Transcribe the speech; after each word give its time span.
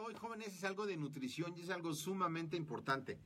hoy, 0.00 0.14
jóvenes, 0.14 0.54
es 0.54 0.64
algo 0.64 0.86
de 0.86 0.96
nutrición 0.96 1.54
y 1.56 1.62
es 1.62 1.70
algo 1.70 1.94
sumamente 1.94 2.56
importante. 2.56 3.18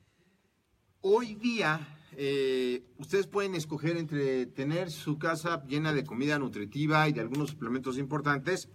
Hoy 1.00 1.34
día, 1.34 1.80
eh, 2.16 2.84
ustedes 2.98 3.26
pueden 3.26 3.54
escoger 3.54 3.96
entre 3.96 4.46
tener 4.46 4.90
su 4.90 5.18
casa 5.18 5.64
llena 5.66 5.92
de 5.92 6.04
comida 6.04 6.38
nutritiva 6.38 7.08
y 7.08 7.12
de 7.12 7.20
algunos 7.20 7.50
suplementos 7.50 7.98
importantes, 7.98 8.68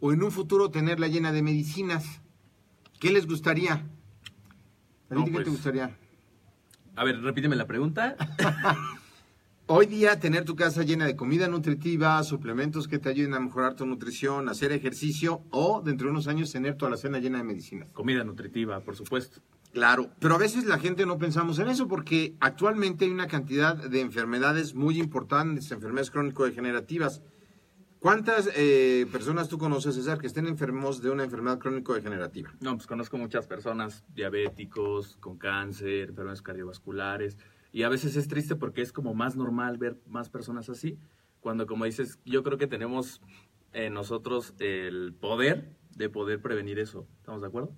o 0.00 0.12
en 0.12 0.22
un 0.22 0.30
futuro 0.30 0.70
tenerla 0.70 1.08
llena 1.08 1.32
de 1.32 1.42
medicinas. 1.42 2.20
¿Qué 3.00 3.10
les 3.10 3.26
gustaría? 3.26 3.74
¿A 5.10 5.14
ti 5.14 5.24
qué 5.24 5.24
te 5.24 5.30
pues, 5.30 5.48
gustaría? 5.48 5.96
A 6.96 7.04
ver, 7.04 7.20
repíteme 7.20 7.56
la 7.56 7.66
pregunta. 7.66 8.16
Hoy 9.66 9.86
día 9.86 10.20
tener 10.20 10.44
tu 10.44 10.56
casa 10.56 10.82
llena 10.82 11.06
de 11.06 11.16
comida 11.16 11.48
nutritiva, 11.48 12.22
suplementos 12.22 12.86
que 12.86 12.98
te 12.98 13.08
ayuden 13.08 13.32
a 13.32 13.40
mejorar 13.40 13.74
tu 13.74 13.86
nutrición, 13.86 14.50
hacer 14.50 14.72
ejercicio 14.72 15.40
o 15.50 15.80
dentro 15.80 16.06
de 16.06 16.10
unos 16.10 16.28
años 16.28 16.52
tener 16.52 16.76
toda 16.76 16.90
la 16.90 16.98
cena 16.98 17.18
llena 17.18 17.38
de 17.38 17.44
medicinas. 17.44 17.88
Comida 17.94 18.22
nutritiva, 18.24 18.80
por 18.80 18.94
supuesto. 18.94 19.40
Claro, 19.72 20.10
pero 20.20 20.34
a 20.34 20.38
veces 20.38 20.66
la 20.66 20.78
gente 20.78 21.06
no 21.06 21.16
pensamos 21.16 21.58
en 21.60 21.68
eso 21.68 21.88
porque 21.88 22.34
actualmente 22.40 23.06
hay 23.06 23.10
una 23.10 23.26
cantidad 23.26 23.74
de 23.74 24.02
enfermedades 24.02 24.74
muy 24.74 24.98
importantes, 24.98 25.72
enfermedades 25.72 26.10
crónico-degenerativas. 26.10 27.22
¿Cuántas 28.00 28.50
eh, 28.56 29.06
personas 29.10 29.48
tú 29.48 29.56
conoces, 29.56 29.94
César, 29.94 30.18
que 30.18 30.26
estén 30.26 30.46
enfermos 30.46 31.00
de 31.00 31.08
una 31.08 31.24
enfermedad 31.24 31.58
crónico-degenerativa? 31.58 32.52
No, 32.60 32.74
pues 32.74 32.86
conozco 32.86 33.16
muchas 33.16 33.46
personas 33.46 34.04
diabéticos, 34.14 35.16
con 35.20 35.38
cáncer, 35.38 36.10
enfermedades 36.10 36.42
cardiovasculares 36.42 37.38
y 37.74 37.82
a 37.82 37.88
veces 37.88 38.14
es 38.14 38.28
triste 38.28 38.54
porque 38.54 38.82
es 38.82 38.92
como 38.92 39.14
más 39.14 39.34
normal 39.34 39.78
ver 39.78 40.00
más 40.06 40.30
personas 40.30 40.70
así, 40.70 40.96
cuando 41.40 41.66
como 41.66 41.84
dices, 41.84 42.20
yo 42.24 42.44
creo 42.44 42.56
que 42.56 42.68
tenemos 42.68 43.20
en 43.72 43.94
nosotros 43.94 44.54
el 44.60 45.12
poder 45.12 45.76
de 45.96 46.08
poder 46.08 46.40
prevenir 46.40 46.78
eso. 46.78 47.08
¿Estamos 47.18 47.40
de 47.40 47.48
acuerdo? 47.48 47.72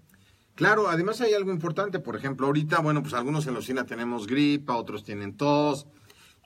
Claro, 0.54 0.90
además 0.90 1.22
hay 1.22 1.32
algo 1.32 1.50
importante, 1.50 1.98
por 1.98 2.14
ejemplo, 2.14 2.46
ahorita, 2.46 2.80
bueno, 2.80 3.00
pues 3.00 3.14
algunos 3.14 3.46
en 3.46 3.54
la 3.54 3.60
oficina 3.60 3.86
tenemos 3.86 4.26
gripa, 4.26 4.76
otros 4.76 5.02
tienen 5.02 5.34
tos, 5.34 5.86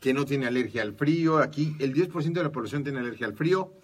que 0.01 0.15
no 0.15 0.25
tiene 0.25 0.47
alergia 0.47 0.83
al 0.83 0.93
frío, 0.95 1.39
aquí 1.39 1.75
el 1.81 1.93
10% 1.93 2.33
de 2.33 2.45
la 2.45 2.53
población 2.53 2.85
tiene 2.85 3.01
alergia 3.01 3.27
al 3.27 3.35
frío, 3.35 3.75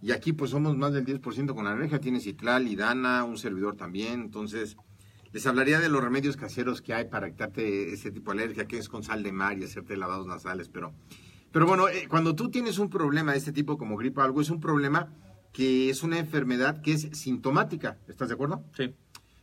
y 0.00 0.10
aquí 0.10 0.32
pues 0.32 0.50
somos 0.50 0.76
más 0.76 0.92
del 0.92 1.06
10% 1.06 1.54
con 1.54 1.68
alergia, 1.68 2.00
tiene 2.00 2.18
citlal 2.18 2.66
y 2.66 2.74
dana, 2.74 3.22
un 3.22 3.38
servidor 3.38 3.76
también, 3.76 4.20
entonces 4.20 4.76
les 5.32 5.46
hablaría 5.46 5.80
de 5.80 5.88
los 5.88 6.02
remedios 6.02 6.36
caseros 6.36 6.82
que 6.82 6.94
hay 6.94 7.06
para 7.06 7.30
quitarte 7.30 7.92
ese 7.92 8.10
tipo 8.10 8.32
de 8.32 8.42
alergia, 8.42 8.66
que 8.66 8.78
es 8.78 8.88
con 8.88 9.02
sal 9.02 9.22
de 9.22 9.32
mar 9.32 9.58
y 9.58 9.64
hacerte 9.64 9.96
lavados 9.96 10.26
nasales, 10.26 10.68
pero, 10.68 10.94
pero 11.50 11.66
bueno, 11.66 11.88
eh, 11.88 12.06
cuando 12.08 12.34
tú 12.34 12.50
tienes 12.50 12.78
un 12.78 12.90
problema 12.90 13.32
de 13.32 13.38
este 13.38 13.52
tipo 13.52 13.78
como 13.78 13.96
gripa 13.96 14.22
o 14.22 14.24
algo, 14.24 14.40
es 14.40 14.50
un 14.50 14.60
problema 14.60 15.12
que 15.52 15.90
es 15.90 16.02
una 16.02 16.18
enfermedad 16.18 16.80
que 16.80 16.92
es 16.92 17.08
sintomática, 17.12 17.98
¿estás 18.08 18.28
de 18.28 18.34
acuerdo? 18.34 18.64
Sí. 18.76 18.94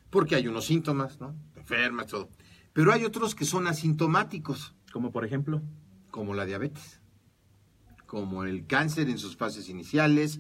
Porque 0.10 0.36
hay 0.36 0.48
unos 0.48 0.66
síntomas, 0.66 1.20
¿no? 1.20 1.36
enfermas, 1.70 2.08
todo. 2.08 2.30
Pero 2.74 2.92
hay 2.92 3.06
otros 3.06 3.36
que 3.36 3.46
son 3.46 3.68
asintomáticos. 3.68 4.76
Como 4.92 5.12
por 5.12 5.26
ejemplo. 5.26 5.62
Como 6.10 6.34
la 6.34 6.46
diabetes, 6.46 7.00
como 8.08 8.44
el 8.44 8.66
cáncer 8.66 9.10
en 9.10 9.20
sus 9.20 9.38
fases 9.38 9.70
iniciales, 9.70 10.40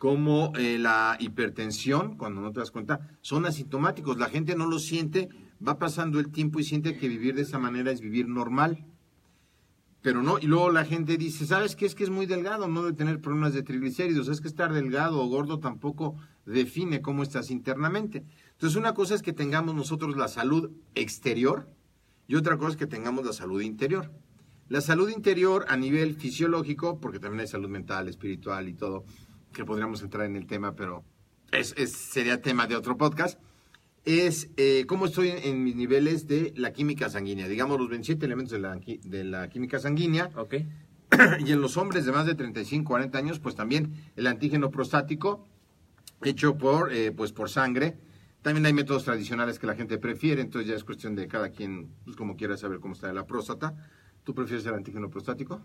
como 0.00 0.54
eh, 0.56 0.78
la 0.78 1.18
hipertensión, 1.20 2.16
cuando 2.16 2.40
no 2.40 2.52
te 2.52 2.60
das 2.60 2.70
cuenta, 2.70 3.18
son 3.20 3.44
asintomáticos. 3.44 4.16
La 4.16 4.30
gente 4.30 4.56
no 4.56 4.66
lo 4.66 4.78
siente, 4.78 5.28
va 5.64 5.78
pasando 5.78 6.18
el 6.18 6.30
tiempo 6.30 6.58
y 6.58 6.64
siente 6.64 6.96
que 6.96 7.06
vivir 7.06 7.34
de 7.34 7.42
esa 7.42 7.58
manera 7.58 7.90
es 7.90 8.00
vivir 8.00 8.26
normal. 8.26 8.86
Pero 10.00 10.22
no, 10.22 10.38
y 10.38 10.46
luego 10.46 10.70
la 10.70 10.86
gente 10.86 11.18
dice, 11.18 11.44
¿sabes 11.44 11.76
qué? 11.76 11.84
Es 11.84 11.94
que 11.94 12.04
es 12.04 12.08
muy 12.08 12.24
delgado, 12.24 12.66
no 12.66 12.82
de 12.82 12.94
tener 12.94 13.20
problemas 13.20 13.52
de 13.52 13.62
triglicéridos. 13.62 14.28
Es 14.28 14.40
que 14.40 14.48
estar 14.48 14.72
delgado 14.72 15.20
o 15.20 15.26
gordo 15.26 15.58
tampoco 15.58 16.16
define 16.46 17.02
cómo 17.02 17.22
estás 17.22 17.50
internamente. 17.50 18.24
Entonces, 18.52 18.78
una 18.78 18.94
cosa 18.94 19.14
es 19.14 19.20
que 19.20 19.34
tengamos 19.34 19.74
nosotros 19.74 20.16
la 20.16 20.28
salud 20.28 20.70
exterior 20.94 21.68
y 22.26 22.36
otra 22.36 22.56
cosa 22.56 22.70
es 22.70 22.76
que 22.78 22.86
tengamos 22.86 23.26
la 23.26 23.34
salud 23.34 23.60
interior. 23.60 24.10
La 24.70 24.80
salud 24.80 25.10
interior 25.10 25.66
a 25.68 25.76
nivel 25.76 26.14
fisiológico, 26.14 27.00
porque 27.00 27.18
también 27.18 27.40
hay 27.40 27.48
salud 27.48 27.68
mental, 27.68 28.08
espiritual 28.08 28.66
y 28.66 28.72
todo, 28.72 29.04
que 29.52 29.64
podríamos 29.64 30.02
entrar 30.02 30.26
en 30.26 30.36
el 30.36 30.46
tema, 30.46 30.74
pero 30.74 31.04
es, 31.52 31.74
sería 31.92 32.40
tema 32.40 32.66
de 32.66 32.76
otro 32.76 32.96
podcast, 32.96 33.40
es 34.04 34.48
eh, 34.56 34.84
cómo 34.86 35.06
estoy 35.06 35.30
en, 35.30 35.62
mis 35.62 35.76
niveles 35.76 36.26
de 36.26 36.52
la 36.56 36.72
química 36.72 37.10
sanguínea, 37.10 37.48
digamos 37.48 37.78
los 37.78 37.88
27 37.88 38.24
elementos 38.24 38.52
de 38.52 38.58
la, 38.58 38.76
de 38.76 39.24
la 39.24 39.48
química 39.48 39.78
sanguínea. 39.78 40.30
Ok. 40.36 40.54
Y 41.44 41.52
en 41.52 41.60
los 41.60 41.76
hombres 41.76 42.06
de 42.06 42.12
más 42.12 42.24
de 42.24 42.34
35, 42.34 42.88
40 42.88 43.18
años, 43.18 43.40
pues 43.40 43.56
también 43.56 43.92
el 44.16 44.26
antígeno 44.26 44.70
prostático 44.70 45.44
hecho 46.22 46.56
por, 46.56 46.92
eh, 46.92 47.12
pues 47.12 47.32
por 47.32 47.50
sangre. 47.50 47.98
También 48.42 48.64
hay 48.64 48.72
métodos 48.72 49.04
tradicionales 49.04 49.58
que 49.58 49.66
la 49.66 49.74
gente 49.74 49.98
prefiere, 49.98 50.40
entonces 50.40 50.68
ya 50.70 50.76
es 50.76 50.84
cuestión 50.84 51.14
de 51.14 51.28
cada 51.28 51.50
quien, 51.50 51.90
pues 52.04 52.16
como 52.16 52.36
quiera 52.36 52.56
saber 52.56 52.80
cómo 52.80 52.94
está 52.94 53.12
la 53.12 53.26
próstata. 53.26 53.74
¿Tú 54.24 54.34
prefieres 54.34 54.64
el 54.66 54.74
antígeno 54.74 55.10
prostático? 55.10 55.60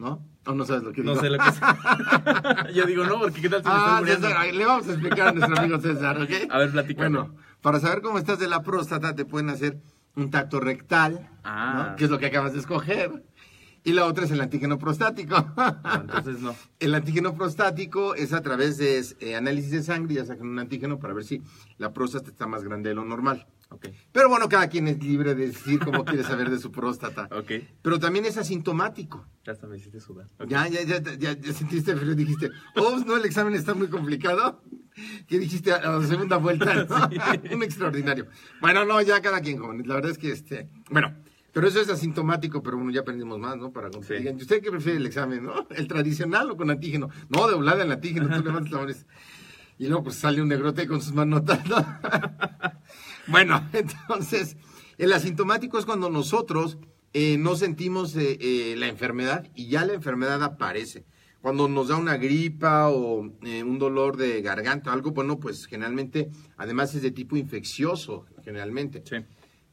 No. 0.00 0.08
¿no? 0.08 0.30
¿O 0.46 0.54
no 0.54 0.64
sabes 0.64 0.82
lo 0.82 0.92
que 0.92 1.02
digo? 1.02 1.14
No 1.14 1.20
sé 1.20 1.28
lo 1.28 1.36
que 1.36 1.48
es. 1.50 1.60
Yo 2.74 2.86
digo, 2.86 3.04
no, 3.04 3.20
porque 3.20 3.42
¿qué 3.42 3.50
tal 3.50 3.62
si 3.62 3.68
ah, 3.70 4.00
César, 4.04 4.54
le 4.54 4.64
vamos 4.64 4.88
a 4.88 4.92
explicar 4.92 5.28
a 5.28 5.32
nuestro 5.32 5.58
amigo 5.58 5.78
César, 5.78 6.20
¿ok? 6.22 6.30
A 6.48 6.58
ver, 6.58 6.70
platícame. 6.70 7.18
Bueno, 7.18 7.36
para 7.60 7.80
saber 7.80 8.00
cómo 8.00 8.18
estás 8.18 8.38
de 8.38 8.48
la 8.48 8.62
próstata, 8.62 9.14
te 9.14 9.26
pueden 9.26 9.50
hacer 9.50 9.78
un 10.16 10.30
tacto 10.30 10.58
rectal, 10.58 11.28
ah. 11.44 11.90
¿no? 11.90 11.96
que 11.96 12.04
es 12.04 12.10
lo 12.10 12.18
que 12.18 12.26
acabas 12.26 12.54
de 12.54 12.60
escoger. 12.60 13.24
Y 13.84 13.92
la 13.92 14.06
otra 14.06 14.24
es 14.24 14.30
el 14.30 14.40
antígeno 14.40 14.78
prostático. 14.78 15.36
Ah, 15.56 16.00
entonces 16.02 16.40
no. 16.40 16.54
El 16.80 16.94
antígeno 16.94 17.34
prostático 17.34 18.14
es 18.14 18.32
a 18.32 18.42
través 18.42 18.76
de 18.76 19.02
eh, 19.20 19.36
análisis 19.36 19.70
de 19.70 19.82
sangre, 19.82 20.14
ya 20.16 20.24
sacan 20.24 20.48
un 20.48 20.58
antígeno 20.58 20.98
para 20.98 21.14
ver 21.14 21.24
si 21.24 21.42
la 21.78 21.92
próstata 21.92 22.28
está 22.30 22.46
más 22.46 22.62
grande 22.64 22.90
de 22.90 22.94
lo 22.94 23.04
normal. 23.04 23.46
Okay. 23.72 23.94
Pero 24.12 24.28
bueno, 24.28 24.48
cada 24.48 24.68
quien 24.68 24.88
es 24.88 25.02
libre 25.02 25.34
de 25.34 25.46
decir 25.46 25.78
cómo 25.78 26.04
quiere 26.04 26.24
saber 26.24 26.50
de 26.50 26.58
su 26.58 26.70
próstata. 26.70 27.28
Okay. 27.40 27.66
Pero 27.80 27.98
también 27.98 28.26
es 28.26 28.36
asintomático. 28.36 29.26
Ya 29.44 29.52
hasta 29.52 29.66
me 29.66 29.78
hiciste 29.78 30.00
sudar. 30.00 30.26
Ya, 30.46 30.68
ya, 30.68 30.82
ya, 30.82 31.00
ya, 31.00 31.32
ya, 31.32 31.52
sentiste 31.52 31.96
frío, 31.96 32.14
dijiste, 32.14 32.50
oh, 32.76 32.98
no, 33.06 33.16
el 33.16 33.24
examen 33.24 33.54
está 33.54 33.72
muy 33.72 33.88
complicado. 33.88 34.62
¿Qué 35.26 35.38
dijiste 35.38 35.72
a 35.72 35.98
la 35.98 36.06
segunda 36.06 36.36
vuelta? 36.36 36.86
Un 37.52 37.62
extraordinario. 37.62 38.26
Bueno, 38.60 38.84
no, 38.84 39.00
ya 39.00 39.22
cada 39.22 39.40
quien, 39.40 39.58
joven. 39.58 39.86
La 39.86 39.94
verdad 39.94 40.10
es 40.10 40.18
que, 40.18 40.32
este, 40.32 40.68
bueno, 40.90 41.16
pero 41.52 41.66
eso 41.66 41.80
es 41.80 41.88
asintomático, 41.88 42.62
pero 42.62 42.76
bueno, 42.76 42.92
ya 42.92 43.00
aprendimos 43.00 43.38
más, 43.38 43.56
¿no? 43.56 43.72
Para 43.72 43.88
digan, 43.88 44.38
¿y 44.38 44.42
usted 44.42 44.60
qué 44.60 44.70
prefiere 44.70 44.98
el 44.98 45.06
examen, 45.06 45.44
no? 45.44 45.66
¿El 45.70 45.88
tradicional 45.88 46.50
o 46.50 46.56
con 46.56 46.70
antígeno? 46.70 47.08
No, 47.28 47.48
de 47.48 47.54
volada 47.54 47.84
el 47.84 47.92
antígeno, 47.92 48.28
tú 48.28 48.44
levantas 48.44 48.72
la 48.72 48.78
mano 48.78 48.92
y 49.80 49.86
luego 49.86 50.04
pues 50.04 50.16
sale 50.16 50.42
un 50.42 50.48
negrote 50.48 50.86
con 50.86 51.00
sus 51.00 51.14
manotas, 51.14 51.66
¿no? 51.66 51.76
Bueno, 53.30 53.68
entonces, 53.72 54.56
el 54.98 55.12
asintomático 55.12 55.78
es 55.78 55.86
cuando 55.86 56.10
nosotros 56.10 56.78
eh, 57.12 57.38
no 57.38 57.56
sentimos 57.56 58.14
eh, 58.16 58.38
eh, 58.40 58.74
la 58.76 58.86
enfermedad 58.86 59.48
y 59.54 59.68
ya 59.68 59.84
la 59.84 59.94
enfermedad 59.94 60.42
aparece. 60.42 61.04
Cuando 61.40 61.68
nos 61.68 61.88
da 61.88 61.96
una 61.96 62.18
gripa 62.18 62.90
o 62.90 63.20
un 63.20 63.78
dolor 63.78 64.18
de 64.18 64.42
garganta 64.42 64.92
algo, 64.92 65.12
bueno, 65.12 65.40
pues 65.40 65.64
generalmente, 65.64 66.30
además 66.58 66.94
es 66.94 67.00
de 67.00 67.12
tipo 67.12 67.34
infeccioso, 67.34 68.26
generalmente. 68.44 69.02
Sí. 69.06 69.16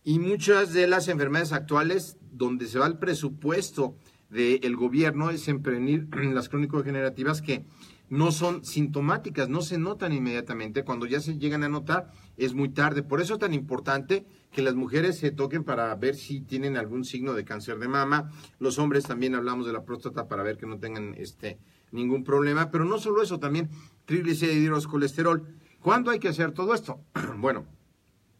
Y 0.05 0.19
muchas 0.19 0.71
de 0.71 0.87
las 0.87 1.09
enfermedades 1.09 1.51
actuales, 1.51 2.15
donde 2.31 2.67
se 2.67 2.79
va 2.79 2.87
el 2.87 2.97
presupuesto 2.97 3.97
del 4.29 4.77
gobierno, 4.77 5.29
es 5.29 5.49
en 5.49 5.61
prevenir 5.61 6.07
las 6.33 6.47
crónico-degenerativas 6.47 7.41
que 7.41 7.65
no 8.09 8.31
son 8.31 8.63
sintomáticas, 8.63 9.49
no 9.49 9.61
se 9.61 9.77
notan 9.77 10.13
inmediatamente. 10.13 10.85
Cuando 10.85 11.05
ya 11.05 11.19
se 11.19 11.37
llegan 11.37 11.65
a 11.65 11.69
notar, 11.69 12.11
es 12.37 12.53
muy 12.53 12.69
tarde. 12.69 13.03
Por 13.03 13.19
eso 13.19 13.33
es 13.33 13.39
tan 13.39 13.53
importante 13.53 14.25
que 14.51 14.61
las 14.61 14.75
mujeres 14.75 15.17
se 15.17 15.31
toquen 15.31 15.63
para 15.63 15.93
ver 15.95 16.15
si 16.15 16.41
tienen 16.41 16.77
algún 16.77 17.03
signo 17.03 17.33
de 17.33 17.43
cáncer 17.43 17.79
de 17.79 17.87
mama. 17.87 18.31
Los 18.59 18.79
hombres 18.79 19.03
también 19.03 19.35
hablamos 19.35 19.65
de 19.65 19.73
la 19.73 19.83
próstata 19.83 20.27
para 20.27 20.43
ver 20.43 20.57
que 20.57 20.67
no 20.67 20.79
tengan 20.79 21.15
este 21.17 21.59
ningún 21.91 22.23
problema. 22.23 22.71
Pero 22.71 22.85
no 22.85 22.99
solo 22.99 23.21
eso, 23.21 23.39
también 23.39 23.69
triglicéridos, 24.05 24.87
colesterol. 24.87 25.47
¿Cuándo 25.81 26.11
hay 26.11 26.19
que 26.19 26.29
hacer 26.29 26.51
todo 26.51 26.73
esto? 26.73 27.01
bueno, 27.37 27.65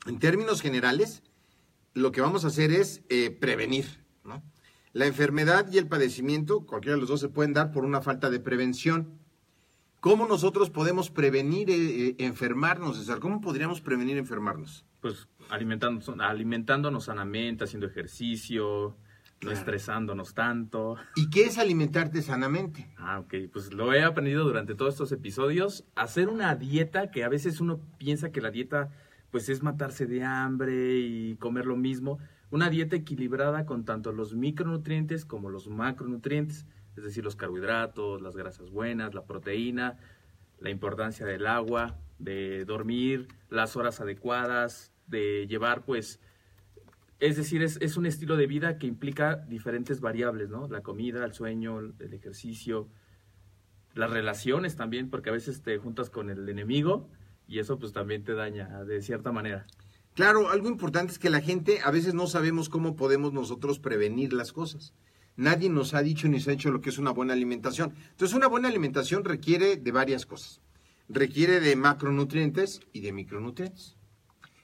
en 0.05 0.19
términos 0.19 0.61
generales, 0.61 1.23
lo 1.93 2.11
que 2.11 2.21
vamos 2.21 2.45
a 2.45 2.47
hacer 2.47 2.71
es 2.71 3.01
eh, 3.09 3.31
prevenir. 3.31 4.05
¿no? 4.23 4.43
La 4.93 5.07
enfermedad 5.07 5.67
y 5.71 5.77
el 5.77 5.87
padecimiento, 5.87 6.65
cualquiera 6.65 6.95
de 6.95 7.01
los 7.01 7.09
dos, 7.09 7.19
se 7.19 7.29
pueden 7.29 7.53
dar 7.53 7.71
por 7.71 7.85
una 7.85 8.01
falta 8.01 8.29
de 8.29 8.39
prevención. 8.39 9.19
¿Cómo 9.99 10.27
nosotros 10.27 10.69
podemos 10.69 11.09
prevenir 11.09 11.69
eh, 11.69 12.09
eh, 12.09 12.15
enfermarnos, 12.19 12.97
César? 12.97 13.19
¿Cómo 13.19 13.41
podríamos 13.41 13.81
prevenir 13.81 14.17
enfermarnos? 14.17 14.85
Pues 15.01 15.27
alimentándonos, 15.49 16.09
alimentándonos 16.19 17.05
sanamente, 17.05 17.63
haciendo 17.63 17.87
ejercicio, 17.87 18.95
no 19.41 19.51
estresándonos 19.51 20.35
tanto. 20.35 20.97
¿Y 21.15 21.29
qué 21.29 21.45
es 21.45 21.57
alimentarte 21.57 22.21
sanamente? 22.21 22.87
Ah, 22.97 23.19
ok. 23.19 23.33
Pues 23.51 23.73
lo 23.73 23.93
he 23.93 24.03
aprendido 24.03 24.43
durante 24.43 24.75
todos 24.75 24.93
estos 24.93 25.11
episodios. 25.11 25.83
Hacer 25.95 26.29
una 26.29 26.55
dieta 26.55 27.09
que 27.09 27.23
a 27.23 27.29
veces 27.29 27.59
uno 27.59 27.79
piensa 27.97 28.31
que 28.31 28.41
la 28.41 28.51
dieta 28.51 28.89
pues 29.31 29.49
es 29.49 29.63
matarse 29.63 30.05
de 30.05 30.23
hambre 30.23 30.99
y 30.99 31.35
comer 31.37 31.65
lo 31.65 31.75
mismo. 31.75 32.19
Una 32.49 32.69
dieta 32.69 32.95
equilibrada 32.95 33.65
con 33.65 33.83
tanto 33.83 34.11
los 34.11 34.35
micronutrientes 34.35 35.25
como 35.25 35.49
los 35.49 35.67
macronutrientes 35.67 36.65
es 36.97 37.03
decir, 37.03 37.23
los 37.23 37.35
carbohidratos, 37.35 38.21
las 38.21 38.35
grasas 38.35 38.71
buenas, 38.71 39.13
la 39.13 39.25
proteína, 39.25 39.97
la 40.59 40.69
importancia 40.69 41.25
del 41.25 41.47
agua, 41.47 41.97
de 42.19 42.65
dormir, 42.65 43.27
las 43.49 43.75
horas 43.75 44.01
adecuadas, 44.01 44.91
de 45.07 45.47
llevar 45.47 45.85
pues 45.85 46.19
es 47.19 47.35
decir, 47.35 47.63
es, 47.63 47.97
un 47.97 48.05
estilo 48.05 48.37
de 48.37 48.45
vida 48.45 48.77
que 48.77 48.85
implica 48.85 49.37
diferentes 49.37 50.01
variables, 50.01 50.49
¿no? 50.49 50.67
La 50.67 50.83
comida, 50.83 51.25
el 51.25 51.33
sueño, 51.33 51.79
el 51.79 52.13
ejercicio, 52.13 52.89
las 53.95 54.11
relaciones 54.11 54.75
también, 54.75 55.09
porque 55.09 55.29
a 55.29 55.33
veces 55.33 55.63
te 55.63 55.77
juntas 55.79 56.11
con 56.11 56.29
el 56.29 56.47
enemigo 56.47 57.09
y 57.47 57.57
eso 57.57 57.79
pues 57.79 57.91
también 57.91 58.23
te 58.23 58.33
daña 58.33 58.83
de 58.83 59.01
cierta 59.01 59.31
manera. 59.31 59.65
Claro, 60.13 60.49
algo 60.49 60.67
importante 60.67 61.11
es 61.11 61.19
que 61.19 61.29
la 61.31 61.41
gente 61.41 61.79
a 61.83 61.89
veces 61.89 62.13
no 62.13 62.27
sabemos 62.27 62.69
cómo 62.69 62.95
podemos 62.95 63.33
nosotros 63.33 63.79
prevenir 63.79 64.33
las 64.33 64.53
cosas 64.53 64.93
nadie 65.37 65.69
nos 65.69 65.93
ha 65.93 66.01
dicho 66.01 66.27
ni 66.27 66.41
se 66.41 66.49
ha 66.49 66.53
hecho 66.53 66.71
lo 66.71 66.81
que 66.81 66.89
es 66.89 66.97
una 66.97 67.11
buena 67.11 67.33
alimentación. 67.33 67.93
Entonces, 68.09 68.35
una 68.35 68.47
buena 68.47 68.67
alimentación 68.67 69.23
requiere 69.23 69.77
de 69.77 69.91
varias 69.91 70.25
cosas. 70.25 70.59
Requiere 71.07 71.61
de 71.61 71.75
macronutrientes 71.75 72.81
y 72.91 72.99
de 72.99 73.13
micronutrientes. 73.13 73.95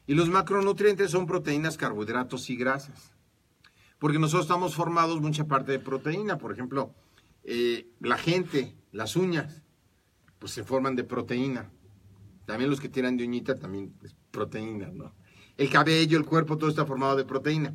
Y 0.05 0.15
los 0.15 0.29
macronutrientes 0.29 1.11
son 1.11 1.25
proteínas, 1.25 1.77
carbohidratos 1.77 2.49
y 2.49 2.57
grasas. 2.57 3.13
Porque 3.99 4.19
nosotros 4.19 4.45
estamos 4.45 4.75
formados 4.75 5.21
mucha 5.21 5.45
parte 5.45 5.71
de 5.71 5.79
proteína. 5.79 6.37
Por 6.37 6.51
ejemplo, 6.51 6.93
eh, 7.45 7.87
la 8.01 8.17
gente, 8.17 8.75
las 8.91 9.15
uñas, 9.15 9.61
pues 10.39 10.51
se 10.51 10.65
forman 10.65 10.97
de 10.97 11.05
proteína. 11.05 11.71
También 12.45 12.69
los 12.69 12.81
que 12.81 12.89
tiran 12.89 13.15
de 13.15 13.23
uñita 13.23 13.57
también 13.57 13.93
es 14.03 14.13
proteína, 14.31 14.89
¿no? 14.91 15.13
El 15.55 15.69
cabello, 15.69 16.17
el 16.17 16.25
cuerpo, 16.25 16.57
todo 16.57 16.69
está 16.69 16.85
formado 16.85 17.15
de 17.15 17.23
proteína 17.23 17.73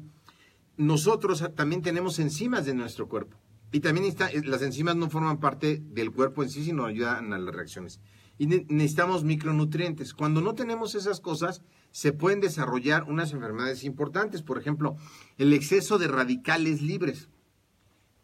nosotros 0.79 1.45
también 1.55 1.83
tenemos 1.83 2.19
enzimas 2.19 2.65
de 2.65 2.73
nuestro 2.73 3.09
cuerpo. 3.09 3.37
Y 3.71 3.81
también 3.81 4.07
eh, 4.07 4.43
las 4.45 4.63
enzimas 4.63 4.97
no 4.97 5.11
forman 5.11 5.41
parte 5.41 5.83
del 5.85 6.11
cuerpo 6.13 6.43
en 6.43 6.49
sí, 6.49 6.65
sino 6.65 6.87
ayudan 6.87 7.33
a 7.33 7.39
las 7.39 7.55
reacciones. 7.55 8.01
Y 8.39 8.47
necesitamos 8.47 9.25
micronutrientes. 9.25 10.15
Cuando 10.15 10.41
no 10.41 10.55
tenemos 10.55 10.95
esas 10.95 11.21
cosas, 11.21 11.63
se 11.91 12.13
pueden 12.13 12.41
desarrollar 12.41 13.05
unas 13.05 13.33
enfermedades 13.33 13.85
importantes. 13.85 14.43
Por 14.43 14.59
ejemplo, 14.59 14.97
el 15.37 15.53
exceso 15.53 15.99
de 15.99 16.07
radicales 16.07 16.81
libres. 16.81 17.29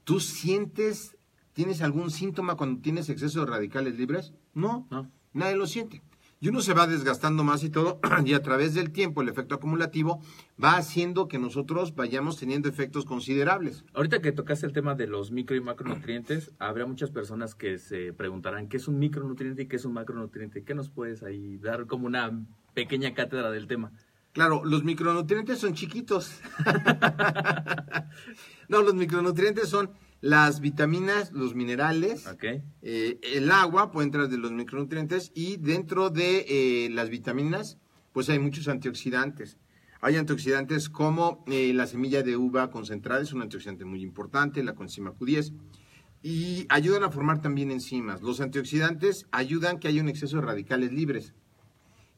¿Tú 0.04 0.20
sientes, 0.20 1.16
tienes 1.52 1.82
algún 1.82 2.10
síntoma 2.10 2.56
cuando 2.56 2.80
tienes 2.80 3.08
exceso 3.08 3.40
de 3.40 3.50
radicales 3.50 3.98
libres? 3.98 4.32
No, 4.54 4.86
no. 4.90 5.10
nadie 5.32 5.56
lo 5.56 5.66
siente 5.66 6.02
y 6.44 6.50
uno 6.50 6.60
se 6.60 6.74
va 6.74 6.86
desgastando 6.86 7.42
más 7.42 7.64
y 7.64 7.70
todo, 7.70 8.00
y 8.26 8.34
a 8.34 8.42
través 8.42 8.74
del 8.74 8.92
tiempo 8.92 9.22
el 9.22 9.30
efecto 9.30 9.54
acumulativo 9.54 10.20
va 10.62 10.76
haciendo 10.76 11.26
que 11.26 11.38
nosotros 11.38 11.94
vayamos 11.94 12.36
teniendo 12.36 12.68
efectos 12.68 13.06
considerables. 13.06 13.82
Ahorita 13.94 14.20
que 14.20 14.30
tocaste 14.30 14.66
el 14.66 14.74
tema 14.74 14.94
de 14.94 15.06
los 15.06 15.30
micro 15.30 15.56
y 15.56 15.62
macronutrientes, 15.62 16.52
habrá 16.58 16.84
muchas 16.84 17.10
personas 17.10 17.54
que 17.54 17.78
se 17.78 18.12
preguntarán 18.12 18.68
qué 18.68 18.76
es 18.76 18.88
un 18.88 18.98
micronutriente 18.98 19.62
y 19.62 19.68
qué 19.68 19.76
es 19.76 19.86
un 19.86 19.94
macronutriente. 19.94 20.64
¿Qué 20.64 20.74
nos 20.74 20.90
puedes 20.90 21.22
ahí 21.22 21.56
dar 21.56 21.86
como 21.86 22.06
una 22.06 22.30
pequeña 22.74 23.14
cátedra 23.14 23.50
del 23.50 23.66
tema? 23.66 23.92
Claro, 24.34 24.66
los 24.66 24.84
micronutrientes 24.84 25.58
son 25.58 25.72
chiquitos. 25.72 26.42
no, 28.68 28.82
los 28.82 28.92
micronutrientes 28.92 29.70
son 29.70 29.92
las 30.24 30.60
vitaminas, 30.60 31.32
los 31.32 31.54
minerales, 31.54 32.26
eh, 32.80 33.18
el 33.34 33.52
agua 33.52 33.92
puede 33.92 34.06
entrar 34.06 34.30
de 34.30 34.38
los 34.38 34.52
micronutrientes 34.52 35.30
y 35.34 35.58
dentro 35.58 36.08
de 36.08 36.46
eh, 36.48 36.88
las 36.88 37.10
vitaminas, 37.10 37.76
pues 38.14 38.30
hay 38.30 38.38
muchos 38.38 38.68
antioxidantes. 38.68 39.58
Hay 40.00 40.16
antioxidantes 40.16 40.88
como 40.88 41.44
eh, 41.46 41.74
la 41.74 41.86
semilla 41.86 42.22
de 42.22 42.38
uva 42.38 42.70
concentrada, 42.70 43.20
es 43.20 43.34
un 43.34 43.42
antioxidante 43.42 43.84
muy 43.84 44.00
importante, 44.00 44.64
la 44.64 44.74
coenzima 44.74 45.12
Q10, 45.12 45.52
y 46.22 46.64
ayudan 46.70 47.04
a 47.04 47.10
formar 47.10 47.42
también 47.42 47.70
enzimas. 47.70 48.22
Los 48.22 48.40
antioxidantes 48.40 49.26
ayudan 49.30 49.78
que 49.78 49.88
haya 49.88 50.00
un 50.00 50.08
exceso 50.08 50.36
de 50.36 50.46
radicales 50.46 50.90
libres. 50.90 51.34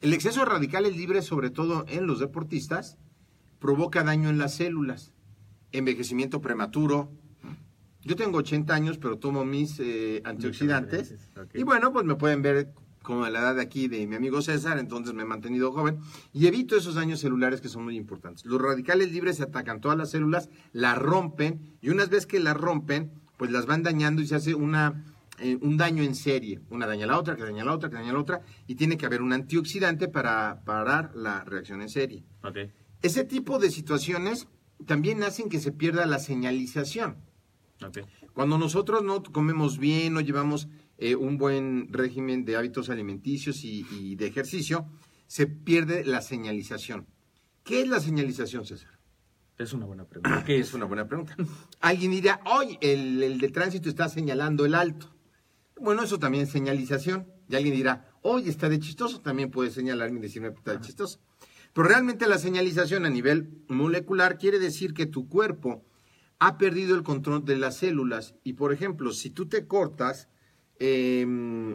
El 0.00 0.12
exceso 0.12 0.40
de 0.40 0.46
radicales 0.46 0.96
libres, 0.96 1.24
sobre 1.24 1.50
todo 1.50 1.84
en 1.88 2.06
los 2.06 2.20
deportistas, 2.20 2.98
provoca 3.58 4.04
daño 4.04 4.28
en 4.28 4.38
las 4.38 4.54
células, 4.54 5.12
envejecimiento 5.72 6.40
prematuro, 6.40 7.10
yo 8.06 8.14
tengo 8.14 8.38
80 8.38 8.72
años, 8.72 8.98
pero 8.98 9.18
tomo 9.18 9.44
mis 9.44 9.80
eh, 9.80 10.22
antioxidantes. 10.24 11.14
Y 11.54 11.64
bueno, 11.64 11.92
pues 11.92 12.04
me 12.04 12.14
pueden 12.14 12.40
ver 12.40 12.72
como 13.02 13.24
a 13.24 13.30
la 13.30 13.40
edad 13.40 13.54
de 13.56 13.62
aquí 13.62 13.88
de 13.88 14.06
mi 14.06 14.16
amigo 14.16 14.42
César, 14.42 14.78
entonces 14.78 15.14
me 15.14 15.22
he 15.22 15.26
mantenido 15.26 15.72
joven 15.72 15.98
y 16.32 16.46
evito 16.46 16.76
esos 16.76 16.96
daños 16.96 17.20
celulares 17.20 17.60
que 17.60 17.68
son 17.68 17.84
muy 17.84 17.96
importantes. 17.96 18.44
Los 18.44 18.60
radicales 18.60 19.12
libres 19.12 19.36
se 19.36 19.44
atacan 19.44 19.80
todas 19.80 19.96
las 19.96 20.10
células, 20.10 20.50
las 20.72 20.98
rompen 20.98 21.76
y 21.80 21.90
una 21.90 22.06
vez 22.06 22.26
que 22.26 22.40
las 22.40 22.56
rompen, 22.56 23.12
pues 23.36 23.50
las 23.50 23.66
van 23.66 23.82
dañando 23.82 24.22
y 24.22 24.26
se 24.26 24.34
hace 24.34 24.54
una, 24.54 25.04
eh, 25.38 25.56
un 25.60 25.76
daño 25.76 26.02
en 26.02 26.14
serie. 26.14 26.60
Una 26.70 26.86
daña 26.86 27.04
a 27.04 27.08
la 27.08 27.18
otra, 27.18 27.36
que 27.36 27.42
daña 27.44 27.62
a 27.62 27.66
la 27.66 27.74
otra, 27.74 27.90
que 27.90 27.96
daña 27.96 28.10
a 28.10 28.14
la 28.14 28.20
otra 28.20 28.40
y 28.66 28.74
tiene 28.74 28.96
que 28.96 29.06
haber 29.06 29.22
un 29.22 29.32
antioxidante 29.32 30.08
para 30.08 30.62
parar 30.64 31.12
la 31.14 31.44
reacción 31.44 31.82
en 31.82 31.88
serie. 31.88 32.24
Ese 33.02 33.24
tipo 33.24 33.58
de 33.58 33.70
situaciones 33.70 34.48
también 34.84 35.22
hacen 35.22 35.48
que 35.48 35.60
se 35.60 35.72
pierda 35.72 36.06
la 36.06 36.18
señalización. 36.18 37.16
Cuando 38.32 38.58
nosotros 38.58 39.02
no 39.02 39.22
comemos 39.22 39.78
bien, 39.78 40.14
no 40.14 40.20
llevamos 40.20 40.68
eh, 40.98 41.14
un 41.14 41.36
buen 41.36 41.92
régimen 41.92 42.44
de 42.44 42.56
hábitos 42.56 42.88
alimenticios 42.88 43.64
y, 43.64 44.16
de 44.16 44.26
ejercicio, 44.26 44.86
se 45.26 45.46
pierde 45.46 46.04
la 46.04 46.22
señalización. 46.22 47.06
¿Qué 47.64 47.82
es 47.82 47.88
la 47.88 48.00
señalización, 48.00 48.64
César? 48.64 48.98
Es 49.58 49.72
una 49.72 49.86
buena 49.86 50.04
pregunta. 50.04 50.44
¿Qué 50.44 50.58
es? 50.58 50.74
una 50.74 50.84
buena 50.84 51.06
pregunta. 51.06 51.36
Alguien 51.80 52.10
dirá, 52.10 52.40
hoy 52.44 52.78
el, 52.80 53.22
el 53.22 53.38
de 53.38 53.48
tránsito 53.48 53.88
está 53.88 54.08
señalando 54.08 54.64
el 54.64 54.74
alto. 54.74 55.14
Bueno, 55.80 56.02
eso 56.02 56.18
también 56.18 56.44
es 56.44 56.50
señalización. 56.50 57.26
Y 57.48 57.56
alguien 57.56 57.74
dirá, 57.74 58.10
hoy 58.22 58.48
está 58.48 58.68
de 58.68 58.78
chistoso, 58.78 59.20
también 59.20 59.50
puede 59.50 59.70
señalarme 59.70 60.18
y 60.18 60.22
decirme 60.22 60.50
que 60.50 60.58
está 60.58 60.72
de 60.72 60.80
chistoso. 60.80 61.20
Pero 61.72 61.88
realmente 61.88 62.26
la 62.26 62.38
señalización 62.38 63.04
a 63.04 63.10
nivel 63.10 63.62
molecular 63.68 64.38
quiere 64.38 64.58
decir 64.58 64.94
que 64.94 65.06
tu 65.06 65.28
cuerpo 65.28 65.84
ha 66.38 66.58
perdido 66.58 66.96
el 66.96 67.02
control 67.02 67.44
de 67.44 67.56
las 67.56 67.78
células. 67.78 68.34
Y 68.44 68.54
por 68.54 68.72
ejemplo, 68.72 69.12
si 69.12 69.30
tú 69.30 69.46
te 69.46 69.66
cortas, 69.66 70.28
em, 70.78 71.74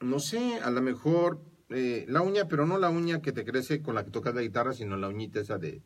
no 0.00 0.18
sé, 0.18 0.60
a 0.60 0.70
lo 0.70 0.82
mejor 0.82 1.42
eh, 1.68 2.04
la 2.08 2.22
uña, 2.22 2.46
pero 2.48 2.66
no 2.66 2.78
la 2.78 2.90
uña 2.90 3.20
que 3.20 3.32
te 3.32 3.44
crece 3.44 3.82
con 3.82 3.94
la 3.94 4.04
que 4.04 4.10
tocas 4.10 4.34
la 4.34 4.42
guitarra, 4.42 4.72
sino 4.72 4.96
la 4.96 5.08
uñita 5.08 5.40
esa 5.40 5.58
de 5.58 5.82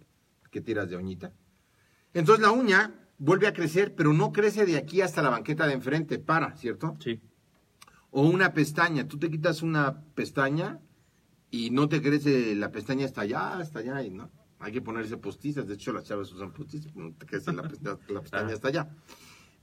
que 0.51 0.61
tiras 0.61 0.91
de 0.91 0.97
uñita. 0.97 1.33
Entonces 2.13 2.43
la 2.43 2.51
uña 2.51 3.09
vuelve 3.19 3.47
a 3.47 3.53
crecer, 3.53 3.95
pero 3.95 4.13
no 4.13 4.33
crece 4.33 4.67
de 4.67 4.77
aquí 4.77 5.01
hasta 5.01 5.23
la 5.23 5.31
banqueta 5.31 5.67
de 5.67 5.75
enfrente, 5.75 6.19
para, 6.19 6.57
¿cierto? 6.57 6.97
Sí. 7.01 7.21
O 8.11 8.23
una 8.23 8.53
pestaña, 8.53 9.07
tú 9.07 9.19
te 9.19 9.31
quitas 9.31 9.63
una 9.63 10.03
pestaña 10.15 10.81
y 11.51 11.71
no 11.71 11.89
te 11.89 12.03
crece 12.03 12.55
la 12.57 12.73
pestaña 12.73 13.07
hasta 13.07 13.21
allá, 13.23 13.59
hasta 13.59 13.79
allá, 13.79 14.03
¿no? 14.11 14.31
Hay 14.61 14.73
que 14.73 14.83
ponerse 14.83 15.17
postizas. 15.17 15.67
De 15.67 15.75
hecho, 15.75 15.93
las 15.93 16.05
chavas 16.05 16.33
usan 16.33 16.53
postizas. 16.53 16.93
La, 16.95 17.11
pestaña, 17.11 17.63
la 18.09 18.21
pestaña 18.21 18.53
hasta 18.53 18.69
allá. 18.69 18.91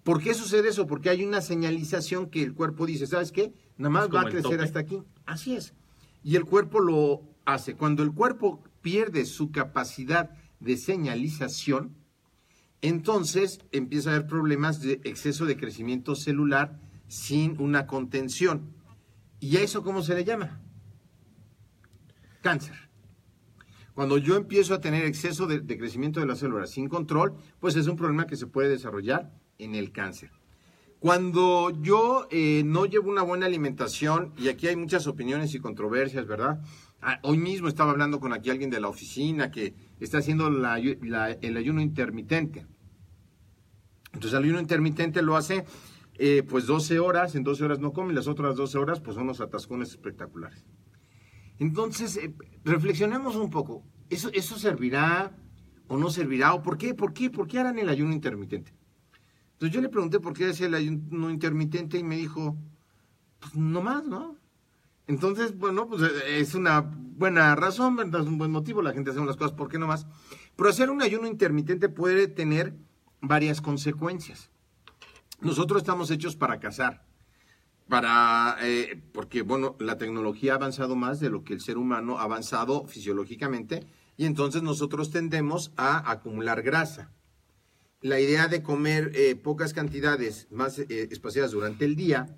¿Por 0.04 0.22
qué 0.22 0.34
sucede 0.34 0.70
eso? 0.70 0.88
Porque 0.88 1.10
hay 1.10 1.24
una 1.24 1.42
señalización 1.42 2.30
que 2.30 2.42
el 2.42 2.54
cuerpo 2.54 2.86
dice, 2.86 3.08
¿sabes 3.08 3.32
qué? 3.32 3.54
Nada 3.78 3.90
más 3.90 4.10
va 4.10 4.22
a 4.22 4.30
crecer 4.30 4.60
hasta 4.62 4.80
aquí. 4.80 5.04
Así 5.26 5.56
es. 5.56 5.74
Y 6.24 6.36
el 6.36 6.46
cuerpo 6.46 6.80
lo 6.80 7.22
hace. 7.46 7.76
Cuando 7.76 8.04
el 8.04 8.12
cuerpo 8.12 8.64
pierde 8.82 9.26
su 9.26 9.52
capacidad 9.52 10.32
de 10.60 10.78
señalización, 10.78 11.96
entonces 12.82 13.60
empieza 13.72 14.10
a 14.10 14.16
haber 14.16 14.28
problemas 14.28 14.82
de 14.82 15.02
exceso 15.04 15.46
de 15.46 15.58
crecimiento 15.58 16.16
celular 16.16 16.80
sin 17.08 17.60
una 17.62 17.86
contención. 17.86 18.74
¿Y 19.40 19.58
a 19.58 19.62
eso 19.62 19.84
cómo 19.84 20.02
se 20.02 20.16
le 20.16 20.24
llama? 20.24 20.62
Cáncer. 22.42 22.87
Cuando 23.98 24.20
yo 24.20 24.36
empiezo 24.36 24.76
a 24.76 24.80
tener 24.80 25.06
exceso 25.06 25.48
de, 25.48 25.66
crecimiento 25.76 26.20
de 26.20 26.28
las 26.28 26.38
células 26.38 26.70
sin 26.70 26.88
control, 26.88 27.34
pues 27.60 27.76
es 27.76 27.88
un 27.88 27.96
problema 27.96 28.28
que 28.28 28.36
se 28.36 28.46
puede 28.46 28.70
desarrollar 28.70 29.32
en 29.58 29.74
el 29.74 29.92
cáncer. 29.92 30.30
Cuando 31.00 31.72
yo 31.82 32.28
eh, 32.30 32.62
no 32.64 32.86
llevo 32.86 33.10
una 33.10 33.24
buena 33.24 33.48
alimentación, 33.48 34.36
y 34.38 34.50
aquí 34.50 34.68
hay 34.68 34.76
muchas 34.76 35.08
opiniones 35.08 35.56
y 35.56 35.60
controversias, 35.60 36.28
¿verdad? 36.28 36.62
Ah, 37.02 37.20
hoy 37.24 37.40
mismo 37.40 37.68
estaba 37.68 37.90
hablando 37.90 38.20
con 38.20 38.34
aquí 38.34 38.52
alguien 38.52 38.70
de 38.70 38.80
la 38.80 38.88
oficina 38.88 39.50
que 39.50 39.74
está 40.00 40.20
haciendo 40.20 40.46
el 40.46 41.58
ayuno 41.58 41.82
intermitente. 41.82 42.68
Entonces 44.14 44.38
el 44.38 44.44
ayuno 44.44 44.60
intermitente 44.60 45.24
lo 45.24 45.36
hace 45.36 45.66
eh, 46.20 46.44
pues 46.48 46.68
12 46.68 47.00
horas, 47.00 47.34
en 47.34 47.44
12 47.44 47.64
horas 47.64 47.80
no 47.80 47.94
come, 47.94 48.14
y 48.14 48.16
las 48.16 48.28
otras 48.28 48.58
12 48.58 48.78
horas 48.78 49.00
pues 49.00 49.16
son 49.16 49.24
unos 49.24 49.42
atascones 49.42 49.90
espectaculares. 49.90 50.64
Entonces, 51.60 52.18
eh, 52.18 52.34
reflexionemos 52.64 53.36
un 53.36 53.50
poco. 53.50 53.84
¿Eso, 54.10 54.30
¿Eso 54.34 54.58
servirá 54.58 55.36
o 55.88 55.98
no 55.98 56.10
servirá? 56.10 56.54
¿O 56.54 56.62
por 56.62 56.78
qué? 56.78 56.94
¿Por 56.94 57.14
qué? 57.14 57.30
¿Por 57.30 57.48
qué 57.48 57.60
harán 57.60 57.80
el 57.80 57.90
ayuno 57.90 58.14
intermitente? 58.14 58.74
Entonces 59.54 59.74
yo 59.74 59.82
le 59.82 59.90
pregunté 59.90 60.20
por 60.20 60.34
qué 60.34 60.50
hacía 60.50 60.68
el 60.68 60.76
ayuno 60.76 61.32
intermitente 61.32 61.98
y 61.98 62.04
me 62.04 62.16
dijo, 62.16 62.56
pues 63.40 63.56
no 63.56 63.82
más, 63.82 64.06
¿no? 64.06 64.38
Entonces, 65.08 65.58
bueno, 65.58 65.88
pues 65.88 66.04
eh, 66.04 66.40
es 66.40 66.54
una 66.54 66.82
buena 66.82 67.56
razón, 67.56 67.96
¿verdad? 67.96 68.22
Es 68.22 68.28
un 68.28 68.38
buen 68.38 68.52
motivo, 68.52 68.82
la 68.82 68.94
gente 68.94 69.10
hace 69.10 69.26
las 69.26 69.38
cosas, 69.38 69.54
¿por 69.54 69.70
qué 69.70 69.80
no 69.80 69.88
más? 69.88 70.06
Pero 70.56 70.70
hacer 70.70 70.92
un 70.92 71.02
ayuno 71.02 71.28
intermitente 71.28 71.90
puede 71.90 72.28
tener 72.28 72.76
varias 73.22 73.62
consecuencias. 73.62 74.52
Nosotros 75.40 75.82
estamos 75.82 76.12
hechos 76.12 76.36
para 76.36 76.60
cazar, 76.60 77.07
para, 77.88 78.58
eh, 78.62 79.02
porque, 79.14 79.42
bueno, 79.42 79.76
la 79.80 79.98
tecnología 79.98 80.54
ha 80.54 80.56
avanzado 80.56 80.96
más 80.96 81.20
de 81.20 81.30
lo 81.30 81.44
que 81.44 81.54
el 81.54 81.62
ser 81.62 81.78
humano 81.78 82.20
ha 82.20 82.24
avanzado 82.24 82.86
fisiológicamente 82.88 83.88
y 84.18 84.26
entonces 84.26 84.64
nosotros 84.64 85.12
tendemos 85.12 85.72
a 85.78 86.12
acumular 86.12 86.62
grasa. 86.64 87.12
La 88.02 88.20
idea 88.20 88.48
de 88.48 88.62
comer 88.62 89.12
eh, 89.16 89.36
pocas 89.36 89.74
cantidades 89.74 90.48
más 90.52 90.80
eh, 90.80 91.08
espaciadas 91.12 91.52
durante 91.52 91.86
el 91.86 91.96
día, 91.96 92.38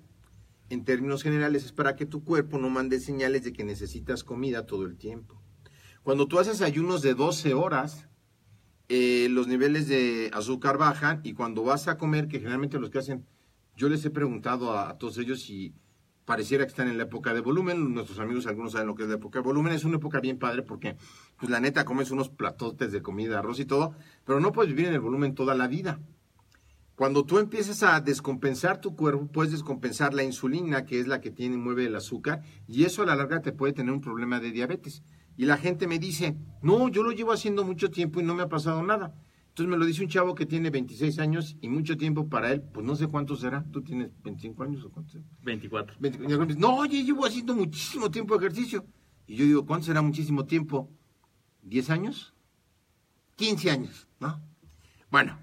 en 0.68 0.84
términos 0.84 1.22
generales, 1.22 1.64
es 1.64 1.72
para 1.72 1.96
que 1.96 2.06
tu 2.06 2.24
cuerpo 2.24 2.58
no 2.58 2.70
mande 2.70 3.00
señales 3.00 3.44
de 3.44 3.52
que 3.52 3.64
necesitas 3.64 4.24
comida 4.24 4.66
todo 4.66 4.86
el 4.86 4.96
tiempo. 4.96 5.42
Cuando 6.02 6.28
tú 6.28 6.38
haces 6.38 6.62
ayunos 6.62 7.02
de 7.02 7.14
12 7.14 7.54
horas, 7.54 8.08
eh, 8.88 9.28
los 9.30 9.48
niveles 9.48 9.86
de 9.88 10.30
azúcar 10.32 10.78
bajan 10.78 11.20
y 11.24 11.34
cuando 11.34 11.62
vas 11.62 11.88
a 11.88 11.98
comer, 11.98 12.26
que 12.26 12.38
generalmente 12.38 12.78
los 12.78 12.90
que 12.90 12.98
hacen, 12.98 13.26
yo 13.80 13.88
les 13.88 14.04
he 14.04 14.10
preguntado 14.10 14.78
a, 14.78 14.98
todos 14.98 15.16
ellos 15.16 15.40
si 15.40 15.72
pareciera 16.26 16.64
que 16.64 16.68
están 16.68 16.88
en 16.88 16.98
la 16.98 17.04
época 17.04 17.32
de 17.32 17.40
volumen, 17.40 17.94
nuestros 17.94 18.18
amigos 18.18 18.46
algunos 18.46 18.72
saben 18.72 18.86
lo 18.86 18.94
que 18.94 19.04
es 19.04 19.08
la 19.08 19.14
época 19.14 19.38
de 19.38 19.42
volumen, 19.42 19.72
es 19.72 19.84
una 19.84 19.96
época 19.96 20.20
bien 20.20 20.38
padre 20.38 20.62
porque, 20.62 20.98
pues 21.38 21.50
la 21.50 21.60
neta, 21.60 21.86
comes 21.86 22.10
unos 22.10 22.28
platotes 22.28 22.92
de 22.92 23.00
comida, 23.00 23.38
arroz 23.38 23.58
y 23.58 23.64
todo, 23.64 23.94
pero 24.26 24.38
no 24.38 24.52
puedes 24.52 24.70
vivir 24.70 24.88
en 24.88 24.92
el 24.92 25.00
volumen 25.00 25.34
toda 25.34 25.54
la 25.54 25.66
vida. 25.66 25.98
Cuando 26.94 27.24
tú 27.24 27.38
empiezas 27.38 27.82
a 27.82 27.98
descompensar 28.02 28.82
tu 28.82 28.94
cuerpo, 28.94 29.28
puedes 29.28 29.50
descompensar 29.50 30.12
la 30.12 30.24
insulina, 30.24 30.84
que 30.84 31.00
es 31.00 31.06
la 31.06 31.22
que 31.22 31.30
tiene 31.30 31.56
mueve 31.56 31.86
el 31.86 31.96
azúcar, 31.96 32.42
y 32.68 32.84
eso 32.84 33.02
a 33.02 33.06
la 33.06 33.16
larga 33.16 33.40
te 33.40 33.52
puede 33.52 33.72
tener 33.72 33.94
un 33.94 34.02
problema 34.02 34.40
de 34.40 34.50
diabetes. 34.50 35.02
Y 35.38 35.46
la 35.46 35.56
gente 35.56 35.86
me 35.86 35.98
dice, 35.98 36.36
no, 36.60 36.90
yo 36.90 37.02
lo 37.02 37.12
llevo 37.12 37.32
haciendo 37.32 37.64
mucho 37.64 37.90
tiempo 37.90 38.20
y 38.20 38.24
no 38.24 38.34
me 38.34 38.42
ha 38.42 38.48
pasado 38.50 38.82
nada. 38.82 39.14
Entonces 39.60 39.76
me 39.76 39.78
lo 39.78 39.86
dice 39.86 40.02
un 40.02 40.08
chavo 40.08 40.34
que 40.34 40.46
tiene 40.46 40.70
26 40.70 41.18
años 41.18 41.54
y 41.60 41.68
mucho 41.68 41.98
tiempo 41.98 42.30
para 42.30 42.50
él, 42.50 42.62
pues 42.62 42.86
no 42.86 42.96
sé 42.96 43.08
cuánto 43.08 43.36
será. 43.36 43.62
¿Tú 43.70 43.82
tienes 43.82 44.10
25 44.22 44.62
años 44.62 44.82
o 44.84 44.90
cuánto? 44.90 45.18
24. 45.42 45.96
20 46.00 46.18
y 46.18 46.22
algunos 46.28 46.48
dicen, 46.48 46.62
no, 46.62 46.76
oye, 46.76 47.04
llevo 47.04 47.26
haciendo 47.26 47.54
muchísimo 47.54 48.10
tiempo 48.10 48.34
ejercicio. 48.36 48.86
Y 49.26 49.36
yo 49.36 49.44
digo, 49.44 49.66
¿cuánto 49.66 49.84
será 49.84 50.00
muchísimo 50.00 50.46
tiempo? 50.46 50.88
¿10 51.68 51.90
años? 51.90 52.32
15 53.36 53.70
años, 53.70 54.08
¿no? 54.18 54.40
Bueno, 55.10 55.38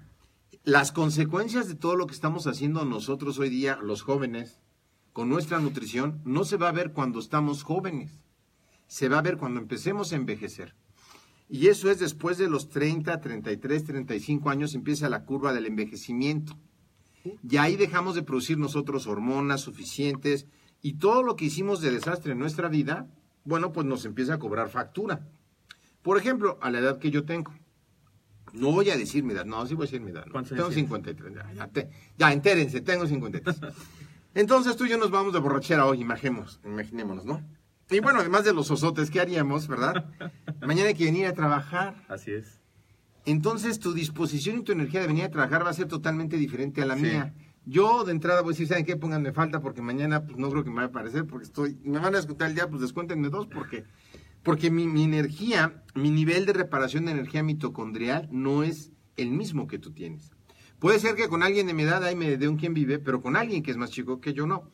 las 0.64 0.90
consecuencias 0.90 1.68
de 1.68 1.76
todo 1.76 1.94
lo 1.94 2.08
que 2.08 2.14
estamos 2.14 2.48
haciendo 2.48 2.84
nosotros 2.84 3.38
hoy 3.38 3.50
día, 3.50 3.78
los 3.80 4.02
jóvenes, 4.02 4.60
con 5.12 5.28
nuestra 5.28 5.60
nutrición, 5.60 6.20
no 6.24 6.42
se 6.42 6.56
va 6.56 6.70
a 6.70 6.72
ver 6.72 6.92
cuando 6.92 7.20
estamos 7.20 7.62
jóvenes. 7.62 8.18
Se 8.88 9.08
va 9.08 9.18
a 9.18 9.22
ver 9.22 9.36
cuando 9.36 9.60
empecemos 9.60 10.12
a 10.12 10.16
envejecer. 10.16 10.74
Y 11.50 11.68
eso 11.68 11.90
es 11.90 11.98
después 11.98 12.36
de 12.38 12.48
los 12.48 12.68
30, 12.68 13.20
33, 13.20 13.84
35 13.84 14.50
años, 14.50 14.74
empieza 14.74 15.08
la 15.08 15.24
curva 15.24 15.52
del 15.52 15.66
envejecimiento. 15.66 16.58
Y 17.48 17.56
ahí 17.56 17.76
dejamos 17.76 18.14
de 18.14 18.22
producir 18.22 18.58
nosotros 18.58 19.06
hormonas 19.06 19.60
suficientes 19.62 20.46
y 20.82 20.94
todo 20.94 21.22
lo 21.22 21.36
que 21.36 21.46
hicimos 21.46 21.80
de 21.80 21.90
desastre 21.90 22.32
en 22.32 22.38
nuestra 22.38 22.68
vida, 22.68 23.06
bueno, 23.44 23.72
pues 23.72 23.86
nos 23.86 24.04
empieza 24.04 24.34
a 24.34 24.38
cobrar 24.38 24.68
factura. 24.68 25.26
Por 26.02 26.18
ejemplo, 26.18 26.58
a 26.62 26.70
la 26.70 26.78
edad 26.78 26.98
que 26.98 27.10
yo 27.10 27.24
tengo. 27.24 27.52
No 28.52 28.72
voy 28.72 28.88
a 28.90 28.96
decir 28.96 29.24
mi 29.24 29.32
edad, 29.34 29.44
no, 29.44 29.66
sí 29.66 29.74
voy 29.74 29.84
a 29.84 29.86
decir 29.90 30.00
mi 30.00 30.10
edad. 30.10 30.24
¿no? 30.26 30.32
¿Cuántos 30.32 30.50
Tengo 30.50 30.64
años 30.66 30.74
tienes? 30.74 30.90
53, 30.90 31.34
ya, 31.34 31.52
ya, 31.54 31.66
te- 31.68 31.90
ya, 32.16 32.32
entérense, 32.32 32.80
tengo 32.80 33.06
53. 33.06 33.56
Entonces 34.34 34.76
tú 34.76 34.84
y 34.86 34.90
yo 34.90 34.96
nos 34.98 35.10
vamos 35.10 35.32
de 35.32 35.38
borrachera 35.40 35.84
hoy, 35.86 36.00
imaginemos, 36.00 36.60
imaginémonos, 36.64 37.24
¿no? 37.26 37.42
Y 37.90 38.00
bueno, 38.00 38.20
además 38.20 38.44
de 38.44 38.52
los 38.52 38.70
osotes, 38.70 39.10
¿qué 39.10 39.20
haríamos, 39.20 39.66
verdad? 39.66 40.06
Mañana 40.60 40.88
hay 40.88 40.94
que 40.94 41.04
venir 41.06 41.26
a 41.26 41.32
trabajar. 41.32 42.04
Así 42.08 42.32
es. 42.32 42.60
Entonces 43.24 43.78
tu 43.78 43.92
disposición 43.94 44.58
y 44.58 44.62
tu 44.62 44.72
energía 44.72 45.00
de 45.00 45.06
venir 45.06 45.24
a 45.24 45.30
trabajar 45.30 45.64
va 45.64 45.70
a 45.70 45.74
ser 45.74 45.86
totalmente 45.88 46.36
diferente 46.36 46.82
a 46.82 46.86
la 46.86 46.96
Sí. 46.96 47.02
mía. 47.02 47.34
Yo 47.64 48.04
de 48.04 48.12
entrada 48.12 48.40
voy 48.40 48.50
a 48.50 48.52
decir, 48.54 48.66
¿saben 48.68 48.84
qué? 48.86 48.96
Pónganme 48.96 49.32
falta 49.32 49.60
porque 49.60 49.82
mañana 49.82 50.24
pues 50.24 50.38
no 50.38 50.48
creo 50.50 50.64
que 50.64 50.70
me 50.70 50.76
vaya 50.76 50.86
a 50.86 50.90
aparecer 50.90 51.26
porque 51.26 51.44
estoy, 51.44 51.78
me 51.84 51.98
van 51.98 52.14
a 52.14 52.18
descontar 52.18 52.48
el 52.48 52.54
día, 52.54 52.68
pues 52.68 52.80
descuéntenme 52.80 53.28
dos 53.28 53.46
porque, 53.46 53.84
porque 54.42 54.70
mi, 54.70 54.86
mi 54.86 55.04
energía, 55.04 55.82
mi 55.94 56.10
nivel 56.10 56.46
de 56.46 56.54
reparación 56.54 57.04
de 57.04 57.12
energía 57.12 57.42
mitocondrial 57.42 58.28
no 58.32 58.62
es 58.62 58.92
el 59.16 59.30
mismo 59.30 59.66
que 59.66 59.78
tú 59.78 59.92
tienes. 59.92 60.30
Puede 60.78 60.98
ser 61.00 61.14
que 61.16 61.28
con 61.28 61.42
alguien 61.42 61.66
de 61.66 61.74
mi 61.74 61.82
edad 61.82 62.02
ahí 62.04 62.14
me 62.16 62.36
dé 62.38 62.48
un 62.48 62.56
quien 62.56 62.72
vive, 62.72 62.98
pero 63.00 63.20
con 63.20 63.36
alguien 63.36 63.62
que 63.62 63.70
es 63.72 63.76
más 63.76 63.90
chico 63.90 64.20
que 64.20 64.32
yo 64.32 64.46
no. 64.46 64.70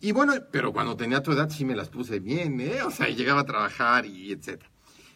Y 0.00 0.12
bueno, 0.12 0.32
pero 0.50 0.72
cuando 0.72 0.96
tenía 0.96 1.22
tu 1.22 1.32
edad 1.32 1.50
sí 1.50 1.66
me 1.66 1.76
las 1.76 1.90
puse 1.90 2.20
bien, 2.20 2.58
¿eh? 2.60 2.82
O 2.82 2.90
sea, 2.90 3.08
llegaba 3.08 3.42
a 3.42 3.46
trabajar 3.46 4.06
y 4.06 4.32
etcétera. 4.32 4.70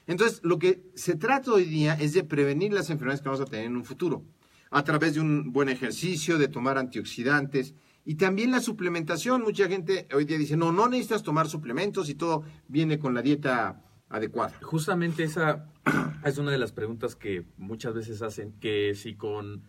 Entonces, 0.07 0.41
lo 0.45 0.59
que 0.59 0.83
se 0.95 1.17
trata 1.17 1.53
hoy 1.53 1.65
día 1.65 1.95
es 1.95 2.13
de 2.13 2.23
prevenir 2.23 2.73
las 2.73 2.91
enfermedades 2.91 3.23
que 3.23 3.29
vamos 3.31 3.41
a 3.41 3.51
tener 3.51 3.65
en 3.65 3.77
un 3.77 3.85
futuro, 3.85 4.23
a 4.71 4.85
través 4.85 5.15
de 5.15 5.21
un 5.21 5.53
buen 5.53 5.71
ejercicio, 5.71 6.37
de 6.37 6.49
tomar 6.49 6.77
antioxidantes 6.77 7.75
y 8.05 8.17
también 8.17 8.51
la 8.51 8.61
suplementación. 8.61 9.43
Mucha 9.43 9.67
gente 9.69 10.07
hoy 10.13 10.27
día 10.27 10.37
dice, 10.37 10.59
no, 10.59 10.73
no 10.73 10.87
necesitas 10.89 11.23
tomar 11.23 11.49
suplementos 11.49 12.11
y 12.11 12.15
todo 12.15 12.45
viene 12.69 12.99
con 12.99 13.15
la 13.15 13.23
dieta 13.23 13.83
adecuada. 14.11 14.53
Justamente 14.61 15.25
esa 15.25 15.71
es 16.25 16.37
una 16.37 16.51
de 16.51 16.59
las 16.59 16.73
preguntas 16.73 17.17
que 17.17 17.47
muchas 17.57 17.95
veces 17.95 18.21
hacen, 18.21 18.53
que 18.61 18.95
si 18.95 19.15
con 19.15 19.65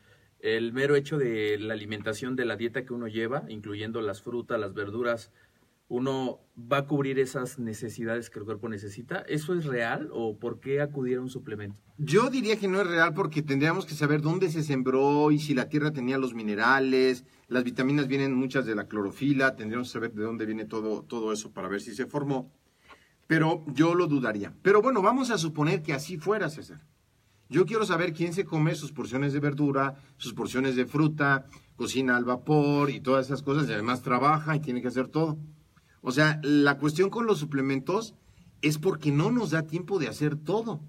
el 0.46 0.74
mero 0.74 0.96
hecho 0.96 1.18
de 1.18 1.58
la 1.58 1.74
alimentación, 1.74 2.36
de 2.36 2.46
la 2.46 2.56
dieta 2.56 2.86
que 2.86 2.94
uno 2.94 3.08
lleva, 3.08 3.46
incluyendo 3.50 4.00
las 4.02 4.22
frutas, 4.22 4.60
las 4.60 4.76
verduras, 4.76 5.32
uno 5.88 6.40
va 6.56 6.80
a 6.80 6.86
cubrir 6.86 7.18
esas 7.18 7.58
necesidades 7.58 8.30
que 8.30 8.38
el 8.38 8.46
cuerpo 8.46 8.70
necesita. 8.70 9.24
¿Eso 9.28 9.56
es 9.56 9.66
real 9.66 10.10
o 10.12 10.38
por 10.38 10.60
qué 10.60 10.82
acudir 10.82 11.18
a 11.18 11.22
un 11.22 11.32
suplemento? 11.32 11.82
Yo 11.98 12.30
diría 12.30 12.58
que 12.58 12.68
no 12.68 12.80
es 12.80 12.86
real 12.86 13.16
porque 13.16 13.42
tendríamos 13.42 13.88
que 13.88 13.96
saber 13.96 14.22
dónde 14.22 14.52
se 14.52 14.62
sembró 14.62 15.32
y 15.32 15.40
si 15.40 15.56
la 15.56 15.68
tierra 15.68 15.92
tenía 15.92 16.20
los 16.20 16.36
minerales, 16.36 17.26
las 17.48 17.64
vitaminas 17.64 18.08
vienen 18.08 18.36
muchas 18.36 18.68
de 18.68 18.76
la 18.76 18.88
clorofila, 18.88 19.56
tendríamos 19.56 19.88
que 19.88 19.94
saber 19.94 20.14
de 20.14 20.24
dónde 20.24 20.46
viene 20.46 20.66
todo, 20.66 21.02
todo 21.02 21.34
eso 21.34 21.54
para 21.54 21.70
ver 21.70 21.82
si 21.82 21.96
se 21.96 22.06
formó. 22.06 22.52
Pero 23.26 23.66
yo 23.74 23.96
lo 23.96 24.06
dudaría. 24.06 24.54
Pero 24.62 24.84
bueno, 24.84 25.02
vamos 25.02 25.32
a 25.32 25.40
suponer 25.40 25.82
que 25.82 25.94
así 25.94 26.18
fuera, 26.18 26.50
César. 26.50 26.82
Yo 27.50 27.66
quiero 27.66 27.86
saber 27.86 28.14
quién 28.14 28.34
se 28.34 28.46
come 28.46 28.74
sus 28.76 28.92
porciones 28.92 29.34
de 29.34 29.40
verdura, 29.40 29.96
sus 30.18 30.34
porciones 30.34 30.76
de 30.76 30.86
fruta, 30.86 31.46
cocina 31.76 32.18
al 32.18 32.26
vapor 32.26 32.90
y 32.90 33.02
todas 33.02 33.28
esas 33.28 33.44
cosas, 33.44 33.70
y 33.70 33.74
además 33.74 34.02
trabaja 34.02 34.56
y 34.56 34.60
tiene 34.60 34.82
que 34.82 34.88
hacer 34.88 35.08
todo. 35.08 35.38
O 36.02 36.12
sea, 36.12 36.40
la 36.44 36.78
cuestión 36.78 37.10
con 37.10 37.26
los 37.26 37.40
suplementos 37.40 38.16
es 38.62 38.78
porque 38.78 39.12
no 39.12 39.32
nos 39.32 39.52
da 39.52 39.68
tiempo 39.68 40.00
de 40.00 40.08
hacer 40.08 40.36
todo. 40.36 40.82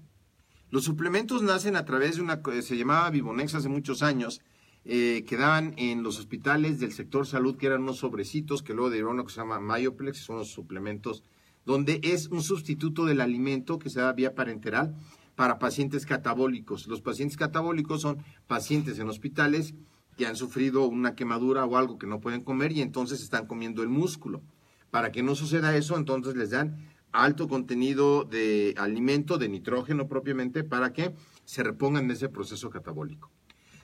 Los 0.69 0.83
suplementos 0.83 1.43
nacen 1.43 1.75
a 1.75 1.85
través 1.85 2.15
de 2.15 2.23
una, 2.23 2.41
se 2.61 2.77
llamaba 2.77 3.09
Vivonex 3.09 3.55
hace 3.55 3.69
muchos 3.69 4.01
años, 4.01 4.41
eh, 4.83 5.25
que 5.27 5.37
daban 5.37 5.73
en 5.77 6.01
los 6.01 6.17
hospitales 6.17 6.79
del 6.79 6.91
sector 6.91 7.27
salud, 7.27 7.57
que 7.57 7.67
eran 7.67 7.83
unos 7.83 7.97
sobrecitos, 7.97 8.63
que 8.63 8.73
luego 8.73 8.89
derivaron 8.89 9.17
lo 9.17 9.25
que 9.25 9.33
se 9.33 9.41
llama 9.41 9.59
Myoplex, 9.59 10.17
son 10.19 10.37
los 10.37 10.49
suplementos, 10.49 11.23
donde 11.65 11.99
es 12.03 12.27
un 12.27 12.41
sustituto 12.41 13.05
del 13.05 13.21
alimento 13.21 13.79
que 13.79 13.89
se 13.89 13.99
da 13.99 14.13
vía 14.13 14.33
parenteral, 14.33 14.95
para 15.37 15.59
pacientes 15.59 16.07
catabólicos. 16.07 16.87
Los 16.87 17.01
pacientes 17.01 17.37
catabólicos 17.37 18.01
son 18.01 18.17
pacientes 18.47 18.97
en 18.97 19.07
hospitales 19.07 19.75
que 20.17 20.25
han 20.25 20.35
sufrido 20.35 20.87
una 20.87 21.13
quemadura 21.13 21.63
o 21.63 21.77
algo 21.77 21.99
que 21.99 22.07
no 22.07 22.19
pueden 22.19 22.43
comer 22.43 22.71
y 22.71 22.81
entonces 22.81 23.21
están 23.21 23.45
comiendo 23.45 23.83
el 23.83 23.87
músculo. 23.87 24.41
Para 24.89 25.11
que 25.11 25.21
no 25.21 25.35
suceda 25.35 25.77
eso, 25.77 25.95
entonces 25.95 26.35
les 26.35 26.49
dan 26.49 26.89
alto 27.11 27.47
contenido 27.47 28.23
de 28.23 28.73
alimento, 28.77 29.37
de 29.37 29.47
nitrógeno 29.47 30.07
propiamente, 30.07 30.63
para 30.63 30.91
que 30.91 31.13
se 31.45 31.61
repongan 31.61 32.07
de 32.07 32.15
ese 32.15 32.29
proceso 32.29 32.71
catabólico. 32.71 33.29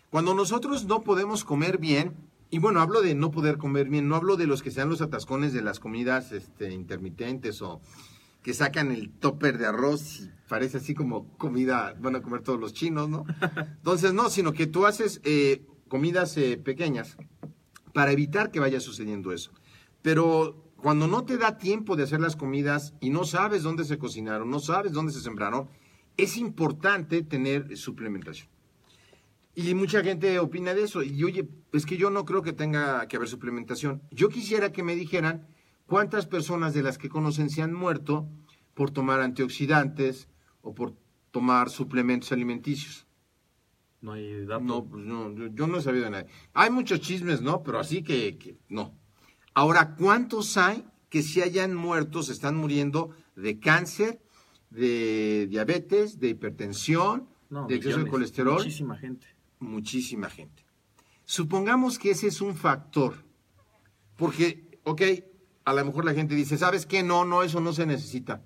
Cuando 0.09 0.33
nosotros 0.33 0.85
no 0.85 1.03
podemos 1.03 1.43
comer 1.43 1.77
bien, 1.77 2.15
y 2.49 2.57
bueno, 2.57 2.81
hablo 2.81 3.03
de 3.03 3.13
no 3.13 3.29
poder 3.29 3.59
comer 3.59 3.89
bien, 3.89 4.07
no 4.07 4.15
hablo 4.15 4.37
de 4.37 4.47
los 4.47 4.63
que 4.63 4.71
sean 4.71 4.89
los 4.89 5.01
atascones 5.01 5.53
de 5.53 5.61
las 5.61 5.79
comidas 5.79 6.31
este, 6.31 6.71
intermitentes 6.71 7.61
o 7.61 7.79
que 8.41 8.53
sacan 8.53 8.91
el 8.91 9.11
topper 9.11 9.57
de 9.57 9.67
arroz 9.67 10.19
y 10.19 10.31
parece 10.53 10.77
así 10.77 10.93
como 10.93 11.35
comida, 11.39 11.95
van 11.99 12.15
a 12.15 12.21
comer 12.21 12.43
todos 12.43 12.59
los 12.59 12.73
chinos, 12.73 13.09
¿no? 13.09 13.25
Entonces, 13.77 14.13
no, 14.13 14.29
sino 14.29 14.53
que 14.53 14.67
tú 14.67 14.85
haces 14.85 15.19
eh, 15.23 15.65
comidas 15.87 16.37
eh, 16.37 16.57
pequeñas 16.63 17.17
para 17.91 18.11
evitar 18.11 18.51
que 18.51 18.59
vaya 18.59 18.79
sucediendo 18.79 19.31
eso. 19.31 19.51
Pero 20.03 20.71
cuando 20.77 21.07
no 21.07 21.25
te 21.25 21.39
da 21.39 21.57
tiempo 21.57 21.95
de 21.95 22.03
hacer 22.03 22.19
las 22.19 22.35
comidas 22.35 22.93
y 23.01 23.09
no 23.09 23.23
sabes 23.23 23.63
dónde 23.63 23.83
se 23.83 23.97
cocinaron, 23.97 24.51
no 24.51 24.59
sabes 24.59 24.91
dónde 24.91 25.11
se 25.11 25.21
sembraron, 25.21 25.69
es 26.17 26.37
importante 26.37 27.23
tener 27.23 27.75
suplementación. 27.75 28.47
Y 29.55 29.73
mucha 29.73 30.03
gente 30.03 30.37
opina 30.37 30.75
de 30.75 30.83
eso. 30.83 31.01
Y 31.01 31.23
oye, 31.23 31.49
es 31.71 31.87
que 31.87 31.97
yo 31.97 32.11
no 32.11 32.25
creo 32.25 32.43
que 32.43 32.53
tenga 32.53 33.07
que 33.07 33.15
haber 33.15 33.27
suplementación. 33.27 34.03
Yo 34.11 34.29
quisiera 34.29 34.71
que 34.71 34.83
me 34.83 34.95
dijeran 34.95 35.47
cuántas 35.87 36.27
personas 36.27 36.75
de 36.75 36.83
las 36.83 36.99
que 36.99 37.09
conocen 37.09 37.49
se 37.49 37.63
han 37.63 37.73
muerto 37.73 38.29
por 38.75 38.91
tomar 38.91 39.19
antioxidantes 39.19 40.27
o 40.63 40.73
por 40.73 40.95
tomar 41.29 41.69
suplementos 41.69 42.31
alimenticios. 42.31 43.05
No 44.01 44.13
hay 44.13 44.45
datos. 44.45 44.63
No, 44.63 44.85
pues 44.85 45.05
no, 45.05 45.47
yo 45.53 45.67
no 45.67 45.77
he 45.77 45.81
sabido 45.81 46.05
de 46.05 46.11
nadie. 46.11 46.29
Hay 46.53 46.71
muchos 46.71 46.99
chismes, 46.99 47.41
¿no? 47.41 47.61
Pero 47.61 47.79
así 47.79 48.01
que, 48.01 48.37
que 48.37 48.57
no. 48.67 48.97
Ahora, 49.53 49.95
¿cuántos 49.95 50.57
hay 50.57 50.85
que 51.09 51.21
si 51.21 51.41
hayan 51.41 51.75
muerto, 51.75 52.23
se 52.23 52.33
están 52.33 52.55
muriendo 52.55 53.11
de 53.35 53.59
cáncer, 53.59 54.21
de 54.71 55.47
diabetes, 55.49 56.19
de 56.19 56.29
hipertensión, 56.29 57.29
No, 57.49 57.67
de 57.67 57.75
exceso 57.75 57.99
de 57.99 58.09
colesterol? 58.09 58.55
Muchísima 58.55 58.97
gente. 58.97 59.27
Muchísima 59.59 60.29
gente. 60.29 60.65
Supongamos 61.23 61.99
que 61.99 62.11
ese 62.11 62.27
es 62.27 62.41
un 62.41 62.55
factor. 62.55 63.13
Porque, 64.17 64.79
ok, 64.83 65.01
a 65.65 65.73
lo 65.73 65.85
mejor 65.85 66.05
la 66.05 66.13
gente 66.13 66.35
dice, 66.35 66.57
¿sabes 66.57 66.85
qué? 66.85 67.03
No, 67.03 67.25
no, 67.25 67.43
eso 67.43 67.61
no 67.61 67.73
se 67.73 67.85
necesita. 67.85 68.43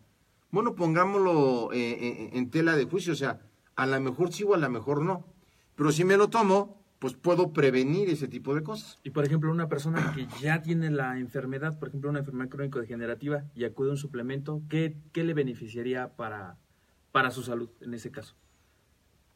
Bueno, 0.58 0.74
pongámoslo 0.74 1.72
eh, 1.72 1.78
eh, 1.78 2.30
en 2.34 2.50
tela 2.50 2.76
de 2.76 2.86
juicio, 2.86 3.14
o 3.14 3.16
sea, 3.16 3.42
a 3.76 3.86
lo 3.86 4.02
mejor 4.02 4.34
sí 4.34 4.44
o 4.44 4.56
a 4.56 4.58
lo 4.58 4.68
mejor 4.72 5.04
no. 5.04 5.24
Pero 5.76 5.92
si 5.92 6.04
me 6.04 6.18
lo 6.18 6.32
tomo, 6.32 6.84
pues 6.98 7.14
puedo 7.14 7.54
prevenir 7.54 8.10
ese 8.10 8.28
tipo 8.28 8.56
de 8.56 8.64
cosas. 8.64 8.98
Y 9.04 9.12
por 9.12 9.24
ejemplo, 9.24 9.52
una 9.52 9.70
persona 9.70 10.14
que 10.16 10.26
ya 10.42 10.64
tiene 10.64 10.90
la 10.90 11.20
enfermedad, 11.20 11.78
por 11.78 11.90
ejemplo, 11.90 12.10
una 12.10 12.18
enfermedad 12.18 12.50
crónico-degenerativa 12.50 13.44
y 13.54 13.66
acude 13.66 13.90
a 13.90 13.92
un 13.92 13.98
suplemento, 13.98 14.64
¿qué, 14.68 14.98
qué 15.12 15.24
le 15.24 15.36
beneficiaría 15.36 16.16
para, 16.16 16.58
para 17.12 17.30
su 17.30 17.44
salud 17.44 17.70
en 17.82 17.94
ese 17.94 18.10
caso? 18.10 18.34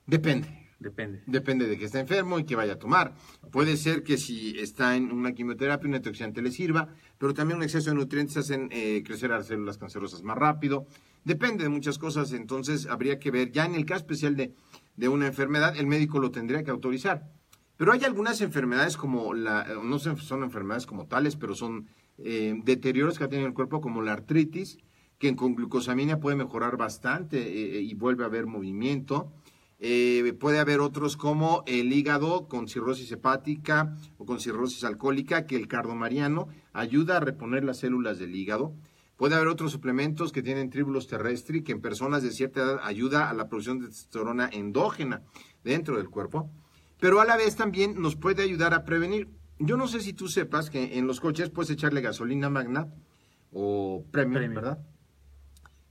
Depende. 0.08 0.72
Depende. 0.82 1.22
Depende 1.28 1.68
de 1.68 1.78
que 1.78 1.86
esté 1.86 2.00
enfermo 2.00 2.40
y 2.40 2.44
que 2.44 2.56
vaya 2.56 2.74
a 2.74 2.80
tomar. 2.80 3.13
Puede 3.51 3.78
ser 3.78 4.01
que 4.01 4.18
si 4.18 4.60
está 4.60 4.96
en 4.96 5.12
una 5.12 5.34
quimioterapia, 5.34 5.88
un 5.88 5.94
antioxidante 5.94 6.42
le 6.42 6.50
sirva, 6.50 6.90
pero 7.20 7.36
también 7.36 7.58
un 7.58 7.63
exceso 7.63 7.92
de 7.92 7.98
nutrientes 7.98 8.36
hacen 8.38 8.68
eh, 8.72 9.04
crecer 9.06 9.32
a 9.32 9.38
las 9.38 9.46
células 9.46 9.78
cancerosas 9.78 10.24
más 10.24 10.36
rápido. 10.36 10.88
Depende 11.24 11.63
de 11.63 11.70
muchas 11.70 11.98
cosas, 11.98 12.34
entonces 12.34 12.88
habría 12.88 13.20
que 13.20 13.32
ver. 13.32 13.51
Ya 13.51 13.66
en 13.66 13.75
el 13.75 13.86
caso 13.86 14.01
especial 14.01 14.36
de, 14.36 14.54
de 14.96 15.08
una 15.08 15.28
enfermedad, 15.28 15.75
el 15.78 15.88
médico 15.88 16.20
lo 16.20 16.32
tendría 16.32 16.63
que 16.63 16.72
autorizar. 16.72 17.30
Pero 17.82 17.94
hay 17.94 18.04
algunas 18.04 18.42
enfermedades 18.42 18.96
como 18.96 19.34
la, 19.34 19.68
no 19.84 19.98
sé, 19.98 20.16
son 20.18 20.44
enfermedades 20.44 20.86
como 20.86 21.08
tales, 21.08 21.36
pero 21.36 21.56
son 21.56 21.88
eh, 22.19 22.54
deterioros 22.63 23.17
que 23.17 23.28
tiene 23.28 23.45
el 23.45 23.56
cuerpo 23.56 23.82
como 23.82 24.04
la 24.04 24.13
artritis, 24.13 24.78
que 25.17 25.36
con 25.36 25.56
glucosamina 25.56 26.19
puede 26.19 26.36
mejorar 26.36 26.78
bastante 26.78 27.39
eh, 27.39 27.82
y 27.82 27.95
vuelve 27.95 28.24
a 28.24 28.28
haber 28.28 28.45
movimiento. 28.45 29.32
Eh, 29.80 30.38
puede 30.39 30.60
haber 30.60 30.80
otros 30.80 31.17
como 31.17 31.63
el 31.65 31.91
hígado 31.91 32.48
con 32.48 32.67
cirrosis 32.67 33.12
hepática 33.12 33.95
o 34.19 34.28
con 34.28 34.39
cirrosis 34.39 34.84
alcohólica, 34.84 35.48
que 35.48 35.56
el 35.56 35.67
cardomariano 35.67 36.50
ayuda 36.74 37.17
a 37.17 37.19
reponer 37.19 37.63
las 37.63 37.80
células 37.80 38.19
del 38.19 38.36
hígado. 38.36 38.76
Puede 39.21 39.36
haber 39.36 39.49
otros 39.49 39.71
suplementos 39.71 40.31
que 40.31 40.41
tienen 40.41 40.71
tríbulos 40.71 41.05
terrestri, 41.05 41.62
que 41.62 41.73
en 41.73 41.79
personas 41.79 42.23
de 42.23 42.31
cierta 42.31 42.62
edad 42.62 42.79
ayuda 42.81 43.29
a 43.29 43.36
la 43.36 43.47
producción 43.47 43.77
de 43.77 43.86
testosterona 43.86 44.49
endógena 44.51 45.21
dentro 45.63 45.97
del 45.97 46.10
cuerpo. 46.10 46.49
Pero 46.99 47.21
a 47.21 47.25
la 47.25 47.38
vez 47.38 47.55
también 47.55 48.01
nos 48.01 48.15
puede 48.15 48.41
ayudar 48.41 48.73
a 48.73 48.84
prevenir. 48.84 49.29
Yo 49.60 49.77
no 49.77 49.88
sé 49.88 49.99
si 49.99 50.13
tú 50.13 50.27
sepas 50.27 50.71
que 50.71 50.97
en 50.97 51.05
los 51.05 51.19
coches 51.19 51.51
puedes 51.51 51.69
echarle 51.69 52.01
gasolina 52.01 52.49
magna 52.49 52.88
o 53.51 54.03
premium, 54.10 54.34
Premium. 54.34 54.55
¿verdad? 54.55 54.79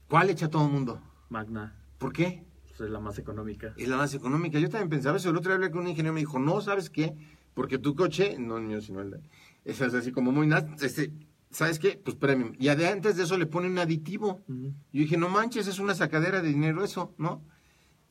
¿Cuál 0.09 0.29
echa 0.29 0.49
todo 0.49 0.65
el 0.65 0.73
mundo? 0.73 1.01
Magna, 1.29 1.73
¿Por 1.99 2.11
qué? 2.11 2.43
pues, 2.67 2.81
es 2.81 2.89
la 2.89 2.99
más 2.99 3.17
económica. 3.17 3.73
Es 3.77 3.87
la 3.87 3.95
más 3.95 4.13
económica. 4.13 4.59
Yo 4.59 4.69
también 4.69 4.89
pensaba 4.89 5.15
eso. 5.15 5.29
El 5.29 5.37
otro 5.37 5.51
día 5.51 5.55
hablé 5.55 5.71
con 5.71 5.83
un 5.83 5.87
ingeniero 5.87 6.11
y 6.11 6.15
me 6.15 6.19
dijo, 6.19 6.37
no, 6.37 6.59
¿sabes 6.59 6.89
qué? 6.89 7.15
Porque 7.53 7.77
tu 7.77 7.95
coche, 7.95 8.35
no 8.37 8.57
el 8.57 8.63
mío, 8.63 8.81
sino 8.81 8.99
el 8.99 9.11
de... 9.11 9.21
Es 9.63 9.79
así 9.81 10.11
como 10.11 10.33
muy... 10.33 10.49
Este, 10.81 11.13
¿Sabes 11.51 11.79
qué? 11.79 12.01
Pues 12.03 12.15
premium. 12.15 12.53
Y 12.57 12.69
antes 12.69 13.17
de 13.17 13.23
eso 13.23 13.37
le 13.37 13.45
ponen 13.45 13.73
un 13.73 13.79
aditivo. 13.79 14.41
Yo 14.47 14.73
dije, 14.91 15.17
no 15.17 15.29
manches, 15.29 15.67
es 15.67 15.79
una 15.79 15.93
sacadera 15.93 16.41
de 16.41 16.47
dinero 16.49 16.83
eso, 16.83 17.13
¿no? 17.17 17.43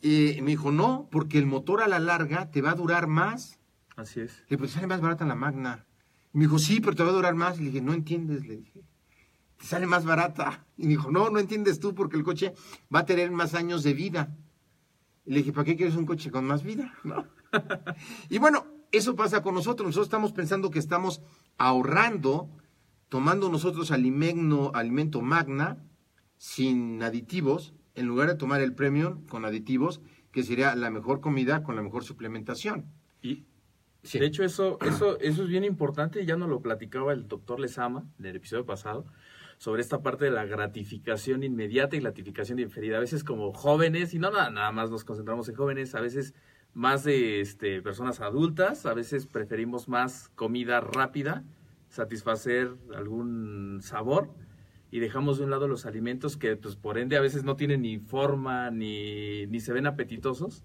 Y 0.02 0.38
me 0.42 0.50
dijo, 0.52 0.70
no, 0.72 1.08
porque 1.10 1.38
el 1.38 1.46
motor 1.46 1.82
a 1.82 1.88
la 1.88 1.98
larga 1.98 2.50
te 2.50 2.62
va 2.62 2.70
a 2.70 2.74
durar 2.74 3.06
más. 3.06 3.58
Así 3.96 4.20
es. 4.20 4.38
Le 4.38 4.44
dije, 4.44 4.58
pues 4.58 4.70
sale 4.72 4.86
más 4.86 5.00
barata 5.00 5.24
la 5.24 5.34
Magna. 5.34 5.86
Y 6.32 6.38
me 6.38 6.44
dijo, 6.44 6.58
sí, 6.58 6.80
pero 6.80 6.94
te 6.94 7.02
va 7.02 7.10
a 7.10 7.14
durar 7.14 7.34
más. 7.34 7.58
Y 7.58 7.64
le 7.64 7.70
dije, 7.70 7.82
no 7.82 7.94
entiendes, 7.94 8.46
le 8.46 8.56
dije. 8.58 8.82
Te 9.56 9.66
sale 9.66 9.86
más 9.86 10.04
barata. 10.04 10.66
Y 10.76 10.84
me 10.84 10.90
dijo, 10.90 11.10
no, 11.10 11.30
no 11.30 11.38
entiendes 11.38 11.80
tú, 11.80 11.94
porque 11.94 12.16
el 12.16 12.24
coche 12.24 12.54
va 12.94 13.00
a 13.00 13.06
tener 13.06 13.30
más 13.30 13.54
años 13.54 13.82
de 13.82 13.94
vida. 13.94 14.36
Y 15.24 15.32
le 15.32 15.38
dije, 15.38 15.52
¿para 15.52 15.64
qué 15.64 15.76
quieres 15.76 15.96
un 15.96 16.06
coche 16.06 16.30
con 16.30 16.46
más 16.46 16.62
vida? 16.62 16.94
¿No? 17.04 17.26
y 18.30 18.38
bueno, 18.38 18.66
eso 18.92 19.16
pasa 19.16 19.42
con 19.42 19.54
nosotros. 19.54 19.86
Nosotros 19.86 20.06
estamos 20.06 20.32
pensando 20.32 20.70
que 20.70 20.78
estamos 20.78 21.20
ahorrando, 21.58 22.48
tomando 23.10 23.50
nosotros 23.50 23.90
alimento, 23.90 24.74
alimento 24.74 25.20
magna, 25.20 25.84
sin 26.38 27.02
aditivos, 27.02 27.74
en 27.94 28.06
lugar 28.06 28.28
de 28.28 28.36
tomar 28.36 28.62
el 28.62 28.72
premium 28.74 29.26
con 29.26 29.44
aditivos, 29.44 30.00
que 30.32 30.42
sería 30.42 30.74
la 30.76 30.90
mejor 30.90 31.20
comida 31.20 31.62
con 31.62 31.76
la 31.76 31.82
mejor 31.82 32.04
suplementación. 32.04 32.86
Y 33.20 33.44
Sí. 34.02 34.18
de 34.18 34.24
hecho 34.24 34.44
eso, 34.44 34.78
eso, 34.80 35.18
eso 35.20 35.42
es 35.42 35.48
bien 35.48 35.64
importante, 35.64 36.24
ya 36.24 36.36
nos 36.36 36.48
lo 36.48 36.62
platicaba 36.62 37.12
el 37.12 37.28
doctor 37.28 37.60
Lezama 37.60 38.06
en 38.18 38.24
el 38.26 38.36
episodio 38.36 38.64
pasado, 38.64 39.04
sobre 39.58 39.82
esta 39.82 40.00
parte 40.00 40.24
de 40.24 40.30
la 40.30 40.46
gratificación 40.46 41.42
inmediata 41.42 41.96
y 41.96 42.00
gratificación 42.00 42.56
diferida. 42.56 42.96
A 42.96 43.00
veces 43.00 43.24
como 43.24 43.52
jóvenes, 43.52 44.14
y 44.14 44.18
no 44.18 44.30
nada, 44.30 44.48
nada 44.50 44.72
más 44.72 44.90
nos 44.90 45.04
concentramos 45.04 45.48
en 45.50 45.56
jóvenes, 45.56 45.94
a 45.94 46.00
veces 46.00 46.32
más 46.72 47.04
de 47.04 47.40
este, 47.42 47.82
personas 47.82 48.20
adultas, 48.20 48.86
a 48.86 48.94
veces 48.94 49.26
preferimos 49.26 49.88
más 49.88 50.30
comida 50.36 50.80
rápida, 50.80 51.44
satisfacer 51.90 52.74
algún 52.96 53.80
sabor 53.82 54.30
y 54.90 55.00
dejamos 55.00 55.38
de 55.38 55.44
un 55.44 55.50
lado 55.50 55.68
los 55.68 55.86
alimentos 55.86 56.36
que 56.36 56.56
pues 56.56 56.76
por 56.76 56.98
ende 56.98 57.16
a 57.16 57.20
veces 57.20 57.44
no 57.44 57.56
tienen 57.56 57.82
ni 57.82 57.98
forma 57.98 58.70
ni, 58.70 59.46
ni 59.46 59.60
se 59.60 59.72
ven 59.72 59.86
apetitosos, 59.86 60.64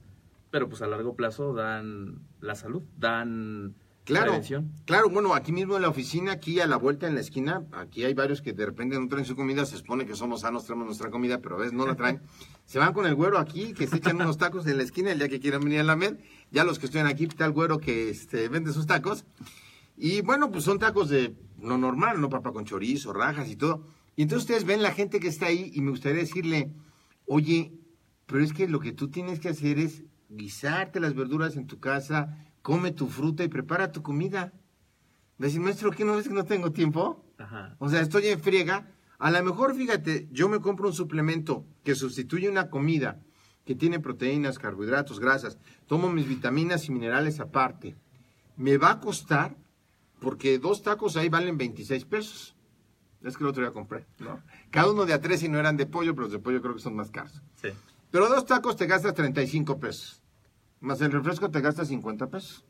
pero 0.52 0.70
pues 0.70 0.82
a 0.82 0.88
largo 0.88 1.16
plazo 1.16 1.54
dan 1.54 2.20
la 2.40 2.56
salud, 2.56 2.84
dan 2.98 3.76
Claro, 4.06 4.28
prevención. 4.28 4.72
claro, 4.86 5.10
bueno, 5.10 5.34
aquí 5.34 5.52
mismo 5.52 5.76
en 5.76 5.82
la 5.82 5.90
oficina, 5.90 6.34
aquí 6.34 6.60
a 6.60 6.68
la 6.68 6.78
vuelta 6.78 7.08
en 7.08 7.16
la 7.16 7.22
esquina, 7.22 7.66
aquí 7.72 8.04
hay 8.04 8.14
varios 8.14 8.40
que 8.40 8.54
de 8.54 8.68
repente 8.68 9.00
no 9.00 9.08
traen 9.08 9.26
su 9.26 9.36
comida, 9.36 9.66
se 9.66 9.78
supone 9.78 10.06
que 10.06 10.16
somos 10.16 10.42
sanos, 10.42 10.64
traemos 10.66 10.86
nuestra 10.86 11.10
comida, 11.10 11.40
pero 11.42 11.56
a 11.56 11.58
veces 11.58 11.74
no 11.74 11.88
la 11.88 11.96
traen. 11.96 12.22
Se 12.66 12.78
van 12.78 12.94
con 12.94 13.08
el 13.08 13.16
güero 13.16 13.38
aquí, 13.40 13.74
que 13.74 13.86
se 13.86 13.98
echan 13.98 14.16
unos 14.16 14.40
tacos 14.40 14.66
en 14.66 14.78
la 14.78 14.84
esquina 14.84 15.12
el 15.12 15.20
día 15.20 15.30
que 15.30 15.40
quieran 15.40 15.62
venir 15.62 15.82
a 15.82 15.84
la 15.84 15.96
med. 15.96 16.18
Ya 16.50 16.64
los 16.64 16.80
que 16.80 16.88
estén 16.88 17.06
aquí, 17.06 17.28
el 17.38 17.52
güero 17.52 17.78
que 17.78 18.10
este, 18.10 18.48
vende 18.50 18.74
sus 18.74 18.88
tacos. 18.88 19.24
Y 19.98 20.22
bueno, 20.22 20.52
pues 20.52 20.64
son 20.64 20.80
tacos 20.80 21.10
de 21.10 21.36
lo 21.62 21.78
normal, 21.78 22.20
¿no? 22.20 22.30
Papa 22.30 22.52
con 22.52 22.66
chorizo, 22.66 23.14
rajas 23.14 23.50
y 23.50 23.56
todo. 23.56 23.88
Y 24.16 24.24
entonces 24.24 24.44
ustedes 24.44 24.66
ven 24.66 24.82
la 24.82 24.92
gente 24.92 25.20
que 25.20 25.28
está 25.28 25.48
ahí 25.48 25.72
y 25.74 25.82
me 25.82 25.92
gustaría 25.92 26.20
decirle, 26.20 26.74
oye, 27.26 27.74
pero 28.26 28.44
es 28.44 28.54
que 28.54 28.68
lo 28.68 28.80
que 28.80 28.92
tú 28.92 29.10
tienes 29.10 29.40
que 29.40 29.50
hacer 29.50 29.80
es 29.80 30.04
guisarte 30.30 31.00
las 31.00 31.14
verduras 31.14 31.56
en 31.56 31.68
tu 31.68 31.80
casa, 31.80 32.38
come 32.62 32.92
tu 32.92 33.08
fruta 33.08 33.44
y 33.44 33.48
prepara 33.48 33.92
tu 33.92 34.02
comida. 34.02 34.54
Decir, 35.38 35.60
maestro, 35.60 35.92
¿qué 35.92 36.06
no 36.06 36.16
ves 36.16 36.28
que 36.28 36.34
no 36.34 36.46
tengo 36.46 36.72
tiempo? 36.72 37.26
Ajá. 37.38 37.76
O 37.80 37.90
sea, 37.90 38.02
estoy 38.02 38.28
en 38.28 38.40
friega. 38.40 38.92
A 39.18 39.32
lo 39.32 39.44
mejor, 39.44 39.76
fíjate, 39.76 40.28
yo 40.32 40.50
me 40.50 40.60
compro 40.60 40.88
un 40.88 40.94
suplemento 40.94 41.66
que 41.84 41.96
sustituye 41.96 42.50
una 42.50 42.70
comida 42.70 43.22
que 43.66 43.76
tiene 43.76 44.00
proteínas, 44.00 44.60
carbohidratos, 44.60 45.20
grasas. 45.20 45.58
Tomo 45.88 46.10
mis 46.10 46.28
vitaminas 46.28 46.88
y 46.88 46.92
minerales 46.92 47.40
aparte. 47.40 47.96
Me 48.56 48.78
va 48.78 48.92
a 48.92 49.00
costar, 49.00 49.58
porque 50.26 50.58
dos 50.58 50.82
tacos 50.82 51.18
ahí 51.18 51.30
valen 51.30 51.56
26 51.56 52.04
pesos. 52.06 52.56
Es 53.22 53.38
que 53.38 53.44
el 53.44 53.50
otro 53.52 53.62
día 53.62 53.72
compré, 53.72 54.08
¿no? 54.18 54.42
Cada 54.72 54.90
uno 54.90 55.06
de 55.06 55.14
a 55.14 55.22
tres 55.22 55.44
y 55.44 55.50
no 55.50 55.60
eran 55.60 55.78
de 55.78 55.86
pollo, 55.86 56.16
pero 56.16 56.24
los 56.24 56.32
de 56.32 56.40
pollo 56.40 56.64
creo 56.64 56.74
que 56.74 56.82
son 56.82 56.96
más 56.96 57.12
caros. 57.12 57.44
Sí. 57.62 57.70
Pero 58.10 58.28
dos 58.28 58.44
tacos 58.48 58.76
te 58.76 58.88
gastas 58.88 59.14
35 59.14 59.80
pesos. 59.80 60.24
Más 60.80 61.00
el 61.02 61.12
refresco 61.12 61.52
te 61.52 61.62
gastas 61.62 61.90
50 61.90 62.32
pesos. 62.32 62.66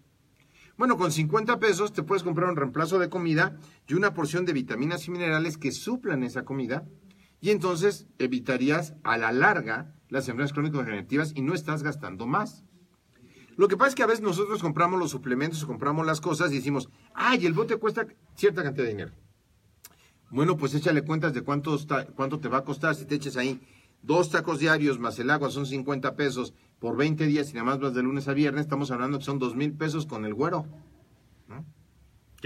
Bueno, 0.75 0.97
con 0.97 1.13
50 1.13 1.57
pesos 1.57 1.93
te 1.93 2.03
puedes 2.03 2.23
comprar 2.23 2.49
un 2.49 2.57
reemplazo 2.57 2.99
de 2.99 3.07
comida 3.07 3.57
y 3.87 3.93
una 3.93 4.13
porción 4.13 4.43
de 4.43 4.51
vitaminas 4.51 5.07
y 5.07 5.11
minerales 5.11 5.57
que 5.57 5.71
suplan 5.71 6.23
esa 6.23 6.43
comida. 6.43 6.85
Y 7.39 7.51
entonces 7.51 8.05
evitarías 8.19 8.95
a 9.05 9.17
la 9.17 9.31
larga 9.31 9.95
las 10.09 10.25
enfermedades 10.25 10.51
crónico-degenerativas 10.51 11.31
y 11.33 11.41
no 11.41 11.53
estás 11.53 11.83
gastando 11.83 12.27
más. 12.27 12.64
Lo 13.57 13.67
que 13.67 13.77
pasa 13.77 13.89
es 13.89 13.95
que 13.95 14.03
a 14.03 14.07
veces 14.07 14.21
nosotros 14.21 14.61
compramos 14.61 14.99
los 14.99 15.11
suplementos 15.11 15.65
compramos 15.65 16.05
las 16.05 16.21
cosas 16.21 16.51
y 16.51 16.55
decimos, 16.55 16.89
ay, 17.13 17.45
el 17.45 17.53
bote 17.53 17.77
cuesta 17.77 18.05
cierta 18.35 18.63
cantidad 18.63 18.83
de 18.83 18.91
dinero. 18.91 19.11
Bueno, 20.29 20.57
pues 20.57 20.73
échale 20.73 21.03
cuentas 21.03 21.33
de 21.33 21.41
cuánto, 21.41 21.77
cuánto 22.15 22.39
te 22.39 22.49
va 22.49 22.57
a 22.57 22.63
costar 22.63 22.95
si 22.95 23.05
te 23.05 23.15
eches 23.15 23.37
ahí 23.37 23.61
dos 24.05 24.29
tacos 24.29 24.59
diarios 24.59 24.99
más 24.99 25.17
el 25.17 25.31
agua 25.31 25.49
son 25.49 25.65
50 25.65 26.15
pesos 26.15 26.53
por 26.79 26.95
20 26.95 27.25
días 27.25 27.49
y 27.49 27.53
nada 27.53 27.65
más 27.65 27.79
vas 27.79 27.93
de 27.93 28.03
lunes 28.03 28.27
a 28.27 28.33
viernes, 28.33 28.61
estamos 28.61 28.91
hablando 28.91 29.17
que 29.17 29.25
son 29.25 29.39
dos 29.39 29.55
mil 29.55 29.73
pesos 29.73 30.05
con 30.05 30.25
el 30.25 30.33
güero. 30.33 30.65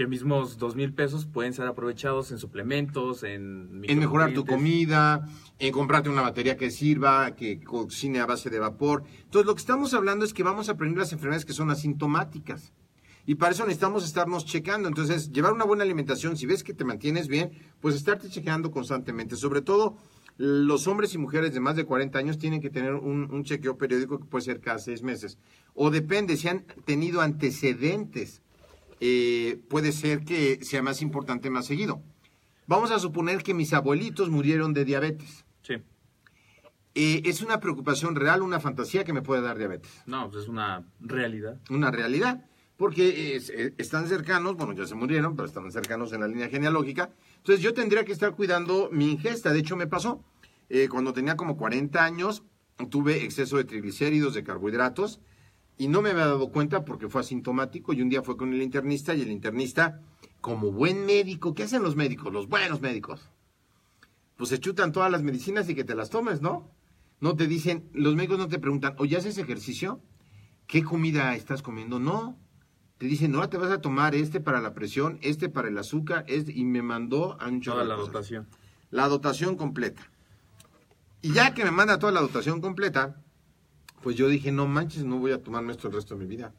Que 0.00 0.06
mismos 0.06 0.56
dos 0.56 0.76
mil 0.76 0.94
pesos 0.94 1.26
pueden 1.26 1.52
ser 1.52 1.66
aprovechados 1.66 2.30
en 2.30 2.38
suplementos, 2.38 3.22
en... 3.22 3.82
En 3.86 3.98
mejorar 3.98 4.32
tu 4.32 4.46
comida, 4.46 5.28
en 5.58 5.72
comprarte 5.74 6.08
una 6.08 6.22
batería 6.22 6.56
que 6.56 6.70
sirva, 6.70 7.36
que 7.36 7.60
cocine 7.60 8.18
a 8.20 8.24
base 8.24 8.48
de 8.48 8.58
vapor. 8.58 9.04
Entonces, 9.24 9.46
lo 9.46 9.54
que 9.54 9.60
estamos 9.60 9.92
hablando 9.92 10.24
es 10.24 10.32
que 10.32 10.42
vamos 10.42 10.70
a 10.70 10.72
aprender 10.72 11.00
las 11.00 11.12
enfermedades 11.12 11.44
que 11.44 11.52
son 11.52 11.68
asintomáticas. 11.70 12.72
Y 13.26 13.34
para 13.34 13.52
eso 13.52 13.64
necesitamos 13.64 14.02
estarnos 14.06 14.46
checando. 14.46 14.88
Entonces, 14.88 15.32
llevar 15.32 15.52
una 15.52 15.66
buena 15.66 15.84
alimentación, 15.84 16.38
si 16.38 16.46
ves 16.46 16.64
que 16.64 16.72
te 16.72 16.86
mantienes 16.86 17.28
bien, 17.28 17.50
pues 17.82 17.94
estarte 17.94 18.30
chequeando 18.30 18.70
constantemente. 18.70 19.36
Sobre 19.36 19.60
todo, 19.60 19.98
los 20.38 20.86
hombres 20.86 21.12
y 21.12 21.18
mujeres 21.18 21.52
de 21.52 21.60
más 21.60 21.76
de 21.76 21.84
40 21.84 22.18
años 22.18 22.38
tienen 22.38 22.62
que 22.62 22.70
tener 22.70 22.94
un, 22.94 23.44
chequeo 23.44 23.76
periódico 23.76 24.18
que 24.18 24.24
puede 24.24 24.46
ser 24.46 24.60
cada 24.62 24.78
seis 24.78 25.02
meses. 25.02 25.36
O 25.74 25.90
depende, 25.90 26.38
si 26.38 26.48
han 26.48 26.64
tenido 26.86 27.20
antecedentes, 27.20 28.40
eh, 29.00 29.60
puede 29.68 29.92
ser 29.92 30.24
que 30.24 30.62
sea 30.62 30.82
más 30.82 31.02
importante 31.02 31.50
más 31.50 31.66
seguido. 31.66 32.02
Vamos 32.66 32.90
a 32.92 32.98
suponer 32.98 33.42
que 33.42 33.54
mis 33.54 33.72
abuelitos 33.72 34.30
murieron 34.30 34.72
de 34.72 34.84
diabetes. 34.84 35.44
Sí. 35.62 35.74
Eh, 36.94 37.22
¿Es 37.24 37.40
una 37.42 37.60
preocupación 37.60 38.14
real, 38.14 38.42
una 38.42 38.60
fantasía 38.60 39.04
que 39.04 39.12
me 39.12 39.22
puede 39.22 39.42
dar 39.42 39.58
diabetes? 39.58 39.90
No, 40.06 40.30
pues 40.30 40.44
es 40.44 40.48
una 40.48 40.86
realidad. 41.00 41.58
Una 41.70 41.90
realidad, 41.90 42.44
porque 42.76 43.36
eh, 43.36 43.74
están 43.78 44.06
cercanos, 44.06 44.56
bueno, 44.56 44.72
ya 44.72 44.86
se 44.86 44.94
murieron, 44.94 45.36
pero 45.36 45.46
están 45.46 45.70
cercanos 45.72 46.12
en 46.12 46.20
la 46.20 46.28
línea 46.28 46.48
genealógica. 46.48 47.10
Entonces 47.38 47.62
yo 47.62 47.74
tendría 47.74 48.04
que 48.04 48.12
estar 48.12 48.34
cuidando 48.34 48.88
mi 48.92 49.10
ingesta. 49.10 49.52
De 49.52 49.60
hecho, 49.60 49.76
me 49.76 49.86
pasó. 49.86 50.22
Eh, 50.68 50.88
cuando 50.88 51.12
tenía 51.12 51.36
como 51.36 51.56
40 51.56 52.04
años, 52.04 52.44
tuve 52.88 53.24
exceso 53.24 53.56
de 53.56 53.64
triglicéridos, 53.64 54.34
de 54.34 54.44
carbohidratos, 54.44 55.20
y 55.80 55.88
no 55.88 56.02
me 56.02 56.10
había 56.10 56.26
dado 56.26 56.52
cuenta 56.52 56.84
porque 56.84 57.08
fue 57.08 57.22
asintomático. 57.22 57.94
Y 57.94 58.02
un 58.02 58.10
día 58.10 58.20
fue 58.20 58.36
con 58.36 58.52
el 58.52 58.60
internista, 58.60 59.14
y 59.14 59.22
el 59.22 59.30
internista, 59.30 60.02
como 60.42 60.70
buen 60.70 61.06
médico, 61.06 61.54
¿qué 61.54 61.62
hacen 61.62 61.82
los 61.82 61.96
médicos? 61.96 62.30
Los 62.30 62.48
buenos 62.48 62.82
médicos. 62.82 63.30
Pues 64.36 64.50
se 64.50 64.60
chutan 64.60 64.92
todas 64.92 65.10
las 65.10 65.22
medicinas 65.22 65.70
y 65.70 65.74
que 65.74 65.82
te 65.82 65.94
las 65.94 66.10
tomes, 66.10 66.42
¿no? 66.42 66.70
No 67.18 67.34
te 67.34 67.46
dicen, 67.46 67.88
los 67.94 68.14
médicos 68.14 68.36
no 68.36 68.48
te 68.48 68.58
preguntan, 68.58 68.94
¿o 68.98 69.06
ya 69.06 69.16
haces 69.16 69.38
ejercicio? 69.38 70.02
¿Qué 70.66 70.84
comida 70.84 71.34
estás 71.34 71.62
comiendo? 71.62 71.98
No. 71.98 72.36
Te 72.98 73.06
dicen, 73.06 73.32
no, 73.32 73.48
te 73.48 73.56
vas 73.56 73.70
a 73.70 73.80
tomar 73.80 74.14
este 74.14 74.38
para 74.38 74.60
la 74.60 74.74
presión, 74.74 75.18
este 75.22 75.48
para 75.48 75.68
el 75.68 75.78
azúcar, 75.78 76.26
este, 76.28 76.52
y 76.52 76.66
me 76.66 76.82
mandó 76.82 77.40
a 77.40 77.48
un 77.48 77.62
Toda 77.62 77.84
la 77.84 77.94
dotación. 77.94 78.46
La 78.90 79.08
dotación 79.08 79.56
completa. 79.56 80.10
Y 81.22 81.32
ya 81.32 81.54
que 81.54 81.64
me 81.64 81.70
manda 81.70 81.98
toda 81.98 82.12
la 82.12 82.20
dotación 82.20 82.60
completa, 82.60 83.22
pues 84.02 84.16
yo 84.16 84.28
dije, 84.28 84.52
no 84.52 84.66
manches, 84.66 85.04
no 85.04 85.18
voy 85.18 85.32
a 85.32 85.42
tomarme 85.42 85.72
esto 85.72 85.88
el 85.88 85.94
resto 85.94 86.14
de 86.14 86.24
mi 86.24 86.26
vida. 86.26 86.52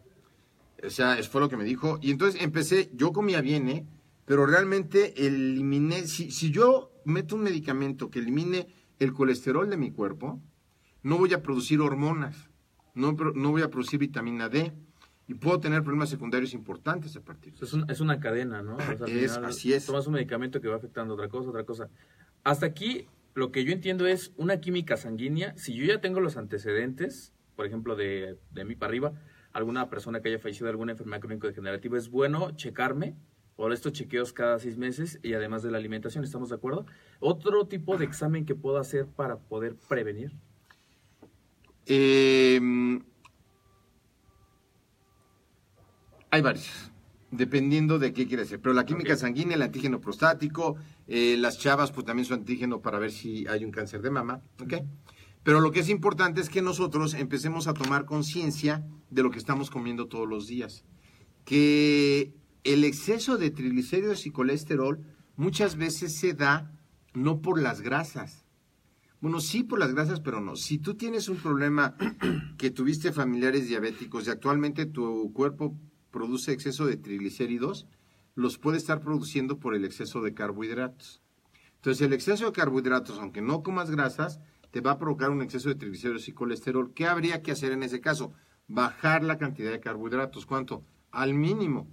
O 0.83 0.89
sea, 0.89 1.17
eso 1.17 1.29
fue 1.29 1.41
lo 1.41 1.49
que 1.49 1.57
me 1.57 1.63
dijo. 1.63 1.99
Y 2.01 2.11
entonces 2.11 2.41
empecé, 2.41 2.89
yo 2.93 3.11
comía 3.11 3.41
bien, 3.41 3.69
¿eh? 3.69 3.85
Pero 4.25 4.45
realmente 4.45 5.25
eliminé, 5.25 6.07
si, 6.07 6.31
si 6.31 6.51
yo 6.51 6.91
meto 7.05 7.35
un 7.35 7.43
medicamento 7.43 8.09
que 8.09 8.19
elimine 8.19 8.67
el 8.99 9.13
colesterol 9.13 9.69
de 9.69 9.77
mi 9.77 9.91
cuerpo, 9.91 10.39
no 11.03 11.17
voy 11.17 11.33
a 11.33 11.41
producir 11.41 11.81
hormonas, 11.81 12.49
no, 12.93 13.13
no 13.13 13.51
voy 13.51 13.63
a 13.63 13.69
producir 13.69 13.99
vitamina 13.99 14.49
D 14.49 14.73
y 15.27 15.33
puedo 15.33 15.59
tener 15.59 15.83
problemas 15.83 16.09
secundarios 16.09 16.53
importantes 16.53 17.15
a 17.15 17.21
partir 17.21 17.53
de 17.53 17.65
eso. 17.65 17.83
Es, 17.87 17.99
una 17.99 18.19
cadena, 18.19 18.61
¿no? 18.61 18.77
es, 18.79 19.31
así 19.37 19.73
es. 19.73 19.85
Tomas 19.85 20.05
un 20.07 20.13
medicamento 20.13 20.61
que 20.61 20.67
va 20.67 20.75
afectando 20.75 21.13
otra 21.13 21.29
cosa, 21.29 21.49
otra 21.49 21.63
cosa. 21.63 21.89
Hasta 22.43 22.65
aquí 22.65 23.07
lo 23.33 23.51
que 23.51 23.63
yo 23.63 23.71
entiendo 23.71 24.07
es 24.07 24.33
una 24.37 24.59
química 24.59 24.97
sanguínea. 24.97 25.55
Si 25.57 25.73
yo 25.73 25.85
ya 25.85 26.01
tengo 26.01 26.19
los 26.19 26.37
antecedentes, 26.37 27.33
por 27.55 27.65
ejemplo, 27.65 27.95
de, 27.95 28.37
de 28.51 28.65
mí 28.65 28.75
para 28.75 28.89
arriba, 28.89 29.13
alguna 29.53 29.89
persona 29.89 30.21
que 30.21 30.29
haya 30.29 30.39
fallecido 30.39 30.65
de 30.65 30.71
alguna 30.71 30.93
enfermedad 30.93 31.21
crónico-degenerativa, 31.21 31.97
es 31.97 32.09
bueno 32.09 32.51
checarme 32.51 33.15
por 33.55 33.73
estos 33.73 33.93
chequeos 33.93 34.33
cada 34.33 34.59
seis 34.59 34.77
meses 34.77 35.19
y 35.23 35.33
además 35.33 35.61
de 35.63 35.71
la 35.71 35.77
alimentación, 35.77 36.23
¿estamos 36.23 36.49
de 36.49 36.55
acuerdo? 36.55 36.85
¿Otro 37.19 37.67
tipo 37.67 37.97
de 37.97 38.05
examen 38.05 38.45
que 38.45 38.55
puedo 38.55 38.77
hacer 38.77 39.05
para 39.05 39.37
poder 39.37 39.75
prevenir? 39.87 40.31
Em, 41.85 43.03
hay 46.29 46.41
varios 46.41 46.90
dependiendo 47.31 47.97
de 47.97 48.13
qué 48.13 48.27
quiere 48.27 48.43
hacer. 48.43 48.59
Pero 48.59 48.73
la 48.73 48.85
química 48.85 49.15
sanguínea, 49.15 49.55
el 49.55 49.61
antígeno 49.61 49.99
prostático, 49.99 50.75
eh, 51.07 51.37
las 51.39 51.57
chavas, 51.57 51.91
pues 51.91 52.05
también 52.05 52.25
su 52.25 52.33
antígeno 52.33 52.81
para 52.81 52.99
ver 52.99 53.11
si 53.11 53.47
hay 53.47 53.65
un 53.65 53.71
cáncer 53.71 54.01
de 54.01 54.11
mama, 54.11 54.41
¿ok? 54.61 54.73
Pero 55.43 55.59
lo 55.59 55.71
que 55.71 55.79
es 55.79 55.89
importante 55.89 56.41
es 56.41 56.49
que 56.49 56.61
nosotros 56.61 57.13
empecemos 57.15 57.67
a 57.67 57.73
tomar 57.73 58.05
conciencia 58.05 58.85
de 59.09 59.23
lo 59.23 59.31
que 59.31 59.39
estamos 59.39 59.71
comiendo 59.71 60.07
todos 60.07 60.27
los 60.27 60.45
días. 60.45 60.83
Que 61.45 62.33
el 62.63 62.83
exceso 62.83 63.37
de 63.37 63.49
triglicéridos 63.49 64.27
y 64.27 64.31
colesterol 64.31 65.03
muchas 65.35 65.77
veces 65.77 66.15
se 66.15 66.33
da 66.33 66.71
no 67.13 67.41
por 67.41 67.59
las 67.59 67.81
grasas. 67.81 68.45
Bueno, 69.19 69.39
sí 69.39 69.63
por 69.63 69.79
las 69.79 69.93
grasas, 69.93 70.19
pero 70.19 70.41
no. 70.41 70.55
Si 70.55 70.77
tú 70.77 70.95
tienes 70.95 71.29
un 71.29 71.37
problema 71.37 71.95
que 72.57 72.69
tuviste 72.69 73.11
familiares 73.11 73.67
diabéticos 73.67 74.27
y 74.27 74.31
actualmente 74.31 74.85
tu 74.85 75.31
cuerpo 75.33 75.75
produce 76.11 76.51
exceso 76.51 76.85
de 76.85 76.97
triglicéridos, 76.97 77.87
los 78.35 78.57
puede 78.57 78.77
estar 78.77 79.01
produciendo 79.01 79.59
por 79.59 79.75
el 79.75 79.85
exceso 79.85 80.21
de 80.21 80.33
carbohidratos. 80.33 81.21
Entonces, 81.75 82.05
el 82.05 82.13
exceso 82.13 82.45
de 82.45 82.51
carbohidratos, 82.51 83.19
aunque 83.19 83.41
no 83.41 83.63
comas 83.63 83.89
grasas, 83.89 84.39
te 84.71 84.81
va 84.81 84.91
a 84.91 84.99
provocar 84.99 85.31
un 85.31 85.41
exceso 85.41 85.69
de 85.69 85.75
triglicéridos 85.75 86.27
y 86.27 86.33
colesterol. 86.33 86.93
¿Qué 86.93 87.07
habría 87.07 87.41
que 87.41 87.51
hacer 87.51 87.71
en 87.71 87.83
ese 87.83 87.99
caso? 87.99 88.33
Bajar 88.67 89.23
la 89.23 89.37
cantidad 89.37 89.71
de 89.71 89.79
carbohidratos. 89.79 90.45
¿Cuánto? 90.45 90.85
Al 91.11 91.33
mínimo. 91.33 91.87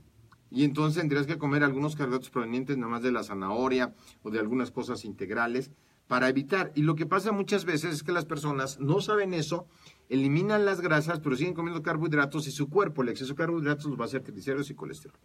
Y 0.51 0.65
entonces 0.65 1.01
tendrías 1.01 1.27
que 1.27 1.39
comer 1.39 1.65
algunos 1.65 1.97
carbohidratos 1.97 2.31
provenientes 2.31 2.77
nada 2.77 2.91
más 2.91 3.03
de 3.03 3.13
la 3.13 3.25
zanahoria 3.25 3.95
o 4.23 4.31
de 4.31 4.39
algunas 4.39 4.71
cosas 4.71 5.05
integrales 5.05 5.73
para 6.07 6.29
evitar. 6.29 6.73
Y 6.75 6.83
lo 6.83 6.95
que 6.95 7.07
pasa 7.07 7.33
muchas 7.33 7.65
veces 7.65 7.95
es 7.95 8.03
que 8.03 8.13
las 8.13 8.25
personas 8.25 8.81
no 8.81 9.01
saben 9.01 9.35
eso 9.35 9.67
eliminan 10.09 10.65
las 10.65 10.81
grasas, 10.81 11.21
pero 11.21 11.37
siguen 11.37 11.55
comiendo 11.55 11.83
carbohidratos 11.83 12.47
y 12.47 12.51
su 12.51 12.69
cuerpo, 12.69 13.03
el 13.03 13.11
exceso 13.11 13.33
de 13.33 13.37
carbohidratos, 13.37 13.87
los 13.87 13.99
va 13.99 14.05
a 14.05 14.07
hacer 14.07 14.23
triglicéridos 14.23 14.71
y 14.71 14.75
colesterol. 14.75 15.19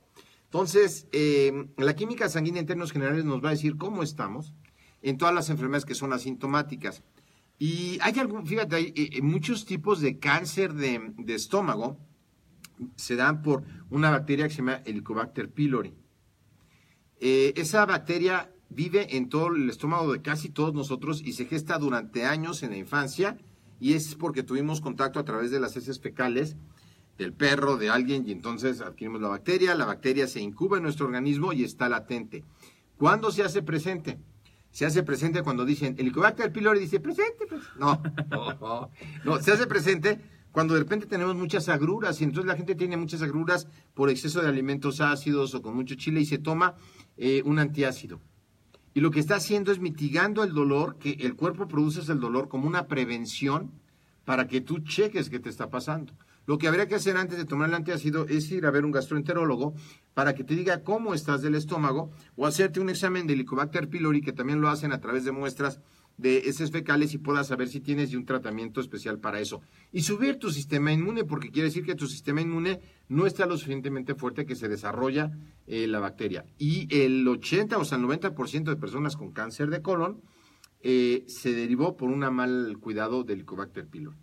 Entonces, 0.45 1.07
eh, 1.11 1.67
la 1.77 1.95
química 1.95 2.29
sanguínea 2.29 2.59
en 2.59 2.67
términos 2.67 2.91
generales 2.91 3.25
nos 3.25 3.43
va 3.43 3.49
a 3.49 3.53
decir 3.53 3.77
cómo 3.77 4.03
estamos 4.03 4.53
en 5.01 5.17
todas 5.17 5.33
las 5.33 5.49
enfermedades 5.49 5.85
que 5.85 5.95
son 5.95 6.13
asintomáticas. 6.13 7.03
Y 7.57 7.97
hay 8.01 8.19
algún, 8.19 8.45
fíjate, 8.45 8.75
hay 8.75 8.93
eh, 8.95 9.21
muchos 9.21 9.65
tipos 9.65 10.01
de 10.01 10.19
cáncer 10.19 10.73
de, 10.73 11.13
estómago 11.27 11.97
se 12.95 13.15
dan 13.15 13.41
por 13.41 13.63
una 13.89 14.09
bacteria 14.09 14.47
que 14.47 14.53
se 14.53 14.57
llama 14.57 14.81
Helicobacter 14.85 15.49
pylori. 15.49 15.93
Eh, 17.19 17.53
esa 17.55 17.85
bacteria 17.85 18.51
vive 18.69 19.15
en 19.15 19.29
todo 19.29 19.47
el 19.47 19.69
estómago 19.69 20.11
de 20.11 20.21
casi 20.21 20.49
todos 20.49 20.73
nosotros 20.73 21.21
y 21.23 21.33
se 21.33 21.45
gesta 21.45 21.77
durante 21.77 22.25
años 22.25 22.63
en 22.63 22.71
la 22.71 22.77
infancia 22.77 23.37
y 23.83 23.95
es 23.95 24.15
porque 24.15 24.43
tuvimos 24.43 24.79
contacto 24.79 25.19
a 25.19 25.25
través 25.25 25.51
de 25.51 25.59
las 25.59 25.75
heces 25.75 25.99
fecales 25.99 26.55
del 27.17 27.33
perro, 27.33 27.75
de 27.75 27.89
alguien, 27.89 28.25
y 28.25 28.31
entonces 28.31 28.79
adquirimos 28.79 29.19
la 29.21 29.27
bacteria, 29.27 29.75
la 29.75 29.83
bacteria 29.85 30.25
se 30.25 30.39
incuba 30.39 30.77
en 30.77 30.83
nuestro 30.83 31.05
organismo 31.05 31.51
y 31.51 31.65
está 31.65 31.89
latente. 31.89 32.45
¿Cuándo 32.97 33.29
se 33.29 33.43
hace 33.43 33.61
presente? 33.61 34.19
Se 34.71 34.85
hace 34.85 35.03
presente 35.03 35.43
cuando 35.43 35.65
dicen, 35.65 35.95
el 35.95 36.05
Helicobacter 36.05 36.53
pylori 36.53 36.79
dice, 36.79 37.01
presente, 37.01 37.45
No, 37.77 38.01
no, 38.31 38.89
no, 39.25 39.41
se 39.41 39.51
hace 39.51 39.67
presente 39.67 40.21
cuando 40.53 40.75
de 40.75 40.79
repente 40.79 41.05
tenemos 41.05 41.35
muchas 41.35 41.67
agruras 41.67 42.21
y 42.21 42.23
entonces 42.23 42.47
la 42.47 42.55
gente 42.55 42.75
tiene 42.75 42.95
muchas 42.95 43.21
agruras 43.21 43.67
por 43.93 44.09
exceso 44.09 44.41
de 44.41 44.47
alimentos 44.47 45.01
ácidos 45.01 45.53
o 45.55 45.61
con 45.61 45.75
mucho 45.75 45.95
chile 45.95 46.21
y 46.21 46.25
se 46.25 46.37
toma 46.37 46.75
eh, 47.17 47.41
un 47.43 47.59
antiácido. 47.59 48.21
Y 48.93 49.01
lo 49.01 49.11
que 49.11 49.19
está 49.19 49.35
haciendo 49.35 49.71
es 49.71 49.79
mitigando 49.79 50.43
el 50.43 50.53
dolor, 50.53 50.97
que 50.97 51.11
el 51.21 51.35
cuerpo 51.35 51.67
produce 51.67 52.11
el 52.11 52.19
dolor 52.19 52.47
como 52.47 52.67
una 52.67 52.87
prevención 52.87 53.71
para 54.25 54.47
que 54.47 54.61
tú 54.61 54.79
cheques 54.79 55.29
qué 55.29 55.39
te 55.39 55.49
está 55.49 55.69
pasando. 55.69 56.13
Lo 56.45 56.57
que 56.57 56.67
habría 56.67 56.87
que 56.87 56.95
hacer 56.95 57.15
antes 57.15 57.37
de 57.37 57.45
tomar 57.45 57.69
el 57.69 57.75
antiácido 57.75 58.27
es 58.27 58.51
ir 58.51 58.65
a 58.65 58.71
ver 58.71 58.83
un 58.83 58.91
gastroenterólogo 58.91 59.73
para 60.13 60.35
que 60.35 60.43
te 60.43 60.55
diga 60.55 60.83
cómo 60.83 61.13
estás 61.13 61.41
del 61.41 61.55
estómago 61.55 62.11
o 62.35 62.45
hacerte 62.45 62.81
un 62.81 62.89
examen 62.89 63.27
de 63.27 63.33
Helicobacter 63.33 63.87
pylori 63.89 64.21
que 64.21 64.33
también 64.33 64.59
lo 64.59 64.69
hacen 64.69 64.91
a 64.91 64.99
través 64.99 65.23
de 65.23 65.31
muestras 65.31 65.79
de 66.17 66.37
heces 66.39 66.71
fecales 66.71 67.13
y 67.13 67.17
puedas 67.17 67.47
saber 67.47 67.67
si 67.67 67.79
tienes 67.79 68.13
un 68.13 68.25
tratamiento 68.25 68.81
especial 68.81 69.19
para 69.19 69.39
eso. 69.39 69.61
Y 69.91 70.01
subir 70.01 70.37
tu 70.37 70.51
sistema 70.51 70.91
inmune, 70.91 71.23
porque 71.23 71.49
quiere 71.49 71.69
decir 71.69 71.85
que 71.85 71.95
tu 71.95 72.07
sistema 72.07 72.41
inmune 72.41 72.79
no 73.09 73.25
está 73.25 73.45
lo 73.45 73.57
suficientemente 73.57 74.15
fuerte 74.15 74.45
que 74.45 74.55
se 74.55 74.67
desarrolla 74.67 75.31
eh, 75.67 75.87
la 75.87 75.99
bacteria. 75.99 76.45
Y 76.57 76.87
el 76.95 77.27
80 77.27 77.77
o 77.77 77.85
sea, 77.85 77.97
el 77.97 78.03
90% 78.03 78.63
de 78.63 78.75
personas 78.75 79.17
con 79.17 79.31
cáncer 79.31 79.69
de 79.69 79.81
colon 79.81 80.21
eh, 80.81 81.23
se 81.27 81.53
derivó 81.53 81.97
por 81.97 82.09
un 82.09 82.19
mal 82.19 82.77
cuidado 82.79 83.23
del 83.23 83.39
Helicobacter 83.39 83.87
pylori 83.87 84.17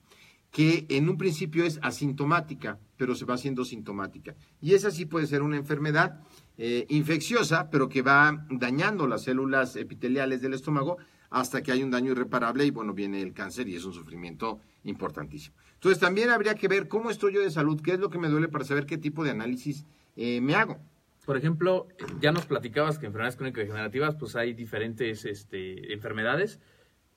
que 0.51 0.87
en 0.89 1.09
un 1.09 1.17
principio 1.17 1.65
es 1.65 1.79
asintomática, 1.83 2.79
pero 2.97 3.15
se 3.15 3.25
va 3.25 3.35
haciendo 3.35 3.65
sintomática. 3.65 4.35
Y 4.61 4.75
esa 4.75 4.91
sí 4.91 5.07
puede 5.07 5.27
ser 5.27 5.43
una 5.43 5.57
enfermedad 5.57 6.21
eh, 6.59 6.87
infecciosa, 6.89 7.71
pero 7.71 7.89
que 7.89 8.03
va 8.03 8.47
dañando 8.51 9.07
las 9.07 9.23
células 9.23 9.77
epiteliales 9.77 10.43
del 10.43 10.55
estómago 10.55 10.99
hasta 11.31 11.63
que 11.63 11.73
hay 11.73 11.83
un 11.83 11.91
daño 11.91 12.13
irreparable 12.13 12.65
y 12.65 12.71
bueno, 12.71 12.93
viene 12.93 13.23
el 13.23 13.33
cáncer 13.33 13.69
y 13.69 13.77
es 13.77 13.85
un 13.85 13.93
sufrimiento 13.93 14.61
importantísimo. 14.85 15.57
Entonces 15.75 15.99
también 15.99 16.31
habría 16.31 16.55
que 16.55 16.69
ver 16.69 16.89
cómo 16.89 17.11
estoy 17.11 17.35
yo 17.35 17.41
de 17.41 17.51
salud, 17.51 17.81
qué 17.81 17.93
es 17.93 18.01
lo 18.01 18.11
que 18.11 18.19
me 18.19 18.29
duele 18.29 18.49
para 18.49 18.65
saber 18.65 18.87
qué 18.87 18.99
tipo 18.99 19.25
de 19.25 19.31
análisis 19.31 19.87
eh, 20.17 20.41
me 20.41 20.55
hago. 20.55 20.79
Por 21.25 21.37
ejemplo, 21.37 21.87
ya 22.21 22.33
nos 22.33 22.47
platicabas 22.47 22.99
que 22.99 23.07
en 23.07 23.11
enfermedades 23.11 23.37
crónicas 23.37 23.63
degenerativas 23.63 24.17
pues 24.17 24.37
hay 24.37 24.53
diferentes 24.53 25.25
este, 25.25 25.93
enfermedades 25.93 26.61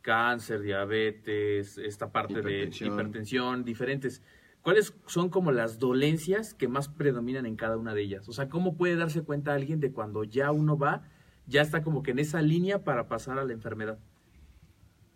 cáncer, 0.04 0.62
diabetes, 0.62 1.80
esta 1.80 2.12
parte 2.12 2.44
de 2.44 2.70
hipertensión, 2.80 3.64
diferentes. 3.64 4.22
¿Cuáles 4.62 4.94
son 5.08 5.30
como 5.30 5.52
las 5.52 5.80
dolencias 5.80 6.54
que 6.54 6.68
más 6.68 6.90
predominan 6.90 7.48
en 7.48 7.56
cada 7.56 7.78
una 7.78 7.96
de 7.96 8.04
ellas? 8.04 8.30
O 8.30 8.34
sea, 8.34 8.50
¿cómo 8.50 8.78
puede 8.78 8.96
darse 8.96 9.24
cuenta 9.24 9.54
alguien 9.54 9.80
de 9.80 9.92
cuando 9.92 10.24
ya 10.24 10.52
uno 10.52 10.78
va, 10.78 11.10
ya 11.48 11.62
está 11.62 11.82
como 11.84 12.04
que 12.04 12.12
en 12.12 12.20
esa 12.20 12.42
línea 12.42 12.84
para 12.84 13.08
pasar 13.08 13.40
a 13.40 13.46
la 13.46 13.54
enfermedad? 13.54 14.00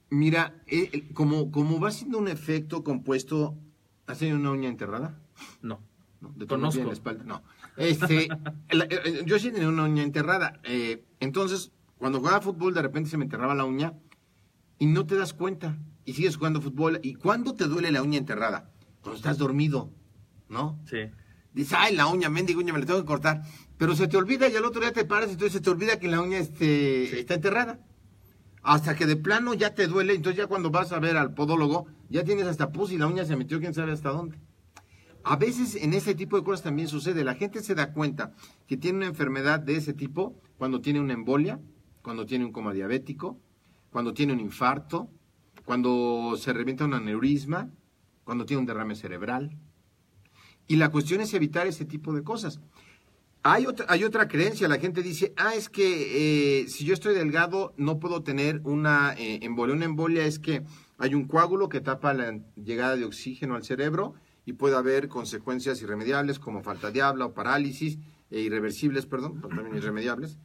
Mira, 0.09 0.55
eh, 0.67 0.89
eh, 0.93 1.13
como, 1.13 1.51
como 1.51 1.79
va 1.79 1.91
siendo 1.91 2.17
un 2.17 2.27
efecto 2.27 2.83
compuesto, 2.83 3.57
¿has 4.05 4.19
tenido 4.19 4.37
una 4.37 4.51
uña 4.51 4.69
enterrada? 4.69 5.19
No. 5.61 5.81
no 6.21 6.31
de 6.35 6.47
Conozco. 6.47 6.81
En 6.81 6.87
la 6.87 6.93
espalda. 6.93 7.23
No. 7.25 7.43
Este, 7.75 8.29
eh, 8.69 9.23
yo 9.25 9.37
sí 9.39 9.51
tenía 9.51 9.67
una 9.67 9.83
uña 9.83 10.03
enterrada. 10.03 10.61
entonces, 11.19 11.71
cuando 11.97 12.19
jugaba 12.19 12.41
fútbol, 12.41 12.73
de 12.73 12.81
repente 12.81 13.09
se 13.09 13.17
me 13.17 13.25
enterraba 13.25 13.55
la 13.55 13.65
uña 13.65 13.93
y 14.79 14.85
no 14.85 15.05
te 15.05 15.15
das 15.15 15.33
cuenta 15.33 15.77
y 16.05 16.13
sigues 16.13 16.37
jugando 16.37 16.61
fútbol. 16.61 16.99
¿Y 17.03 17.15
cuándo 17.15 17.53
te 17.53 17.65
duele 17.65 17.91
la 17.91 18.01
uña 18.01 18.17
enterrada? 18.17 18.71
Cuando 19.01 19.17
estás 19.17 19.37
dormido, 19.37 19.91
¿no? 20.47 20.79
Sí. 20.89 21.09
Dices, 21.53 21.73
ay, 21.77 21.95
la 21.95 22.07
uña, 22.07 22.29
mendiga 22.29 22.59
uña, 22.59 22.71
me 22.71 22.79
la 22.79 22.85
tengo 22.85 22.99
que 22.99 23.05
cortar. 23.05 23.41
Pero 23.77 23.95
se 23.95 24.07
te 24.07 24.17
olvida 24.17 24.47
y 24.47 24.55
al 24.55 24.65
otro 24.65 24.81
día 24.81 24.91
te 24.91 25.05
paras 25.05 25.29
y 25.29 25.33
entonces 25.33 25.53
se 25.53 25.61
te 25.61 25.69
olvida 25.69 25.99
que 25.99 26.07
la 26.07 26.21
uña 26.21 26.39
este, 26.39 27.19
está 27.19 27.35
enterrada. 27.35 27.79
Hasta 28.63 28.95
que 28.95 29.05
de 29.05 29.15
plano 29.15 29.53
ya 29.53 29.75
te 29.75 29.87
duele, 29.87 30.13
entonces 30.13 30.37
ya 30.37 30.47
cuando 30.47 30.71
vas 30.71 30.91
a 30.91 30.99
ver 30.99 31.15
al 31.15 31.33
podólogo, 31.33 31.87
ya 32.09 32.23
tienes 32.23 32.47
hasta 32.47 32.71
pus 32.71 32.91
y 32.91 32.97
la 32.97 33.07
uña 33.07 33.23
se 33.23 33.35
metió 33.35 33.59
quién 33.59 33.73
sabe 33.73 33.91
hasta 33.93 34.09
dónde. 34.09 34.39
A 35.23 35.35
veces 35.35 35.75
en 35.75 35.93
ese 35.93 36.15
tipo 36.15 36.37
de 36.37 36.43
cosas 36.43 36.63
también 36.63 36.87
sucede. 36.87 37.23
La 37.23 37.35
gente 37.35 37.61
se 37.61 37.75
da 37.75 37.93
cuenta 37.93 38.33
que 38.65 38.77
tiene 38.77 38.97
una 38.97 39.07
enfermedad 39.07 39.59
de 39.59 39.75
ese 39.75 39.93
tipo 39.93 40.39
cuando 40.57 40.81
tiene 40.81 40.99
una 40.99 41.13
embolia, 41.13 41.59
cuando 42.01 42.25
tiene 42.25 42.45
un 42.45 42.51
coma 42.51 42.73
diabético, 42.73 43.39
cuando 43.91 44.13
tiene 44.13 44.33
un 44.33 44.39
infarto, 44.39 45.09
cuando 45.65 46.35
se 46.37 46.53
revienta 46.53 46.85
un 46.85 46.93
aneurisma, 46.93 47.69
cuando 48.23 48.45
tiene 48.45 48.61
un 48.61 48.65
derrame 48.65 48.95
cerebral. 48.95 49.57
Y 50.67 50.77
la 50.77 50.89
cuestión 50.89 51.21
es 51.21 51.33
evitar 51.33 51.67
ese 51.67 51.85
tipo 51.85 52.13
de 52.13 52.23
cosas. 52.23 52.59
Hay 53.49 53.65
otra, 53.65 53.85
hay 53.87 54.03
otra 54.03 54.27
creencia, 54.27 54.67
la 54.67 54.77
gente 54.77 55.01
dice, 55.01 55.33
ah, 55.37 55.55
es 55.55 55.69
que 55.69 56.63
eh, 56.63 56.67
si 56.67 56.83
yo 56.83 56.93
estoy 56.93 57.15
delgado 57.15 57.73
no 57.77 57.97
puedo 57.97 58.21
tener 58.21 58.59
una 58.65 59.13
eh, 59.13 59.39
embolia. 59.41 59.73
Una 59.73 59.85
embolia 59.85 60.25
es 60.25 60.37
que 60.37 60.63
hay 60.97 61.15
un 61.15 61.27
coágulo 61.27 61.69
que 61.69 61.79
tapa 61.79 62.13
la 62.13 62.41
llegada 62.55 62.97
de 62.97 63.05
oxígeno 63.05 63.55
al 63.55 63.63
cerebro 63.63 64.15
y 64.45 64.53
puede 64.53 64.75
haber 64.75 65.07
consecuencias 65.07 65.81
irremediables 65.81 66.39
como 66.39 66.61
falta 66.61 66.91
de 66.91 67.01
habla 67.01 67.25
o 67.25 67.33
parálisis, 67.33 67.99
e 68.29 68.41
irreversibles, 68.41 69.05
perdón, 69.05 69.39
también 69.39 69.73
irremediables. 69.77 70.37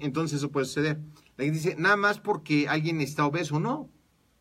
Entonces 0.00 0.38
eso 0.38 0.50
puede 0.50 0.64
suceder. 0.64 0.98
La 1.36 1.44
gente 1.44 1.58
dice, 1.58 1.76
nada 1.76 1.96
más 1.96 2.20
porque 2.20 2.68
alguien 2.68 3.02
está 3.02 3.26
obeso, 3.26 3.60
no. 3.60 3.90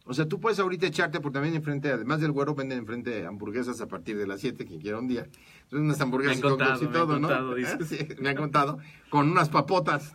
O 0.07 0.13
sea, 0.13 0.27
tú 0.27 0.39
puedes 0.39 0.59
ahorita 0.59 0.85
echarte, 0.85 1.19
porque 1.19 1.33
también 1.33 1.55
enfrente, 1.55 1.91
además 1.91 2.21
del 2.21 2.31
güero, 2.31 2.53
venden 2.53 2.77
enfrente 2.79 3.25
hamburguesas 3.25 3.81
a 3.81 3.87
partir 3.87 4.17
de 4.17 4.27
las 4.27 4.39
7, 4.39 4.63
quien 4.65 4.79
quiera 4.79 4.99
un 4.99 5.07
día. 5.07 5.23
Entonces, 5.63 5.79
unas 5.79 5.99
hamburguesas 5.99 6.41
con 6.41 6.53
y 6.53 6.87
todo, 6.87 7.19
¿no? 7.19 7.27
me 8.21 8.29
han 8.29 8.35
contado, 8.35 8.77
con 9.09 9.29
unas 9.31 9.49
papotas. 9.49 10.13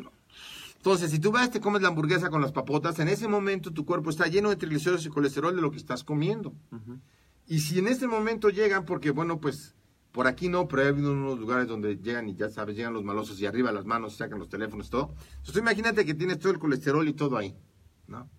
Entonces, 0.76 1.11
si 1.11 1.18
tú 1.18 1.33
vas, 1.33 1.50
te 1.50 1.61
comes 1.61 1.83
la 1.83 1.88
hamburguesa 1.88 2.31
con 2.31 2.40
las 2.40 2.53
papotas, 2.53 3.00
en 3.00 3.09
ese 3.09 3.26
momento 3.26 3.72
tu 3.72 3.85
cuerpo 3.85 4.11
está 4.11 4.29
lleno 4.29 4.48
de 4.48 4.57
triglicéridos 4.57 5.05
y 5.05 5.09
colesterol 5.09 5.55
de 5.55 5.61
lo 5.61 5.70
que 5.72 5.76
estás 5.76 6.05
comiendo. 6.05 6.55
Y 7.48 7.59
si 7.59 7.81
en 7.81 7.88
este 7.88 8.07
momento 8.07 8.48
llegan, 8.48 8.85
porque 8.85 9.11
bueno, 9.11 9.40
pues 9.40 9.74
por 10.12 10.26
aquí 10.26 10.48
no, 10.48 10.68
pero 10.68 10.83
hay 10.83 10.92
unos 10.92 11.38
lugares 11.38 11.66
donde 11.66 11.96
llegan 11.96 12.29
y 12.29 12.35
ya 12.35 12.48
sabes, 12.48 12.76
llegan 12.76 12.92
los 12.92 13.05
malosos 13.05 13.40
y 13.40 13.46
arriba 13.46 13.72
las 13.72 13.87
manos 13.87 14.16
sacan 14.16 14.38
los 14.38 14.48
teléfonos, 14.48 14.88
todo. 14.88 15.14
Entonces 15.38 15.61
imagínate 15.61 16.05
que 16.05 16.14
tienes 16.14 16.38
todo 16.38 16.53
el 16.53 16.59
colesterol 16.59 17.07
y 17.09 17.12
todo 17.12 17.37
ahí, 17.37 17.57
¿no? 18.07 18.31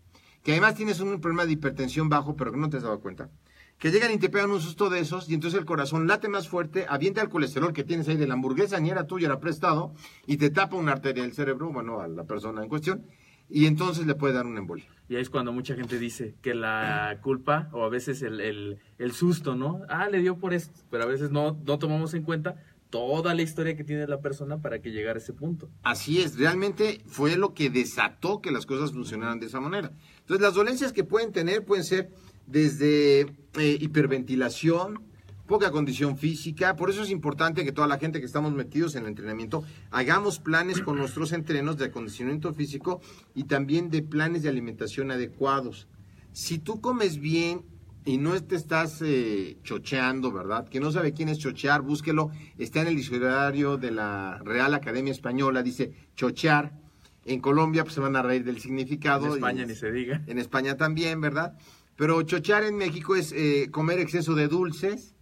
Que 0.43 0.51
además 0.51 0.75
tienes 0.75 0.99
un 0.99 1.19
problema 1.21 1.45
de 1.45 1.53
hipertensión 1.53 2.09
bajo, 2.09 2.35
pero 2.35 2.51
que 2.51 2.57
no 2.57 2.69
te 2.69 2.77
has 2.77 2.83
dado 2.83 2.99
cuenta. 2.99 3.29
Que 3.77 3.91
llegan 3.91 4.11
y 4.11 4.17
te 4.17 4.29
pegan 4.29 4.51
un 4.51 4.61
susto 4.61 4.89
de 4.89 4.99
esos 4.99 5.29
y 5.29 5.33
entonces 5.33 5.59
el 5.59 5.65
corazón 5.65 6.07
late 6.07 6.29
más 6.29 6.47
fuerte, 6.47 6.85
avienta 6.87 7.21
el 7.21 7.29
colesterol 7.29 7.73
que 7.73 7.83
tienes 7.83 8.07
ahí 8.07 8.17
de 8.17 8.27
la 8.27 8.35
hamburguesa, 8.35 8.79
ni 8.79 8.89
era 8.89 9.07
tuya, 9.07 9.27
era 9.27 9.39
prestado, 9.39 9.93
y 10.27 10.37
te 10.37 10.51
tapa 10.51 10.75
una 10.75 10.91
arteria 10.91 11.23
del 11.23 11.33
cerebro, 11.33 11.71
bueno, 11.71 11.99
a 11.99 12.07
la 12.07 12.25
persona 12.25 12.61
en 12.61 12.69
cuestión, 12.69 13.05
y 13.49 13.65
entonces 13.65 14.05
le 14.05 14.15
puede 14.15 14.35
dar 14.35 14.45
un 14.45 14.57
embolia. 14.57 14.85
Y 15.09 15.15
ahí 15.15 15.21
es 15.21 15.29
cuando 15.29 15.51
mucha 15.51 15.75
gente 15.75 15.99
dice 15.99 16.35
que 16.41 16.53
la 16.53 17.19
culpa, 17.21 17.69
o 17.73 17.83
a 17.83 17.89
veces 17.89 18.21
el, 18.21 18.79
el, 18.97 19.11
susto, 19.11 19.55
¿no? 19.55 19.81
Ah, 19.89 20.07
le 20.09 20.19
dio 20.19 20.37
por 20.37 20.53
esto, 20.53 20.79
pero 20.89 21.03
a 21.03 21.07
veces 21.07 21.31
no, 21.31 21.59
no 21.65 21.79
tomamos 21.79 22.13
en 22.13 22.23
cuenta 22.23 22.55
toda 22.91 23.33
la 23.33 23.41
historia 23.41 23.75
que 23.75 23.83
tiene 23.83 24.05
la 24.05 24.21
persona 24.21 24.61
para 24.61 24.79
que 24.79 24.91
llegara 24.91 25.15
a 25.17 25.21
ese 25.21 25.33
punto. 25.33 25.69
Así 25.81 26.21
es, 26.21 26.37
realmente 26.37 27.01
fue 27.07 27.35
lo 27.35 27.53
que 27.53 27.69
desató 27.69 28.41
que 28.41 28.51
las 28.51 28.65
cosas 28.65 28.91
funcionaran 28.91 29.39
de 29.39 29.47
esa 29.47 29.59
manera. 29.59 29.91
Entonces, 30.31 30.47
las 30.47 30.55
dolencias 30.55 30.93
que 30.93 31.03
pueden 31.03 31.33
tener 31.33 31.65
pueden 31.65 31.83
ser 31.83 32.09
desde 32.47 33.19
eh, 33.19 33.77
hiperventilación, 33.81 35.01
poca 35.45 35.71
condición 35.71 36.17
física. 36.17 36.77
Por 36.77 36.89
eso 36.89 37.03
es 37.03 37.09
importante 37.09 37.65
que 37.65 37.73
toda 37.73 37.85
la 37.85 37.99
gente 37.99 38.21
que 38.21 38.27
estamos 38.27 38.53
metidos 38.53 38.95
en 38.95 39.03
el 39.03 39.09
entrenamiento 39.09 39.65
hagamos 39.89 40.39
planes 40.39 40.79
con 40.79 40.97
nuestros 40.97 41.33
entrenos 41.33 41.75
de 41.75 41.87
acondicionamiento 41.87 42.53
físico 42.53 43.01
y 43.35 43.43
también 43.43 43.89
de 43.89 44.03
planes 44.03 44.43
de 44.43 44.47
alimentación 44.47 45.11
adecuados. 45.11 45.89
Si 46.31 46.59
tú 46.59 46.79
comes 46.79 47.19
bien 47.19 47.65
y 48.05 48.17
no 48.17 48.41
te 48.41 48.55
estás 48.55 49.01
eh, 49.01 49.57
chocheando, 49.63 50.31
¿verdad? 50.31 50.69
Que 50.69 50.79
no 50.79 50.93
sabe 50.93 51.11
quién 51.11 51.27
es 51.27 51.39
chochear, 51.39 51.81
búsquelo. 51.81 52.31
Está 52.57 52.79
en 52.83 52.87
el 52.87 52.95
diccionario 52.95 53.75
de 53.75 53.91
la 53.91 54.39
Real 54.45 54.73
Academia 54.75 55.11
Española, 55.11 55.61
dice 55.61 55.91
chochear. 56.15 56.80
En 57.25 57.39
Colombia 57.39 57.83
pues 57.83 57.95
se 57.95 58.01
van 58.01 58.15
a 58.15 58.21
reír 58.21 58.43
del 58.43 58.59
significado. 58.59 59.27
En 59.27 59.33
España 59.33 59.65
ni 59.65 59.75
se 59.75 59.91
diga. 59.91 60.23
En 60.27 60.39
España 60.39 60.77
también, 60.77 61.21
¿verdad? 61.21 61.57
Pero 61.95 62.21
chochear 62.23 62.63
en 62.63 62.77
México 62.77 63.15
es 63.15 63.31
eh, 63.31 63.69
comer 63.71 63.99
exceso 63.99 64.33
de 64.33 64.47
dulces, 64.47 65.13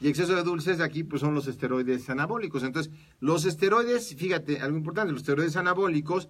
y 0.00 0.08
exceso 0.08 0.34
de 0.34 0.42
dulces 0.42 0.80
aquí 0.80 1.04
pues 1.04 1.20
son 1.20 1.34
los 1.34 1.46
esteroides 1.46 2.10
anabólicos. 2.10 2.62
Entonces, 2.62 2.92
los 3.20 3.44
esteroides, 3.44 4.14
fíjate, 4.16 4.60
algo 4.60 4.76
importante, 4.76 5.12
los 5.12 5.22
esteroides 5.22 5.56
anabólicos 5.56 6.28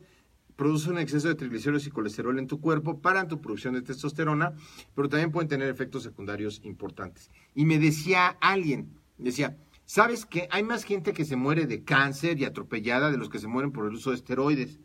producen 0.57 0.93
un 0.93 0.99
exceso 0.99 1.29
de 1.29 1.35
triglicéridos 1.35 1.87
y 1.87 1.91
colesterol 1.91 2.39
en 2.39 2.47
tu 2.47 2.61
cuerpo, 2.61 3.01
para 3.01 3.27
tu 3.27 3.41
producción 3.41 3.75
de 3.75 3.83
testosterona, 3.83 4.53
pero 4.95 5.09
también 5.09 5.33
pueden 5.33 5.49
tener 5.49 5.69
efectos 5.69 6.05
secundarios 6.05 6.61
importantes. 6.63 7.31
Y 7.55 7.65
me 7.65 7.79
decía 7.79 8.37
alguien, 8.41 9.01
decía, 9.19 9.57
¿sabes 9.85 10.27
que 10.27 10.47
hay 10.51 10.63
más 10.63 10.85
gente 10.85 11.13
que 11.13 11.25
se 11.25 11.37
muere 11.37 11.67
de 11.67 11.83
cáncer 11.83 12.39
y 12.39 12.45
atropellada 12.45 13.11
de 13.11 13.17
los 13.17 13.29
que 13.29 13.41
se 13.41 13.49
mueren 13.49 13.73
por 13.73 13.87
el 13.87 13.95
uso 13.95 14.11
de 14.11 14.17
esteroides? 14.17 14.79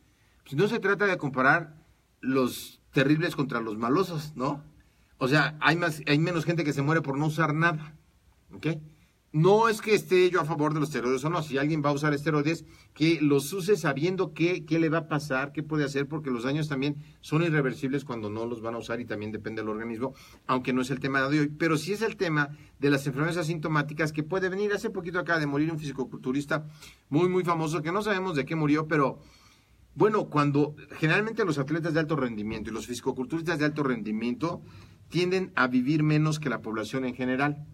Pues 0.50 0.60
no 0.60 0.68
se 0.68 0.80
trata 0.80 1.06
de 1.06 1.20
comparar 1.20 1.76
los 2.22 2.82
terribles 2.92 3.36
contra 3.36 3.62
los 3.62 3.78
malosos, 3.78 4.36
¿no? 4.36 4.64
O 5.20 5.28
sea, 5.28 5.56
hay, 5.62 5.76
más, 5.76 6.02
hay 6.08 6.18
menos 6.18 6.44
gente 6.44 6.64
que 6.64 6.74
se 6.74 6.82
muere 6.82 7.04
por 7.04 7.20
no 7.20 7.28
usar 7.28 7.54
nada. 7.54 7.96
¿Ok? 8.52 8.66
No 9.32 9.70
es 9.70 9.80
que 9.80 9.94
esté 9.94 10.28
yo 10.32 10.42
a 10.42 10.46
favor 10.46 10.74
de 10.74 10.80
los 10.80 10.90
esteroides 10.90 11.24
o 11.24 11.30
no. 11.30 11.44
Si 11.44 11.60
alguien 11.60 11.84
va 11.86 11.92
a 11.92 11.94
usar 11.94 12.16
esteroides, 12.16 12.66
que 12.96 13.20
los 13.22 13.54
use 13.54 13.78
sabiendo 13.78 14.34
qué, 14.34 14.66
qué 14.66 14.80
le 14.80 14.90
va 14.90 14.98
a 14.98 15.08
pasar, 15.08 15.52
qué 15.52 15.62
puede 15.62 15.86
hacer, 15.86 16.08
porque 16.08 16.32
los 16.32 16.46
daños 16.46 16.68
también 16.68 16.96
son 17.22 17.44
irreversibles 17.44 18.04
cuando 18.04 18.32
no 18.32 18.48
los 18.48 18.60
van 18.64 18.74
a 18.74 18.80
usar 18.80 19.00
y 19.00 19.06
también 19.06 19.32
depende 19.32 19.62
del 19.62 19.70
organismo, 19.70 20.16
aunque 20.48 20.74
no 20.74 20.82
es 20.82 20.90
el 20.90 21.00
tema 21.00 21.22
de 21.30 21.42
hoy. 21.42 21.48
Pero 21.50 21.78
sí 21.78 21.94
es 21.94 22.02
el 22.02 22.18
tema 22.18 22.58
de 22.80 22.90
las 22.90 23.06
enfermedades 23.06 23.38
asintomáticas 23.38 24.12
que 24.12 24.24
puede 24.24 24.50
venir. 24.50 24.74
Hace 24.74 24.90
poquito 24.90 25.20
acá 25.20 25.38
de 25.38 25.46
morir 25.46 25.72
un 25.72 25.78
fisicoculturista 25.78 26.66
muy, 27.08 27.30
muy 27.30 27.44
famoso, 27.44 27.84
que 27.84 27.92
no 27.92 28.02
sabemos 28.02 28.36
de 28.36 28.46
qué 28.46 28.56
murió, 28.56 28.88
pero 28.88 29.20
bueno, 30.00 30.30
cuando 30.30 30.78
generalmente 30.98 31.44
los 31.44 31.58
atletas 31.58 31.94
de 31.94 32.00
alto 32.00 32.16
rendimiento 32.16 32.70
y 32.70 32.74
los 32.74 32.88
fisicoculturistas 32.88 33.60
de 33.60 33.66
alto 33.66 33.84
rendimiento 33.84 34.62
tienden 35.10 35.52
a 35.56 35.68
vivir 35.68 36.04
menos 36.04 36.40
que 36.40 36.50
la 36.50 36.62
población 36.62 37.04
en 37.04 37.16
general 37.16 37.66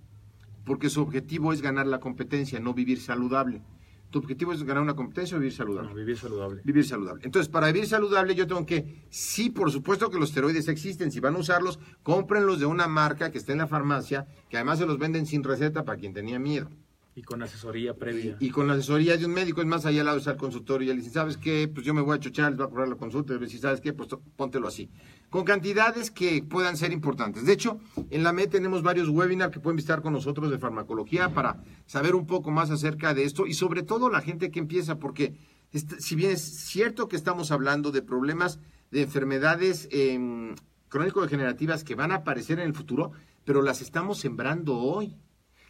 porque 0.66 0.90
su 0.90 1.04
objetivo 1.04 1.54
es 1.54 1.62
ganar 1.62 1.86
la 1.86 2.00
competencia, 2.00 2.60
no 2.60 2.74
vivir 2.74 3.00
saludable. 3.00 3.62
¿Tu 4.10 4.18
objetivo 4.18 4.54
es 4.54 4.64
ganar 4.64 4.82
una 4.82 4.96
competencia 4.96 5.38
o 5.38 5.40
vivir 5.40 5.54
saludable? 5.54 5.90
No, 5.90 5.96
vivir 5.96 6.18
saludable. 6.18 6.62
Vivir 6.64 6.84
saludable. 6.84 7.22
Entonces, 7.26 7.48
para 7.48 7.68
vivir 7.68 7.88
saludable 7.88 8.34
yo 8.34 8.48
tengo 8.48 8.66
que, 8.66 9.04
sí, 9.12 9.52
por 9.52 9.72
supuesto 9.72 10.10
que 10.10 10.18
los 10.18 10.30
esteroides 10.30 10.68
existen, 10.68 11.12
si 11.12 11.20
van 11.20 11.36
a 11.36 11.38
usarlos, 11.38 11.78
cómprenlos 12.02 12.60
de 12.60 12.66
una 12.66 12.88
marca 12.88 13.30
que 13.30 13.38
esté 13.38 13.52
en 13.52 13.60
la 13.60 13.68
farmacia, 13.68 14.26
que 14.50 14.58
además 14.58 14.80
se 14.80 14.88
los 14.88 14.98
venden 14.98 15.28
sin 15.28 15.44
receta 15.44 15.86
para 15.86 16.00
quien 16.00 16.14
tenía 16.14 16.40
miedo. 16.40 16.72
Y 17.18 17.24
con 17.24 17.42
asesoría 17.42 17.94
previa. 17.94 18.36
Y 18.42 18.50
con 18.50 18.68
la 18.68 18.74
asesoría 18.74 19.16
de 19.16 19.26
un 19.26 19.32
médico, 19.32 19.62
es 19.62 19.68
más, 19.68 19.86
allá 19.86 20.02
al 20.02 20.08
lado 20.08 20.18
está 20.18 20.32
el 20.32 20.38
consultorio 20.38 20.90
y 20.90 20.92
él 20.92 20.98
dice, 20.98 21.12
¿sabes 21.12 21.38
qué? 21.38 21.70
Pues 21.74 21.86
yo 21.86 21.94
me 21.94 22.02
voy 22.02 22.18
a 22.18 22.20
chochar, 22.20 22.52
les 22.52 22.58
voy 22.58 22.68
a 22.68 22.70
cobrar 22.70 22.90
la 22.90 22.96
consulta, 22.96 23.34
y 23.34 23.50
si 23.50 23.58
sabes 23.58 23.80
qué, 23.80 23.94
pues 23.94 24.10
póntelo 24.36 24.68
así. 24.68 24.90
Con 25.30 25.46
cantidades 25.46 26.12
que 26.12 26.44
puedan 26.44 26.76
ser 26.76 26.92
importantes. 26.92 27.46
De 27.46 27.54
hecho, 27.54 27.80
en 28.10 28.22
la 28.24 28.34
MED 28.34 28.50
tenemos 28.50 28.84
varios 28.84 29.08
webinars 29.08 29.54
que 29.54 29.62
pueden 29.62 29.78
visitar 29.78 30.02
con 30.02 30.12
nosotros 30.12 30.52
de 30.52 30.60
farmacología 30.60 31.34
para 31.34 31.64
saber 31.86 32.16
un 32.16 32.28
poco 32.28 32.52
más 32.52 32.70
acerca 32.70 33.14
de 33.14 33.24
esto 33.24 33.48
y 33.48 33.54
sobre 33.54 33.84
todo 33.84 34.10
la 34.10 34.20
gente 34.20 34.52
que 34.52 34.60
empieza, 34.60 35.00
porque 35.00 35.38
si 35.72 36.16
bien 36.16 36.32
es 36.32 36.42
cierto 36.42 37.08
que 37.08 37.16
estamos 37.16 37.50
hablando 37.50 37.92
de 37.94 38.02
problemas 38.02 38.60
de 38.92 39.04
enfermedades 39.04 39.88
eh, 39.92 40.54
crónico-degenerativas 40.90 41.86
que 41.86 41.96
van 41.96 42.12
a 42.12 42.16
aparecer 42.16 42.60
en 42.60 42.66
el 42.66 42.74
futuro, 42.74 43.14
pero 43.46 43.62
las 43.62 43.82
estamos 43.82 44.18
sembrando 44.20 44.78
hoy 44.78 45.16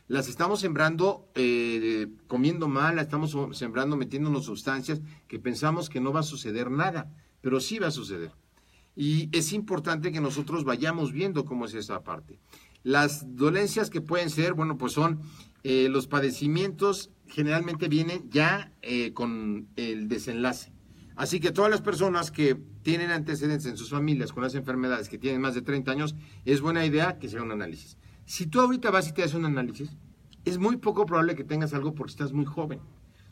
las 0.07 0.27
estamos 0.27 0.59
sembrando 0.59 1.29
eh, 1.35 2.07
comiendo 2.27 2.67
mal, 2.67 2.95
las 2.95 3.05
estamos 3.05 3.35
sembrando 3.57 3.97
metiéndonos 3.97 4.45
sustancias 4.45 5.01
que 5.27 5.39
pensamos 5.39 5.89
que 5.89 5.99
no 5.99 6.13
va 6.13 6.19
a 6.19 6.23
suceder 6.23 6.69
nada, 6.69 7.11
pero 7.41 7.59
sí 7.59 7.79
va 7.79 7.87
a 7.87 7.91
suceder. 7.91 8.31
Y 8.95 9.29
es 9.35 9.51
importante 9.51 10.11
que 10.11 10.21
nosotros 10.21 10.63
vayamos 10.63 11.11
viendo 11.11 11.43
cómo 11.43 11.65
es 11.65 11.73
esa 11.73 12.03
parte. 12.03 12.39
Las 12.83 13.35
dolencias 13.35 13.89
que 13.89 13.99
pueden 13.99 14.29
ser, 14.29 14.53
bueno, 14.53 14.77
pues 14.77 14.93
son 14.93 15.19
eh, 15.63 15.89
los 15.89 16.07
padecimientos 16.07 17.09
generalmente 17.27 17.87
vienen 17.87 18.29
ya 18.29 18.71
eh, 18.83 19.11
con 19.13 19.67
el 19.75 20.07
desenlace. 20.07 20.71
Así 21.15 21.39
que 21.39 21.51
todas 21.51 21.71
las 21.71 21.81
personas 21.81 22.29
que 22.29 22.55
tienen 22.83 23.09
antecedentes 23.09 23.65
en 23.65 23.77
sus 23.77 23.89
familias 23.89 24.31
con 24.31 24.43
las 24.43 24.53
enfermedades 24.53 25.09
que 25.09 25.17
tienen 25.17 25.41
más 25.41 25.55
de 25.55 25.61
30 25.61 25.91
años, 25.91 26.15
es 26.43 26.61
buena 26.61 26.85
idea 26.85 27.17
que 27.17 27.27
se 27.27 27.37
haga 27.37 27.45
un 27.45 27.51
análisis. 27.53 27.97
Si 28.25 28.47
tú 28.47 28.59
ahorita 28.59 28.89
vas 28.91 29.07
y 29.07 29.13
te 29.13 29.23
haces 29.23 29.35
un 29.35 29.45
análisis, 29.45 29.95
es 30.45 30.57
muy 30.57 30.77
poco 30.77 31.05
probable 31.05 31.35
que 31.35 31.43
tengas 31.43 31.73
algo 31.73 31.93
porque 31.93 32.11
estás 32.11 32.33
muy 32.33 32.45
joven. 32.45 32.79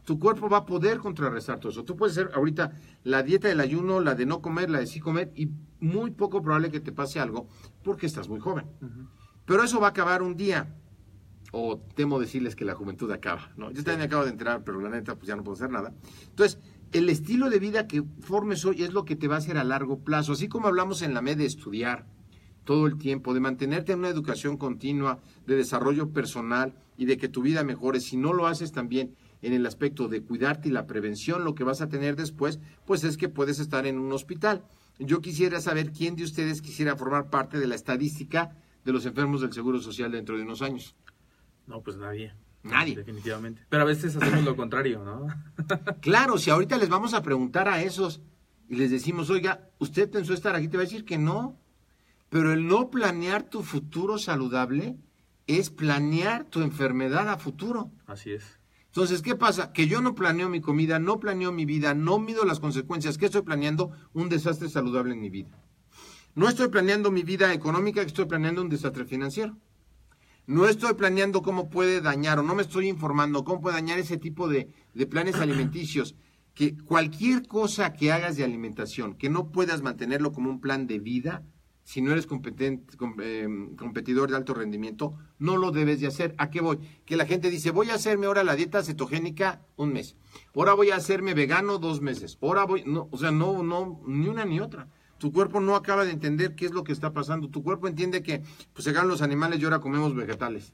Tu 0.05 0.19
cuerpo 0.19 0.49
va 0.49 0.57
a 0.57 0.65
poder 0.65 0.99
contrarrestar 0.99 1.59
todo 1.59 1.71
eso. 1.71 1.83
Tú 1.83 1.95
puedes 1.95 2.17
hacer 2.17 2.31
ahorita 2.35 2.73
la 3.03 3.23
dieta 3.23 3.47
del 3.47 3.59
ayuno, 3.59 4.01
la 4.01 4.15
de 4.15 4.25
no 4.25 4.41
comer, 4.41 4.69
la 4.69 4.79
de 4.79 4.87
sí 4.87 4.99
comer, 4.99 5.31
y 5.35 5.49
muy 5.79 6.11
poco 6.11 6.41
probable 6.41 6.71
que 6.71 6.79
te 6.79 6.91
pase 6.91 7.19
algo 7.19 7.47
porque 7.83 8.05
estás 8.05 8.27
muy 8.27 8.39
joven. 8.39 8.65
Pero 9.45 9.63
eso 9.63 9.79
va 9.79 9.87
a 9.87 9.89
acabar 9.91 10.21
un 10.21 10.35
día. 10.35 10.75
O 11.55 11.77
temo 11.95 12.19
decirles 12.19 12.55
que 12.55 12.65
la 12.65 12.73
juventud 12.73 13.11
acaba. 13.11 13.51
¿no? 13.55 13.69
Yo 13.71 13.83
también 13.83 14.07
acabo 14.07 14.25
de 14.25 14.31
enterar, 14.31 14.63
pero 14.63 14.81
la 14.81 14.89
neta, 14.89 15.15
pues 15.15 15.27
ya 15.27 15.35
no 15.35 15.43
puedo 15.43 15.55
hacer 15.55 15.69
nada. 15.69 15.93
Entonces, 16.29 16.59
el 16.91 17.09
estilo 17.09 17.49
de 17.49 17.59
vida 17.59 17.87
que 17.87 18.03
formes 18.21 18.65
hoy 18.65 18.83
es 18.83 18.93
lo 18.93 19.05
que 19.05 19.15
te 19.15 19.27
va 19.27 19.35
a 19.35 19.37
hacer 19.37 19.57
a 19.57 19.63
largo 19.63 19.99
plazo. 19.99 20.33
Así 20.33 20.47
como 20.47 20.67
hablamos 20.67 21.03
en 21.03 21.13
la 21.13 21.21
MED 21.21 21.37
de 21.37 21.45
estudiar, 21.45 22.07
todo 22.63 22.87
el 22.87 22.97
tiempo, 22.97 23.33
de 23.33 23.39
mantenerte 23.39 23.91
en 23.91 23.99
una 23.99 24.09
educación 24.09 24.57
continua, 24.57 25.19
de 25.45 25.55
desarrollo 25.55 26.09
personal 26.09 26.73
y 26.97 27.05
de 27.05 27.17
que 27.17 27.29
tu 27.29 27.41
vida 27.41 27.63
mejore. 27.63 27.99
Si 27.99 28.17
no 28.17 28.33
lo 28.33 28.47
haces 28.47 28.71
también 28.71 29.15
en 29.41 29.53
el 29.53 29.65
aspecto 29.65 30.07
de 30.07 30.21
cuidarte 30.21 30.69
y 30.69 30.71
la 30.71 30.87
prevención, 30.87 31.43
lo 31.43 31.55
que 31.55 31.63
vas 31.63 31.81
a 31.81 31.89
tener 31.89 32.15
después, 32.15 32.59
pues 32.85 33.03
es 33.03 33.17
que 33.17 33.29
puedes 33.29 33.59
estar 33.59 33.85
en 33.85 33.99
un 33.99 34.11
hospital. 34.11 34.63
Yo 34.99 35.21
quisiera 35.21 35.59
saber 35.59 35.91
quién 35.91 36.15
de 36.15 36.23
ustedes 36.23 36.61
quisiera 36.61 36.95
formar 36.95 37.29
parte 37.29 37.59
de 37.59 37.67
la 37.67 37.75
estadística 37.75 38.55
de 38.85 38.93
los 38.93 39.05
enfermos 39.05 39.41
del 39.41 39.53
Seguro 39.53 39.81
Social 39.81 40.11
dentro 40.11 40.37
de 40.37 40.43
unos 40.43 40.61
años. 40.61 40.95
No, 41.67 41.81
pues 41.81 41.97
nadie. 41.97 42.33
Nadie. 42.63 42.95
Definitivamente. 42.95 43.61
Pero 43.69 43.83
a 43.83 43.85
veces 43.85 44.15
hacemos 44.15 44.43
lo 44.43 44.55
contrario, 44.55 45.03
¿no? 45.03 45.27
claro, 46.01 46.37
si 46.37 46.49
ahorita 46.49 46.77
les 46.77 46.89
vamos 46.89 47.13
a 47.13 47.21
preguntar 47.21 47.67
a 47.67 47.81
esos 47.81 48.21
y 48.69 48.75
les 48.75 48.91
decimos, 48.91 49.29
oiga, 49.29 49.69
¿usted 49.79 50.09
pensó 50.09 50.33
estar 50.33 50.55
aquí? 50.55 50.67
Te 50.67 50.77
va 50.77 50.83
a 50.83 50.85
decir 50.85 51.05
que 51.05 51.17
no. 51.17 51.57
Pero 52.33 52.51
el 52.51 52.65
no 52.65 52.89
planear 52.89 53.43
tu 53.43 53.61
futuro 53.61 54.17
saludable 54.17 54.97
es 55.45 55.69
planear 55.69 56.45
tu 56.45 56.63
enfermedad 56.63 57.29
a 57.29 57.37
futuro. 57.37 57.91
Así 58.07 58.31
es. 58.31 58.59
Entonces, 58.87 59.21
¿qué 59.21 59.35
pasa? 59.35 59.71
Que 59.71 59.87
yo 59.87 60.01
no 60.01 60.15
planeo 60.15 60.49
mi 60.49 60.59
comida, 60.59 60.97
no 60.97 61.19
planeo 61.19 61.51
mi 61.51 61.65
vida, 61.65 61.93
no 61.93 62.17
mido 62.17 62.43
las 62.43 62.59
consecuencias. 62.59 63.19
¿Qué 63.19 63.27
estoy 63.27 63.43
planeando? 63.43 63.91
Un 64.13 64.29
desastre 64.29 64.67
saludable 64.67 65.13
en 65.13 65.21
mi 65.21 65.29
vida. 65.29 65.61
No 66.33 66.49
estoy 66.49 66.69
planeando 66.69 67.11
mi 67.11 67.21
vida 67.21 67.53
económica, 67.53 68.01
estoy 68.01 68.25
planeando 68.25 68.63
un 68.63 68.69
desastre 68.69 69.05
financiero. 69.05 69.55
No 70.47 70.65
estoy 70.65 70.95
planeando 70.95 71.43
cómo 71.43 71.69
puede 71.69 72.01
dañar 72.01 72.39
o 72.39 72.43
no 72.43 72.55
me 72.55 72.63
estoy 72.63 72.87
informando 72.87 73.43
cómo 73.43 73.61
puede 73.61 73.75
dañar 73.75 73.99
ese 73.99 74.17
tipo 74.17 74.47
de, 74.47 74.71
de 74.95 75.05
planes 75.05 75.35
alimenticios. 75.35 76.15
Que 76.55 76.75
cualquier 76.75 77.45
cosa 77.45 77.93
que 77.93 78.11
hagas 78.11 78.37
de 78.37 78.43
alimentación, 78.43 79.13
que 79.13 79.29
no 79.29 79.51
puedas 79.51 79.83
mantenerlo 79.83 80.31
como 80.31 80.49
un 80.49 80.61
plan 80.61 80.87
de 80.87 80.97
vida, 80.97 81.43
si 81.83 82.01
no 82.01 82.11
eres 82.11 82.25
competente, 82.25 82.95
em, 83.23 83.75
competidor 83.75 84.29
de 84.29 84.37
alto 84.37 84.53
rendimiento, 84.53 85.15
no 85.37 85.57
lo 85.57 85.71
debes 85.71 85.99
de 85.99 86.07
hacer. 86.07 86.33
¿A 86.37 86.49
qué 86.49 86.61
voy? 86.61 86.79
Que 87.05 87.17
la 87.17 87.25
gente 87.25 87.49
dice, 87.49 87.71
voy 87.71 87.89
a 87.89 87.95
hacerme 87.95 88.25
ahora 88.25 88.43
la 88.43 88.55
dieta 88.55 88.83
cetogénica 88.83 89.61
un 89.75 89.93
mes. 89.93 90.15
Ahora 90.55 90.73
voy 90.73 90.91
a 90.91 90.95
hacerme 90.95 91.33
vegano 91.33 91.79
dos 91.79 92.01
meses. 92.01 92.37
Ahora 92.41 92.63
voy, 92.63 92.83
no, 92.85 93.09
o 93.11 93.17
sea, 93.17 93.31
no, 93.31 93.63
no, 93.63 94.01
ni 94.07 94.27
una 94.27 94.45
ni 94.45 94.59
otra. 94.59 94.87
Tu 95.17 95.31
cuerpo 95.31 95.59
no 95.59 95.75
acaba 95.75 96.05
de 96.05 96.11
entender 96.11 96.55
qué 96.55 96.65
es 96.65 96.71
lo 96.71 96.83
que 96.83 96.91
está 96.91 97.13
pasando. 97.13 97.49
Tu 97.49 97.63
cuerpo 97.63 97.87
entiende 97.87 98.23
que 98.23 98.43
pues, 98.73 98.85
se 98.85 98.91
ganan 98.91 99.09
los 99.09 99.21
animales 99.21 99.59
y 99.59 99.63
ahora 99.65 99.79
comemos 99.79 100.15
vegetales. 100.15 100.73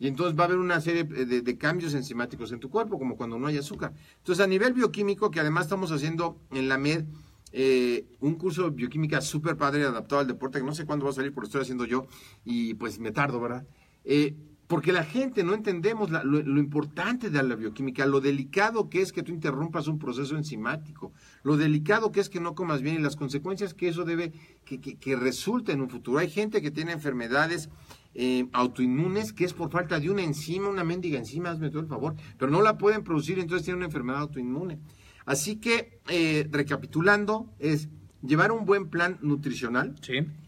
Y 0.00 0.06
entonces 0.06 0.38
va 0.38 0.44
a 0.44 0.46
haber 0.46 0.58
una 0.58 0.80
serie 0.80 1.02
de, 1.04 1.42
de, 1.42 1.58
cambios 1.58 1.94
enzimáticos 1.94 2.52
en 2.52 2.60
tu 2.60 2.70
cuerpo, 2.70 2.98
como 2.98 3.16
cuando 3.16 3.38
no 3.38 3.48
hay 3.48 3.58
azúcar. 3.58 3.92
Entonces, 4.18 4.44
a 4.44 4.46
nivel 4.46 4.72
bioquímico, 4.72 5.32
que 5.32 5.40
además 5.40 5.64
estamos 5.64 5.90
haciendo 5.90 6.38
en 6.52 6.68
la 6.68 6.78
MED, 6.78 7.04
eh, 7.52 8.06
un 8.20 8.34
curso 8.34 8.64
de 8.64 8.70
bioquímica 8.70 9.20
súper 9.20 9.56
padre 9.56 9.84
adaptado 9.84 10.20
al 10.20 10.26
deporte, 10.26 10.58
que 10.58 10.64
no 10.64 10.74
sé 10.74 10.84
cuándo 10.84 11.04
va 11.04 11.10
a 11.10 11.14
salir, 11.14 11.32
porque 11.32 11.46
lo 11.46 11.48
estoy 11.48 11.62
haciendo 11.62 11.84
yo 11.84 12.06
y 12.44 12.74
pues 12.74 12.98
me 12.98 13.10
tardo, 13.10 13.40
¿verdad? 13.40 13.66
Eh, 14.04 14.36
porque 14.68 14.92
la 14.92 15.02
gente 15.02 15.42
no 15.44 15.54
entendemos 15.54 16.10
lo, 16.10 16.60
importante 16.60 17.30
de 17.30 17.42
la 17.42 17.56
bioquímica, 17.56 18.04
lo 18.04 18.20
delicado 18.20 18.90
que 18.90 19.00
es 19.00 19.12
que 19.12 19.22
tú 19.22 19.32
interrumpas 19.32 19.88
un 19.88 19.98
proceso 19.98 20.36
enzimático, 20.36 21.10
lo 21.42 21.56
delicado 21.56 22.12
que 22.12 22.20
es 22.20 22.28
que 22.28 22.38
no 22.38 22.54
comas 22.54 22.82
bien 22.82 22.96
y 22.96 22.98
las 22.98 23.16
consecuencias 23.16 23.72
que 23.72 23.88
eso 23.88 24.04
debe, 24.04 24.32
que, 24.66 25.16
resulta 25.16 25.72
en 25.72 25.80
un 25.80 25.88
futuro. 25.88 26.18
Hay 26.18 26.28
gente 26.28 26.60
que 26.60 26.70
tiene 26.70 26.92
enfermedades 26.92 27.70
eh, 28.14 28.46
autoinmunes 28.52 29.32
que 29.32 29.46
es 29.46 29.54
por 29.54 29.70
falta 29.70 29.98
de 29.98 30.10
una 30.10 30.22
enzima, 30.22 30.68
una 30.68 30.84
mendiga 30.84 31.18
enzima, 31.18 31.50
hazme 31.50 31.70
todo 31.70 31.80
el 31.80 31.88
favor, 31.88 32.14
pero 32.36 32.52
no 32.52 32.60
la 32.60 32.76
pueden 32.76 33.02
producir, 33.02 33.38
entonces 33.38 33.64
tienen 33.64 33.78
una 33.78 33.86
enfermedad 33.86 34.20
autoinmune. 34.20 34.80
Así 35.28 35.56
que, 35.56 36.00
eh, 36.08 36.48
recapitulando, 36.50 37.52
es 37.58 37.90
llevar 38.22 38.50
un 38.50 38.64
buen 38.64 38.88
plan 38.88 39.18
nutricional. 39.20 39.94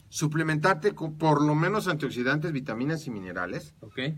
Suplementarte 0.09 0.95
con 0.95 1.19
por 1.19 1.45
lo 1.45 1.55
menos 1.55 1.87
antioxidantes, 1.87 2.51
vitaminas 2.51 3.07
y 3.07 3.11
minerales. 3.11 3.75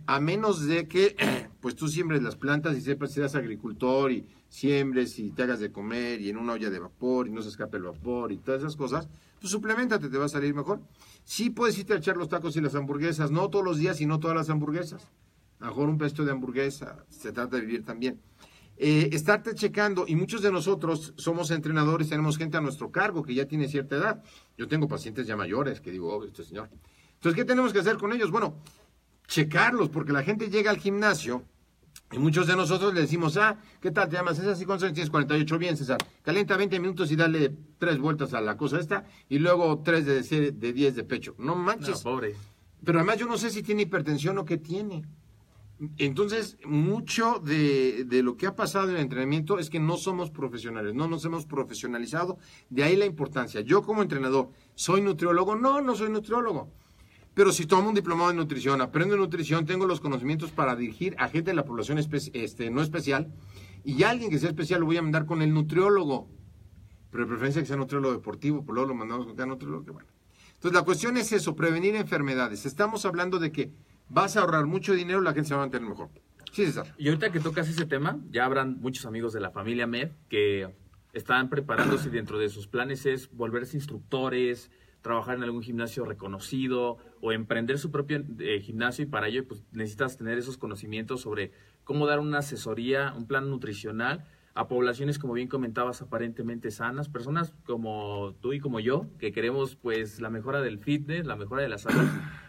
A 0.06 0.20
menos 0.20 0.64
de 0.68 0.86
que 0.86 1.16
pues 1.60 1.74
tú 1.74 1.88
siembres 1.88 2.22
las 2.22 2.36
plantas 2.36 2.76
y 2.76 2.80
sepas 2.80 3.10
si 3.10 3.18
eres 3.18 3.34
agricultor 3.34 4.12
y 4.12 4.24
siembres 4.48 5.18
y 5.18 5.32
te 5.32 5.42
hagas 5.42 5.58
de 5.58 5.72
comer 5.72 6.20
y 6.20 6.30
en 6.30 6.36
una 6.36 6.52
olla 6.52 6.70
de 6.70 6.78
vapor 6.78 7.26
y 7.26 7.32
no 7.32 7.42
se 7.42 7.48
escape 7.48 7.78
el 7.78 7.82
vapor 7.82 8.30
y 8.30 8.36
todas 8.36 8.60
esas 8.60 8.76
cosas, 8.76 9.08
pues 9.40 9.50
suplementate, 9.50 10.08
te 10.08 10.16
va 10.16 10.26
a 10.26 10.28
salir 10.28 10.54
mejor. 10.54 10.80
Sí 11.24 11.50
puedes 11.50 11.76
irte 11.76 11.94
a 11.94 11.96
echar 11.96 12.16
los 12.16 12.28
tacos 12.28 12.56
y 12.56 12.60
las 12.60 12.76
hamburguesas, 12.76 13.32
no 13.32 13.50
todos 13.50 13.64
los 13.64 13.78
días 13.78 14.00
y 14.00 14.06
no 14.06 14.20
todas 14.20 14.36
las 14.36 14.48
hamburguesas. 14.48 15.08
A 15.58 15.66
mejor 15.66 15.88
un 15.88 15.98
pesto 15.98 16.24
de 16.24 16.30
hamburguesa, 16.30 17.04
se 17.08 17.32
trata 17.32 17.56
de 17.56 17.62
vivir 17.62 17.84
también 17.84 18.20
eh, 18.76 19.10
estarte 19.12 19.54
checando, 19.54 20.04
y 20.08 20.16
muchos 20.16 20.42
de 20.42 20.50
nosotros 20.50 21.14
somos 21.16 21.50
entrenadores, 21.50 22.08
tenemos 22.08 22.38
gente 22.38 22.56
a 22.56 22.60
nuestro 22.60 22.90
cargo 22.90 23.22
que 23.22 23.34
ya 23.34 23.46
tiene 23.46 23.68
cierta 23.68 23.96
edad. 23.96 24.22
Yo 24.56 24.68
tengo 24.68 24.88
pacientes 24.88 25.26
ya 25.26 25.36
mayores 25.36 25.80
que 25.80 25.90
digo, 25.90 26.14
oh, 26.14 26.24
este 26.24 26.44
señor. 26.44 26.70
Entonces, 27.14 27.36
¿qué 27.36 27.44
tenemos 27.44 27.72
que 27.72 27.78
hacer 27.78 27.96
con 27.96 28.12
ellos? 28.12 28.30
Bueno, 28.30 28.56
checarlos, 29.28 29.88
porque 29.88 30.12
la 30.12 30.22
gente 30.22 30.50
llega 30.50 30.70
al 30.70 30.78
gimnasio 30.78 31.44
y 32.12 32.18
muchos 32.18 32.46
de 32.46 32.56
nosotros 32.56 32.92
le 32.92 33.00
decimos, 33.00 33.36
ah, 33.38 33.58
¿qué 33.80 33.90
tal 33.90 34.08
te 34.08 34.16
llamas? 34.16 34.36
César, 34.36 34.56
¿sí 34.56 34.64
cuántos 34.64 34.84
años 34.84 34.94
tienes? 34.94 35.10
48, 35.10 35.58
bien, 35.58 35.76
César. 35.76 35.98
Calienta 36.22 36.56
20 36.56 36.78
minutos 36.78 37.10
y 37.10 37.16
dale 37.16 37.56
tres 37.78 37.98
vueltas 37.98 38.34
a 38.34 38.40
la 38.40 38.56
cosa 38.56 38.78
esta 38.78 39.04
y 39.28 39.38
luego 39.38 39.80
tres 39.82 40.04
de, 40.04 40.52
de 40.52 40.72
10 40.72 40.96
de 40.96 41.04
pecho. 41.04 41.34
No 41.38 41.54
manches. 41.54 42.04
No, 42.04 42.10
pobre. 42.10 42.34
Pero 42.84 42.98
además 42.98 43.18
yo 43.18 43.26
no 43.26 43.38
sé 43.38 43.50
si 43.50 43.62
tiene 43.62 43.82
hipertensión 43.82 44.36
o 44.38 44.44
qué 44.44 44.58
tiene. 44.58 45.04
Entonces, 45.98 46.58
mucho 46.64 47.40
de, 47.40 48.06
lo 48.22 48.36
que 48.36 48.46
ha 48.46 48.54
pasado 48.54 48.90
en 48.90 48.96
el 48.96 49.02
entrenamiento 49.02 49.58
es 49.58 49.68
que 49.68 49.80
no 49.80 49.96
somos 49.96 50.30
profesionales, 50.30 50.94
no 50.94 51.08
nos 51.08 51.24
hemos 51.24 51.44
profesionalizado, 51.44 52.38
de 52.70 52.84
ahí 52.84 52.94
la 52.94 53.04
importancia. 53.04 53.62
Yo 53.62 53.82
como 53.82 54.02
entrenador, 54.02 54.50
¿soy 54.76 55.00
nutriólogo? 55.00 55.56
No, 55.56 55.80
no 55.80 55.96
soy 55.96 56.10
nutriólogo. 56.10 56.70
Pero 57.34 57.50
si 57.50 57.66
tomo 57.66 57.88
un 57.88 57.94
diplomado 57.96 58.30
en 58.30 58.36
nutrición, 58.36 58.80
aprendo 58.80 59.16
nutrición, 59.16 59.66
tengo 59.66 59.86
los 59.86 60.00
conocimientos 60.00 60.52
para 60.52 60.76
dirigir 60.76 61.16
a 61.18 61.28
gente 61.28 61.50
de 61.50 61.56
la 61.56 61.64
población 61.64 61.98
este, 61.98 62.70
no 62.70 62.80
especial, 62.80 63.32
y 63.84 64.04
alguien 64.04 64.30
que 64.30 64.38
sea 64.38 64.50
especial 64.50 64.80
lo 64.80 64.86
voy 64.86 64.98
a 64.98 65.02
mandar 65.02 65.26
con 65.26 65.42
el 65.42 65.52
nutriólogo. 65.52 66.28
Pero 67.10 67.24
de 67.24 67.28
preferencia 67.28 67.60
que 67.60 67.66
sea 67.66 67.76
nutriólogo 67.76 68.14
deportivo, 68.14 68.64
por 68.64 68.74
luego 68.74 68.90
lo 68.90 68.94
mandamos 68.94 69.26
con 69.26 69.34
cada 69.34 69.46
nutriólogo, 69.46 69.84
que 69.84 69.90
bueno. 69.90 70.08
Entonces 70.54 70.74
la 70.74 70.84
cuestión 70.84 71.16
es 71.16 71.32
eso, 71.32 71.56
prevenir 71.56 71.96
enfermedades. 71.96 72.66
Estamos 72.66 73.04
hablando 73.04 73.40
de 73.40 73.50
que 73.50 73.72
vas 74.12 74.36
a 74.36 74.40
ahorrar 74.40 74.66
mucho 74.66 74.92
dinero, 74.92 75.20
la 75.20 75.32
gente 75.32 75.48
se 75.48 75.54
va 75.54 75.62
a 75.62 75.64
mantener 75.64 75.88
mejor. 75.88 76.10
Sí, 76.52 76.66
César. 76.66 76.94
Y 76.98 77.08
ahorita 77.08 77.32
que 77.32 77.40
tocas 77.40 77.68
ese 77.68 77.86
tema, 77.86 78.18
ya 78.30 78.44
habrán 78.44 78.78
muchos 78.80 79.06
amigos 79.06 79.32
de 79.32 79.40
la 79.40 79.50
familia 79.50 79.86
MED 79.86 80.10
que 80.28 80.68
están 81.14 81.48
preparándose 81.48 82.10
dentro 82.10 82.38
de 82.38 82.50
sus 82.50 82.66
planes 82.66 83.06
es 83.06 83.30
volverse 83.32 83.76
instructores, 83.76 84.70
trabajar 85.00 85.36
en 85.36 85.42
algún 85.42 85.62
gimnasio 85.62 86.04
reconocido 86.04 86.98
o 87.22 87.32
emprender 87.32 87.78
su 87.78 87.90
propio 87.90 88.22
eh, 88.38 88.60
gimnasio 88.60 89.04
y 89.04 89.06
para 89.06 89.28
ello 89.28 89.46
pues, 89.48 89.64
necesitas 89.72 90.16
tener 90.18 90.38
esos 90.38 90.58
conocimientos 90.58 91.22
sobre 91.22 91.52
cómo 91.84 92.06
dar 92.06 92.20
una 92.20 92.38
asesoría, 92.38 93.14
un 93.16 93.26
plan 93.26 93.48
nutricional 93.48 94.24
a 94.54 94.68
poblaciones, 94.68 95.18
como 95.18 95.32
bien 95.32 95.48
comentabas, 95.48 96.02
aparentemente 96.02 96.70
sanas, 96.70 97.08
personas 97.08 97.54
como 97.64 98.34
tú 98.40 98.52
y 98.52 98.60
como 98.60 98.80
yo, 98.80 99.06
que 99.18 99.32
queremos 99.32 99.76
pues 99.76 100.20
la 100.20 100.28
mejora 100.28 100.60
del 100.60 100.78
fitness, 100.78 101.24
la 101.24 101.36
mejora 101.36 101.62
de 101.62 101.70
la 101.70 101.78
salud, 101.78 102.06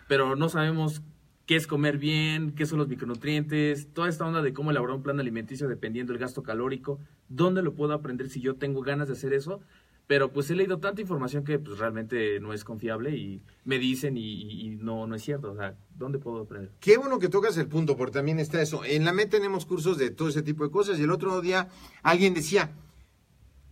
pero 0.09 0.36
no 0.36 0.49
sabemos 0.49 1.01
qué 1.46 1.56
es 1.56 1.68
comer 1.68 1.98
bien, 1.98 2.54
qué 2.54 2.66
son 2.66 2.80
los 2.80 2.88
micronutrientes, 2.88 3.88
toda 3.94 4.10
esta 4.10 4.26
onda 4.26 4.41
de 4.41 4.54
cómo 4.54 4.72
elaborar 4.72 4.96
un 4.96 5.04
plan 5.04 5.20
alimenticio 5.20 5.68
dependiendo 5.68 6.14
del 6.14 6.22
gasto 6.22 6.44
calórico, 6.44 7.00
dónde 7.30 7.62
lo 7.62 7.74
puedo 7.74 7.94
aprender 7.94 8.30
si 8.30 8.41
yo 8.41 8.56
tengo 8.56 8.82
ganas 8.82 9.08
de 9.08 9.14
hacer 9.14 9.34
eso, 9.34 9.62
pero 10.08 10.32
pues 10.32 10.50
he 10.50 10.56
leído 10.56 10.80
tanta 10.80 11.02
información 11.02 11.44
que 11.44 11.60
pues 11.60 11.80
realmente 11.80 12.39
no 12.39 12.54
es 12.54 12.64
confiable 12.64 13.16
y 13.16 13.41
me 13.66 13.80
dicen 13.80 14.18
y, 14.18 14.78
no, 14.82 15.08
no 15.08 15.16
es 15.16 15.24
cierto, 15.24 15.52
o 15.52 15.56
sea, 15.56 15.76
¿dónde 15.98 16.20
puedo 16.20 16.41
aprender? 16.41 16.72
Qué 16.80 16.98
bueno 16.98 17.20
que 17.20 17.30
tocas 17.30 17.58
el 17.58 17.68
punto, 17.68 17.96
porque 17.96 18.14
también 18.14 18.39
está 18.39 18.62
eso. 18.62 18.84
En 18.84 19.06
la 19.06 19.14
MED 19.14 19.30
tenemos 19.30 19.66
cursos 19.66 19.98
de 19.98 20.12
todo 20.12 20.30
ese 20.30 20.41
tipo 20.41 20.64
de 20.64 20.72
cosas 20.72 21.00
y 21.00 21.04
el 21.04 21.12
otro 21.12 21.41
día 21.41 21.70
alguien 22.04 22.34
decía, 22.34 22.72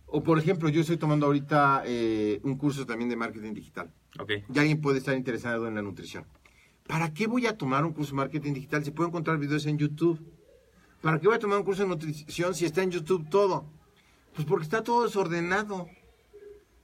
o 0.06 0.22
por 0.22 0.38
ejemplo, 0.38 0.68
yo 0.68 0.82
estoy 0.82 0.96
tomando 0.98 1.26
ahorita 1.26 1.82
eh, 1.86 2.40
un 2.44 2.56
curso 2.56 2.86
también 2.86 3.08
de 3.08 3.16
marketing 3.16 3.54
digital. 3.54 3.90
Okay. 4.18 4.44
Y 4.52 4.58
alguien 4.58 4.80
puede 4.80 4.98
estar 4.98 5.16
interesado 5.16 5.66
en 5.66 5.74
la 5.74 5.82
nutrición. 5.82 6.24
¿Para 6.86 7.12
qué 7.12 7.26
voy 7.26 7.46
a 7.46 7.56
tomar 7.56 7.84
un 7.84 7.92
curso 7.92 8.10
de 8.12 8.16
marketing 8.16 8.54
digital 8.54 8.84
si 8.84 8.90
puedo 8.90 9.08
encontrar 9.08 9.38
videos 9.38 9.66
en 9.66 9.78
YouTube? 9.78 10.20
¿Para 11.00 11.18
qué 11.20 11.26
voy 11.26 11.36
a 11.36 11.40
tomar 11.40 11.58
un 11.58 11.64
curso 11.64 11.82
de 11.82 11.88
nutrición 11.88 12.54
si 12.54 12.64
está 12.64 12.82
en 12.82 12.90
YouTube 12.90 13.28
todo? 13.28 13.66
Pues 14.34 14.46
porque 14.46 14.64
está 14.64 14.82
todo 14.82 15.04
desordenado. 15.04 15.88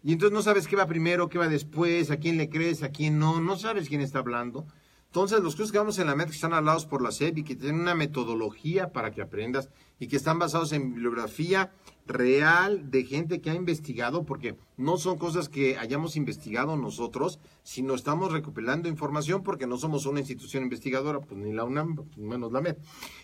Y 0.02 0.12
entonces 0.12 0.34
no 0.34 0.42
sabes 0.42 0.66
qué 0.66 0.76
va 0.76 0.86
primero, 0.86 1.28
qué 1.28 1.38
va 1.38 1.48
después, 1.48 2.10
a 2.10 2.18
quién 2.18 2.36
le 2.36 2.48
crees, 2.48 2.82
a 2.82 2.90
quién 2.90 3.18
no, 3.18 3.40
no 3.40 3.56
sabes 3.56 3.88
quién 3.88 4.00
está 4.00 4.20
hablando. 4.20 4.66
Entonces, 5.06 5.40
los 5.40 5.56
cursos 5.56 5.72
que 5.72 5.78
vamos 5.78 5.98
en 5.98 6.06
la 6.06 6.14
MED 6.14 6.26
que 6.26 6.32
están 6.32 6.52
hablados 6.52 6.84
por 6.84 7.02
la 7.02 7.10
SEP 7.10 7.44
que 7.44 7.56
tienen 7.56 7.80
una 7.80 7.94
metodología 7.94 8.92
para 8.92 9.10
que 9.10 9.22
aprendas 9.22 9.70
y 9.98 10.08
que 10.08 10.16
están 10.16 10.38
basados 10.38 10.72
en 10.72 10.94
bibliografía 10.94 11.72
real 12.08 12.90
de 12.90 13.04
gente 13.04 13.40
que 13.40 13.50
ha 13.50 13.54
investigado, 13.54 14.24
porque 14.24 14.56
no 14.76 14.96
son 14.96 15.18
cosas 15.18 15.48
que 15.48 15.76
hayamos 15.76 16.16
investigado 16.16 16.76
nosotros, 16.76 17.38
sino 17.62 17.94
estamos 17.94 18.32
recopilando 18.32 18.88
información 18.88 19.42
porque 19.42 19.66
no 19.66 19.76
somos 19.76 20.06
una 20.06 20.20
institución 20.20 20.62
investigadora, 20.62 21.20
pues 21.20 21.38
ni 21.38 21.52
la 21.52 21.64
UNAM, 21.64 21.96
menos 22.16 22.50
la 22.50 22.60
MED. 22.60 22.76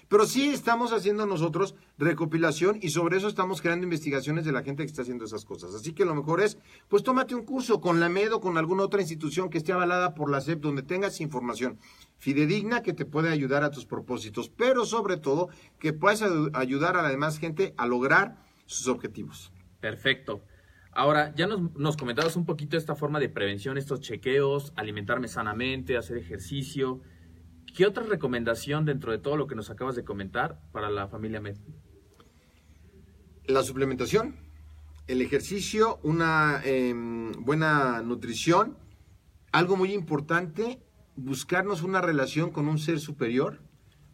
Pero 0.08 0.26
sí 0.26 0.48
estamos 0.48 0.92
haciendo 0.92 1.26
nosotros 1.26 1.74
recopilación 1.96 2.78
y 2.82 2.90
sobre 2.90 3.16
eso 3.16 3.28
estamos 3.28 3.62
creando 3.62 3.84
investigaciones 3.84 4.44
de 4.44 4.52
la 4.52 4.62
gente 4.62 4.82
que 4.84 4.90
está 4.90 5.02
haciendo 5.02 5.24
esas 5.24 5.44
cosas. 5.44 5.74
Así 5.74 5.92
que 5.92 6.04
lo 6.04 6.14
mejor 6.14 6.42
es, 6.42 6.58
pues 6.88 7.02
tómate 7.02 7.34
un 7.34 7.44
curso 7.44 7.80
con 7.80 8.00
la 8.00 8.08
MED 8.08 8.34
o 8.34 8.40
con 8.40 8.58
alguna 8.58 8.82
otra 8.82 9.00
institución 9.00 9.48
que 9.48 9.58
esté 9.58 9.72
avalada 9.72 10.14
por 10.14 10.30
la 10.30 10.40
SEP 10.40 10.60
donde 10.60 10.82
tengas 10.82 11.20
información 11.20 11.78
fidedigna 12.24 12.82
que 12.82 12.94
te 12.94 13.04
puede 13.04 13.28
ayudar 13.28 13.64
a 13.64 13.70
tus 13.70 13.84
propósitos, 13.84 14.48
pero 14.48 14.86
sobre 14.86 15.18
todo 15.18 15.50
que 15.78 15.92
puedas 15.92 16.24
ayudar 16.54 16.96
a 16.96 17.02
la 17.02 17.10
demás 17.10 17.38
gente 17.38 17.74
a 17.76 17.86
lograr 17.86 18.38
sus 18.64 18.88
objetivos. 18.88 19.52
Perfecto. 19.78 20.42
Ahora, 20.92 21.34
ya 21.34 21.46
nos, 21.46 21.74
nos 21.74 21.98
comentabas 21.98 22.34
un 22.36 22.46
poquito 22.46 22.78
esta 22.78 22.94
forma 22.94 23.20
de 23.20 23.28
prevención, 23.28 23.76
estos 23.76 24.00
chequeos, 24.00 24.72
alimentarme 24.74 25.28
sanamente, 25.28 25.98
hacer 25.98 26.16
ejercicio. 26.16 27.02
¿Qué 27.76 27.84
otra 27.84 28.04
recomendación 28.04 28.86
dentro 28.86 29.12
de 29.12 29.18
todo 29.18 29.36
lo 29.36 29.46
que 29.46 29.54
nos 29.54 29.68
acabas 29.68 29.94
de 29.94 30.04
comentar 30.04 30.62
para 30.72 30.88
la 30.88 31.08
familia 31.08 31.42
MED? 31.42 31.58
La 33.44 33.62
suplementación, 33.62 34.36
el 35.08 35.20
ejercicio, 35.20 36.00
una 36.02 36.62
em, 36.64 37.32
buena 37.32 38.00
nutrición, 38.00 38.78
algo 39.52 39.76
muy 39.76 39.92
importante, 39.92 40.80
buscarnos 41.16 41.82
una 41.82 42.00
relación 42.00 42.50
con 42.50 42.68
un 42.68 42.78
ser 42.78 43.00
superior, 43.00 43.60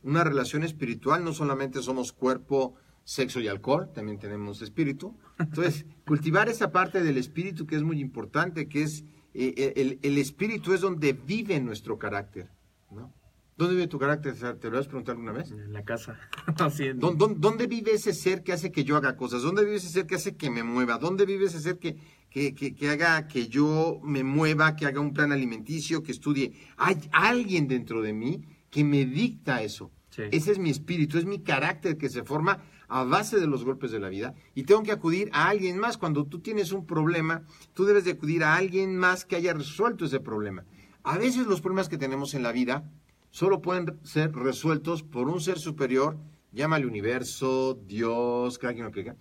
una 0.03 0.25
relación 0.25 0.63
espiritual, 0.63 1.25
no 1.25 1.33
solamente 1.33 1.83
somos 1.83 2.13
cuerpo, 2.13 2.75
sexo 3.05 3.41
y 3.41 3.49
alcohol, 3.49 3.91
también 3.95 4.19
tenemos 4.19 4.63
espíritu. 4.63 5.17
Entonces, 5.39 5.87
cultivar 6.07 6.49
esa 6.49 6.73
parte 6.73 7.03
del 7.03 7.19
espíritu 7.19 7.67
que 7.67 7.77
es 7.77 7.83
muy 7.83 8.01
importante, 8.01 8.69
que 8.69 8.83
es 8.83 9.05
eh, 9.35 9.55
eh, 9.77 9.99
el, 10.03 10.19
espíritu 10.19 10.73
es 10.73 10.81
donde 10.81 11.13
vive 11.13 11.61
nuestro 11.61 11.99
carácter, 11.99 12.51
¿no? 12.91 13.13
¿Dónde 13.57 13.75
vive 13.75 13.89
tu 13.89 13.99
carácter? 13.99 14.35
¿Te 14.59 14.71
lo 14.71 14.79
has 14.79 14.87
preguntado 14.87 15.19
alguna 15.19 15.33
vez? 15.33 15.51
En 15.51 15.73
la 15.75 15.85
casa. 15.85 16.19
¿Dónde, 16.97 17.35
¿Dónde, 17.37 17.67
vive 17.67 17.93
ese 17.93 18.15
ser 18.15 18.43
que 18.43 18.55
hace 18.55 18.73
que 18.73 18.85
yo 18.85 18.97
haga 18.97 19.19
cosas? 19.19 19.43
¿Dónde 19.43 19.65
vive 19.65 19.77
ese 19.77 19.91
ser 19.91 20.07
que 20.07 20.15
hace 20.15 20.35
que 20.35 20.49
me 20.49 20.63
mueva? 20.63 20.97
¿Dónde 20.97 21.27
vive 21.27 21.45
ese 21.45 21.61
ser 21.61 21.79
que, 21.79 21.99
que, 22.31 22.55
que, 22.55 22.89
haga 22.89 23.27
que 23.27 23.49
yo 23.49 24.01
me 24.03 24.23
mueva, 24.23 24.77
que 24.77 24.87
haga 24.87 25.01
un 25.01 25.13
plan 25.13 25.33
alimenticio, 25.33 26.03
que 26.03 26.13
estudie? 26.13 26.53
Hay 26.77 26.97
alguien 27.13 27.67
dentro 27.67 28.03
de 28.03 28.13
mí 28.13 28.45
que 28.71 28.85
me 28.85 29.05
dicta 29.05 29.63
eso. 29.63 29.91
Ese 30.17 30.53
es 30.53 30.59
mi 30.59 30.71
espíritu, 30.71 31.19
es 31.19 31.25
mi 31.25 31.41
carácter 31.41 31.97
que 31.97 32.09
se 32.09 32.25
forma 32.25 32.63
a 32.89 33.05
base 33.05 33.39
de 33.39 33.47
los 33.47 33.65
golpes 33.65 33.93
de 33.93 34.01
la 34.01 34.09
vida 34.09 34.35
y 34.55 34.65
tengo 34.65 34.83
que 34.83 34.93
acudir 34.93 35.31
a 35.33 35.49
alguien 35.49 35.79
más. 35.79 35.99
Cuando 35.99 36.27
tú 36.27 36.41
tienes 36.41 36.73
un 36.73 36.87
problema, 36.87 37.45
tú 37.75 37.85
debes 37.85 38.05
de 38.05 38.13
acudir 38.13 38.43
a 38.45 38.57
alguien 38.57 38.97
más 38.97 39.25
que 39.25 39.37
haya 39.37 39.55
resuelto 39.55 40.05
ese 40.05 40.21
problema. 40.21 40.65
A 41.03 41.17
veces 41.17 41.47
los 41.47 41.61
problemas 41.61 41.89
que 41.89 41.99
tenemos 41.99 42.35
en 42.35 42.43
la 42.43 42.53
vida 42.53 42.91
solo 43.31 43.63
pueden 43.63 43.99
ser 44.03 44.33
resueltos 44.33 45.03
por 45.03 45.29
un 45.29 45.41
ser 45.41 45.59
superior, 45.59 46.19
llámale 46.53 46.87
universo, 46.87 47.81
Dios, 47.87 48.59
cada 48.59 48.75
quien 48.75 48.85
lo 48.85 48.93
que 48.93 49.15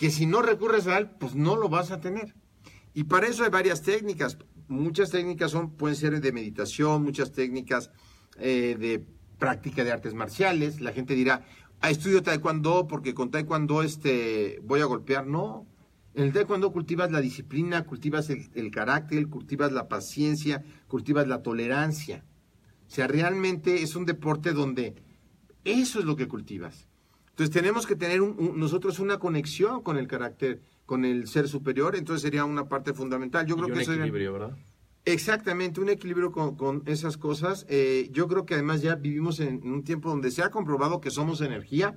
que 0.00 0.10
si 0.10 0.24
no 0.24 0.40
recurres 0.40 0.86
a 0.86 0.96
él, 0.96 1.10
pues 1.10 1.34
no 1.34 1.56
lo 1.56 1.68
vas 1.68 1.90
a 1.90 2.00
tener. 2.00 2.34
Y 2.94 3.04
para 3.04 3.26
eso 3.26 3.44
hay 3.44 3.50
varias 3.50 3.82
técnicas. 3.82 4.38
Muchas 4.66 5.10
técnicas 5.10 5.50
son, 5.50 5.76
pueden 5.76 5.94
ser 5.94 6.18
de 6.22 6.32
meditación, 6.32 7.02
muchas 7.02 7.32
técnicas 7.32 7.90
eh, 8.38 8.78
de 8.80 9.04
práctica 9.38 9.84
de 9.84 9.92
artes 9.92 10.14
marciales. 10.14 10.80
La 10.80 10.92
gente 10.92 11.14
dirá, 11.14 11.44
ah, 11.82 11.90
estudio 11.90 12.22
taekwondo 12.22 12.88
porque 12.88 13.12
con 13.12 13.30
taekwondo 13.30 13.82
este, 13.82 14.58
voy 14.62 14.80
a 14.80 14.86
golpear. 14.86 15.26
No, 15.26 15.66
en 16.14 16.24
el 16.24 16.32
taekwondo 16.32 16.72
cultivas 16.72 17.12
la 17.12 17.20
disciplina, 17.20 17.84
cultivas 17.84 18.30
el, 18.30 18.70
carácter, 18.70 19.28
cultivas 19.28 19.70
la 19.70 19.86
paciencia, 19.86 20.64
cultivas 20.88 21.28
la 21.28 21.42
tolerancia. 21.42 22.24
O 22.88 22.90
sea, 22.90 23.06
realmente 23.06 23.82
es 23.82 23.94
un 23.96 24.06
deporte 24.06 24.54
donde 24.54 24.94
eso 25.64 25.98
es 25.98 26.06
lo 26.06 26.16
que 26.16 26.26
cultivas. 26.26 26.88
Entonces 27.40 27.58
tenemos 27.58 27.86
que 27.86 27.96
tener 27.96 28.20
nosotros 28.20 28.98
una 28.98 29.18
conexión 29.18 29.80
con 29.80 29.96
el 29.96 30.06
carácter, 30.06 30.60
con 30.84 31.06
el 31.06 31.26
ser 31.26 31.48
superior, 31.48 31.96
entonces 31.96 32.20
sería 32.20 32.44
una 32.44 32.68
parte 32.68 32.92
fundamental. 32.92 33.46
Yo 33.46 33.56
creo 33.56 33.68
que 33.68 33.72
un 33.72 33.80
equilibrio, 33.80 34.34
¿verdad? 34.34 34.58
Exactamente, 35.06 35.80
un 35.80 35.88
equilibrio 35.88 36.32
con, 36.32 36.82
esas 36.84 37.16
cosas. 37.16 37.64
Eh, 37.70 38.10
yo 38.12 38.28
creo 38.28 38.44
que 38.44 38.52
además 38.52 38.82
ya 38.82 38.94
vivimos 38.96 39.40
en, 39.40 39.66
un 39.72 39.84
tiempo 39.84 40.10
donde 40.10 40.30
se 40.30 40.42
ha 40.42 40.50
comprobado 40.50 41.00
que 41.00 41.10
somos 41.10 41.40
energía 41.40 41.96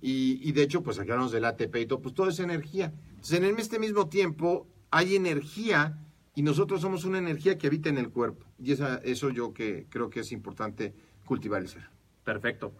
y, 0.00 0.52
de 0.52 0.62
hecho, 0.62 0.84
pues 0.84 0.98
sacarnos 0.98 1.32
del 1.32 1.46
ATP 1.46 1.74
y 1.78 1.86
todo, 1.86 2.00
pues 2.00 2.14
todo 2.14 2.28
es 2.28 2.38
energía. 2.38 2.92
Entonces, 3.08 3.40
en 3.40 3.58
este 3.58 3.80
mismo 3.80 4.08
tiempo 4.08 4.68
hay 4.92 5.16
energía 5.16 5.98
y 6.36 6.42
nosotros 6.42 6.80
somos 6.80 7.04
una 7.04 7.18
energía 7.18 7.58
que 7.58 7.66
habita 7.66 7.88
en 7.88 7.98
el 7.98 8.10
cuerpo. 8.10 8.46
Y 8.62 8.70
esa, 8.70 8.98
eso 8.98 9.30
yo 9.30 9.52
que 9.52 9.86
creo 9.90 10.10
que 10.10 10.20
es 10.20 10.30
importante 10.30 10.94
cultivar 11.24 11.60
el 11.60 11.66
ser. 11.66 11.90
Perfecto. 12.22 12.72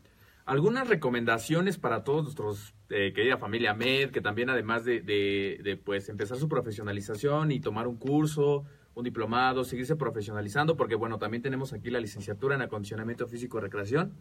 Algunas 0.46 0.88
recomendaciones 0.88 1.76
para 1.76 2.04
todos 2.04 2.22
nuestros 2.22 2.74
eh, 2.88 3.12
querida 3.12 3.36
familia 3.36 3.74
MED, 3.74 4.10
que 4.10 4.20
también 4.20 4.48
además 4.48 4.84
de, 4.84 5.80
pues 5.84 6.08
empezar 6.08 6.38
su 6.38 6.48
profesionalización 6.48 7.50
y 7.50 7.60
tomar 7.60 7.86
un 7.86 7.96
curso 7.96 8.64
un 8.96 9.04
diplomado, 9.04 9.62
seguirse 9.62 9.94
profesionalizando, 9.94 10.76
porque 10.76 10.94
bueno, 10.94 11.18
también 11.18 11.42
tenemos 11.42 11.74
aquí 11.74 11.90
la 11.90 12.00
licenciatura 12.00 12.54
en 12.54 12.62
acondicionamiento 12.62 13.26
físico 13.28 13.58
y 13.58 13.60
recreación, 13.60 14.14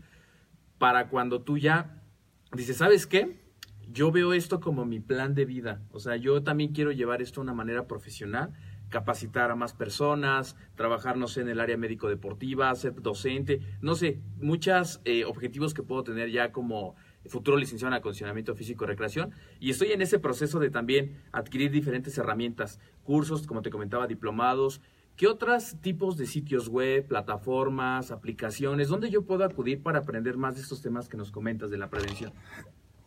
para 0.77 1.07
cuando 1.07 1.41
tú 1.41 1.57
ya 1.57 2.03
dices, 2.51 2.77
¿sabes 2.77 3.07
qué? 3.07 3.39
Yo 3.87 4.11
veo 4.11 4.33
esto 4.33 4.59
como 4.59 4.83
mi 4.83 4.99
plan 4.99 5.33
de 5.33 5.45
vida, 5.45 5.81
o 5.91 5.99
sea, 5.99 6.17
yo 6.17 6.43
también 6.43 6.73
quiero 6.73 6.91
llevar 6.91 7.21
esto 7.21 7.39
de 7.39 7.43
una 7.43 7.53
manera 7.53 7.87
profesional, 7.87 8.51
capacitar 8.89 9.51
a 9.51 9.55
más 9.55 9.73
personas, 9.73 10.55
trabajar, 10.75 11.17
no 11.17 11.27
sé, 11.27 11.41
en 11.41 11.49
el 11.49 11.59
área 11.59 11.77
médico-deportiva, 11.77 12.73
ser 12.75 13.01
docente, 13.01 13.59
no 13.81 13.95
sé, 13.95 14.19
muchos 14.39 15.01
eh, 15.05 15.25
objetivos 15.25 15.73
que 15.73 15.83
puedo 15.83 16.03
tener 16.03 16.29
ya 16.29 16.51
como 16.51 16.95
futuro 17.27 17.57
licenciado 17.57 17.93
en 17.93 17.99
acondicionamiento 17.99 18.55
físico 18.55 18.83
y 18.83 18.87
recreación. 18.87 19.31
Y 19.59 19.71
estoy 19.71 19.91
en 19.91 20.01
ese 20.01 20.19
proceso 20.19 20.59
de 20.59 20.69
también 20.69 21.21
adquirir 21.31 21.71
diferentes 21.71 22.17
herramientas, 22.17 22.79
cursos, 23.03 23.47
como 23.47 23.61
te 23.61 23.69
comentaba, 23.69 24.07
diplomados. 24.07 24.81
¿Qué 25.15 25.27
otros 25.27 25.77
tipos 25.81 26.17
de 26.17 26.25
sitios 26.25 26.67
web, 26.67 27.07
plataformas, 27.07 28.11
aplicaciones, 28.11 28.89
dónde 28.89 29.09
yo 29.09 29.23
puedo 29.23 29.45
acudir 29.45 29.81
para 29.81 29.99
aprender 29.99 30.37
más 30.37 30.55
de 30.55 30.61
estos 30.61 30.81
temas 30.81 31.07
que 31.07 31.17
nos 31.17 31.31
comentas 31.31 31.69
de 31.69 31.77
la 31.77 31.89
prevención? 31.89 32.33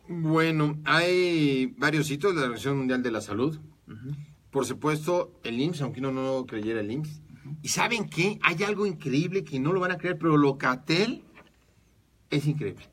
Bueno, 0.07 0.79
hay 0.85 1.67
varios 1.77 2.07
sitios 2.07 2.33
de 2.33 2.39
la 2.39 2.45
Organización 2.45 2.79
Mundial 2.79 3.03
de 3.03 3.11
la 3.11 3.21
Salud. 3.21 3.59
Por 4.51 4.65
supuesto, 4.65 5.39
el 5.43 5.59
IMSS, 5.59 5.81
aunque 5.81 5.99
uno 5.99 6.11
no 6.11 6.45
creyera 6.45 6.81
el 6.81 6.91
IMSS. 6.91 7.21
¿Y 7.61 7.69
saben 7.69 8.09
qué? 8.09 8.39
Hay 8.41 8.63
algo 8.63 8.85
increíble 8.85 9.43
que 9.43 9.59
no 9.59 9.73
lo 9.73 9.79
van 9.79 9.91
a 9.91 9.97
creer, 9.97 10.17
pero 10.17 10.37
Locatel 10.37 11.23
es 12.29 12.47
increíble. 12.47 12.85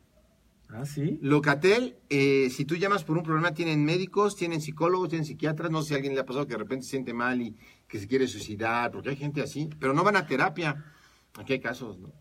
Ah, 0.69 0.85
sí. 0.85 1.19
Locatel, 1.23 1.97
eh, 2.11 2.49
si 2.51 2.65
tú 2.65 2.75
llamas 2.75 3.05
por 3.05 3.17
un 3.17 3.23
problema, 3.23 3.55
tienen 3.55 3.85
médicos, 3.85 4.37
tienen 4.37 4.61
psicólogos, 4.61 5.09
tienen 5.09 5.25
psiquiatras. 5.25 5.71
No 5.71 5.83
sé 5.83 5.89
si 5.89 5.95
a 5.95 5.97
alguien 5.97 6.15
le 6.15 6.21
ha 6.21 6.27
pasado 6.27 6.47
que 6.47 6.55
de 6.55 6.59
repente 6.59 6.85
se 6.85 6.91
siente 6.91 7.15
mal 7.15 7.41
y 7.41 7.57
que 7.87 7.99
se 7.99 8.09
quiere 8.09 8.27
suicidar, 8.27 8.91
porque 8.91 9.11
hay 9.11 9.17
gente 9.17 9.43
así, 9.43 9.71
pero 9.79 9.95
no 9.95 10.03
van 10.03 10.17
a 10.17 10.27
terapia. 10.27 10.93
Aquí 11.39 11.55
hay 11.55 11.61
casos, 11.61 11.99
¿no? 11.99 12.13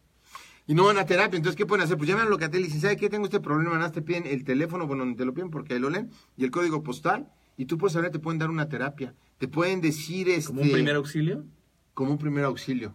Y 0.68 0.74
no 0.74 0.86
van 0.86 0.98
a 0.98 1.06
terapia, 1.06 1.38
entonces, 1.38 1.56
¿qué 1.56 1.66
pueden 1.66 1.84
hacer? 1.84 1.98
Pues 1.98 2.10
llaman 2.10 2.26
a 2.28 2.30
Locatel 2.30 2.62
y 2.62 2.64
dicen, 2.66 2.82
¿sabe 2.82 2.98
qué? 2.98 3.08
Tengo 3.08 3.26
este 3.26 3.40
problema, 3.40 3.78
nada 3.78 3.92
te 3.92 4.02
piden 4.02 4.26
el 4.26 4.44
teléfono, 4.44 4.88
bueno, 4.88 5.16
te 5.16 5.24
lo 5.24 5.34
piden 5.34 5.52
porque 5.52 5.76
ahí 5.76 5.80
lo 5.80 5.92
leen, 5.92 6.10
y 6.38 6.44
el 6.44 6.50
código 6.50 6.82
postal, 6.82 7.32
y 7.56 7.66
tú 7.66 7.78
puedes 7.78 7.94
saber, 7.94 8.12
te 8.12 8.20
pueden 8.20 8.40
dar 8.40 8.50
una 8.50 8.68
terapia. 8.68 9.14
Te 9.38 9.48
pueden 9.48 9.82
decir, 9.82 10.30
este... 10.30 10.48
¿Como 10.48 10.62
un 10.62 10.72
primer 10.72 10.96
auxilio? 10.96 11.46
Como 11.94 12.12
un 12.12 12.18
primer 12.18 12.46
auxilio. 12.46 12.94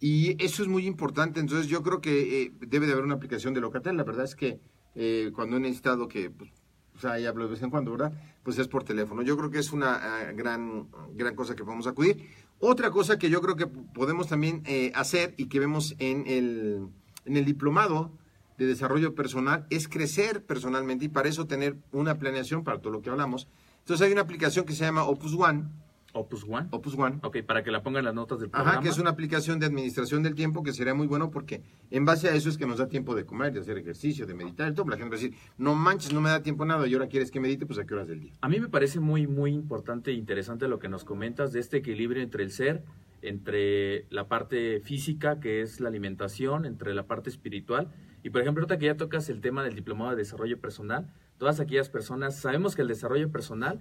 Y 0.00 0.42
eso 0.42 0.62
es 0.62 0.68
muy 0.68 0.86
importante, 0.86 1.40
entonces 1.40 1.66
yo 1.66 1.82
creo 1.82 2.00
que 2.00 2.42
eh, 2.42 2.52
debe 2.60 2.86
de 2.86 2.92
haber 2.92 3.04
una 3.04 3.16
aplicación 3.16 3.52
de 3.52 3.60
Locatel, 3.60 3.96
la 3.96 4.04
verdad 4.04 4.24
es 4.24 4.34
que 4.34 4.58
eh, 4.94 5.30
cuando 5.34 5.58
he 5.58 5.60
necesitado 5.60 6.08
que, 6.08 6.30
pues, 6.30 6.50
o 6.96 6.98
sea, 6.98 7.12
ahí 7.12 7.26
hablo 7.26 7.44
de 7.44 7.50
vez 7.50 7.62
en 7.62 7.70
cuando, 7.70 7.92
¿verdad? 7.92 8.12
Pues 8.42 8.58
es 8.58 8.68
por 8.68 8.84
teléfono. 8.84 9.22
Yo 9.22 9.36
creo 9.36 9.50
que 9.50 9.58
es 9.58 9.72
una 9.72 9.94
ah, 9.94 10.32
gran, 10.32 10.88
gran 11.14 11.34
cosa 11.34 11.54
que 11.54 11.64
podemos 11.64 11.86
acudir. 11.86 12.26
Otra 12.58 12.90
cosa 12.90 13.18
que 13.18 13.30
yo 13.30 13.40
creo 13.40 13.56
que 13.56 13.66
podemos 13.66 14.28
también 14.28 14.62
eh, 14.66 14.92
hacer 14.94 15.34
y 15.38 15.46
que 15.46 15.60
vemos 15.60 15.94
en 15.98 16.26
el, 16.26 16.88
en 17.24 17.36
el 17.36 17.44
diplomado 17.44 18.12
de 18.58 18.66
desarrollo 18.66 19.14
personal 19.14 19.66
es 19.70 19.88
crecer 19.88 20.44
personalmente 20.44 21.06
y 21.06 21.08
para 21.08 21.30
eso 21.30 21.46
tener 21.46 21.76
una 21.92 22.18
planeación 22.18 22.64
para 22.64 22.80
todo 22.80 22.92
lo 22.92 23.00
que 23.00 23.08
hablamos. 23.08 23.48
Entonces 23.90 24.06
hay 24.06 24.12
una 24.12 24.22
aplicación 24.22 24.64
que 24.64 24.72
se 24.72 24.84
llama 24.84 25.02
Opus 25.02 25.34
One. 25.34 25.64
Opus 26.12 26.44
One. 26.48 26.68
Opus 26.70 26.94
One. 26.96 27.18
Ok, 27.24 27.38
para 27.42 27.64
que 27.64 27.72
la 27.72 27.82
pongan 27.82 28.04
las 28.04 28.14
notas 28.14 28.38
del 28.38 28.48
programa. 28.48 28.74
Ajá, 28.74 28.82
que 28.82 28.88
es 28.88 28.98
una 28.98 29.10
aplicación 29.10 29.58
de 29.58 29.66
administración 29.66 30.22
del 30.22 30.36
tiempo 30.36 30.62
que 30.62 30.72
sería 30.72 30.94
muy 30.94 31.08
bueno 31.08 31.32
porque 31.32 31.64
en 31.90 32.04
base 32.04 32.28
a 32.28 32.36
eso 32.36 32.48
es 32.48 32.56
que 32.56 32.66
nos 32.66 32.78
da 32.78 32.86
tiempo 32.86 33.16
de 33.16 33.26
comer, 33.26 33.52
de 33.52 33.58
hacer 33.58 33.76
ejercicio, 33.78 34.26
de 34.26 34.34
meditar 34.34 34.70
y 34.70 34.74
todo. 34.76 34.88
La 34.88 34.96
gente 34.96 35.10
va 35.10 35.16
a 35.16 35.20
decir, 35.20 35.36
no 35.58 35.74
manches, 35.74 36.12
no 36.12 36.20
me 36.20 36.30
da 36.30 36.40
tiempo 36.40 36.64
nada 36.64 36.86
y 36.86 36.94
ahora 36.94 37.08
quieres 37.08 37.32
que 37.32 37.40
medite, 37.40 37.66
pues 37.66 37.80
a 37.80 37.84
qué 37.84 37.94
horas 37.94 38.06
del 38.06 38.20
día. 38.20 38.32
A 38.42 38.48
mí 38.48 38.60
me 38.60 38.68
parece 38.68 39.00
muy, 39.00 39.26
muy 39.26 39.50
importante 39.50 40.12
e 40.12 40.14
interesante 40.14 40.68
lo 40.68 40.78
que 40.78 40.88
nos 40.88 41.02
comentas 41.02 41.52
de 41.52 41.58
este 41.58 41.78
equilibrio 41.78 42.22
entre 42.22 42.44
el 42.44 42.52
ser, 42.52 42.84
entre 43.22 44.06
la 44.10 44.28
parte 44.28 44.78
física, 44.82 45.40
que 45.40 45.62
es 45.62 45.80
la 45.80 45.88
alimentación, 45.88 46.64
entre 46.64 46.94
la 46.94 47.08
parte 47.08 47.28
espiritual. 47.28 47.88
Y 48.22 48.30
por 48.30 48.40
ejemplo, 48.40 48.62
ahorita 48.62 48.78
que 48.78 48.86
ya 48.86 48.96
tocas 48.96 49.28
el 49.30 49.40
tema 49.40 49.64
del 49.64 49.74
diplomado 49.74 50.12
de 50.12 50.18
desarrollo 50.18 50.60
personal, 50.60 51.12
todas 51.40 51.58
aquellas 51.58 51.88
personas, 51.88 52.38
sabemos 52.38 52.76
que 52.76 52.82
el 52.82 52.88
desarrollo 52.88 53.32
personal 53.32 53.80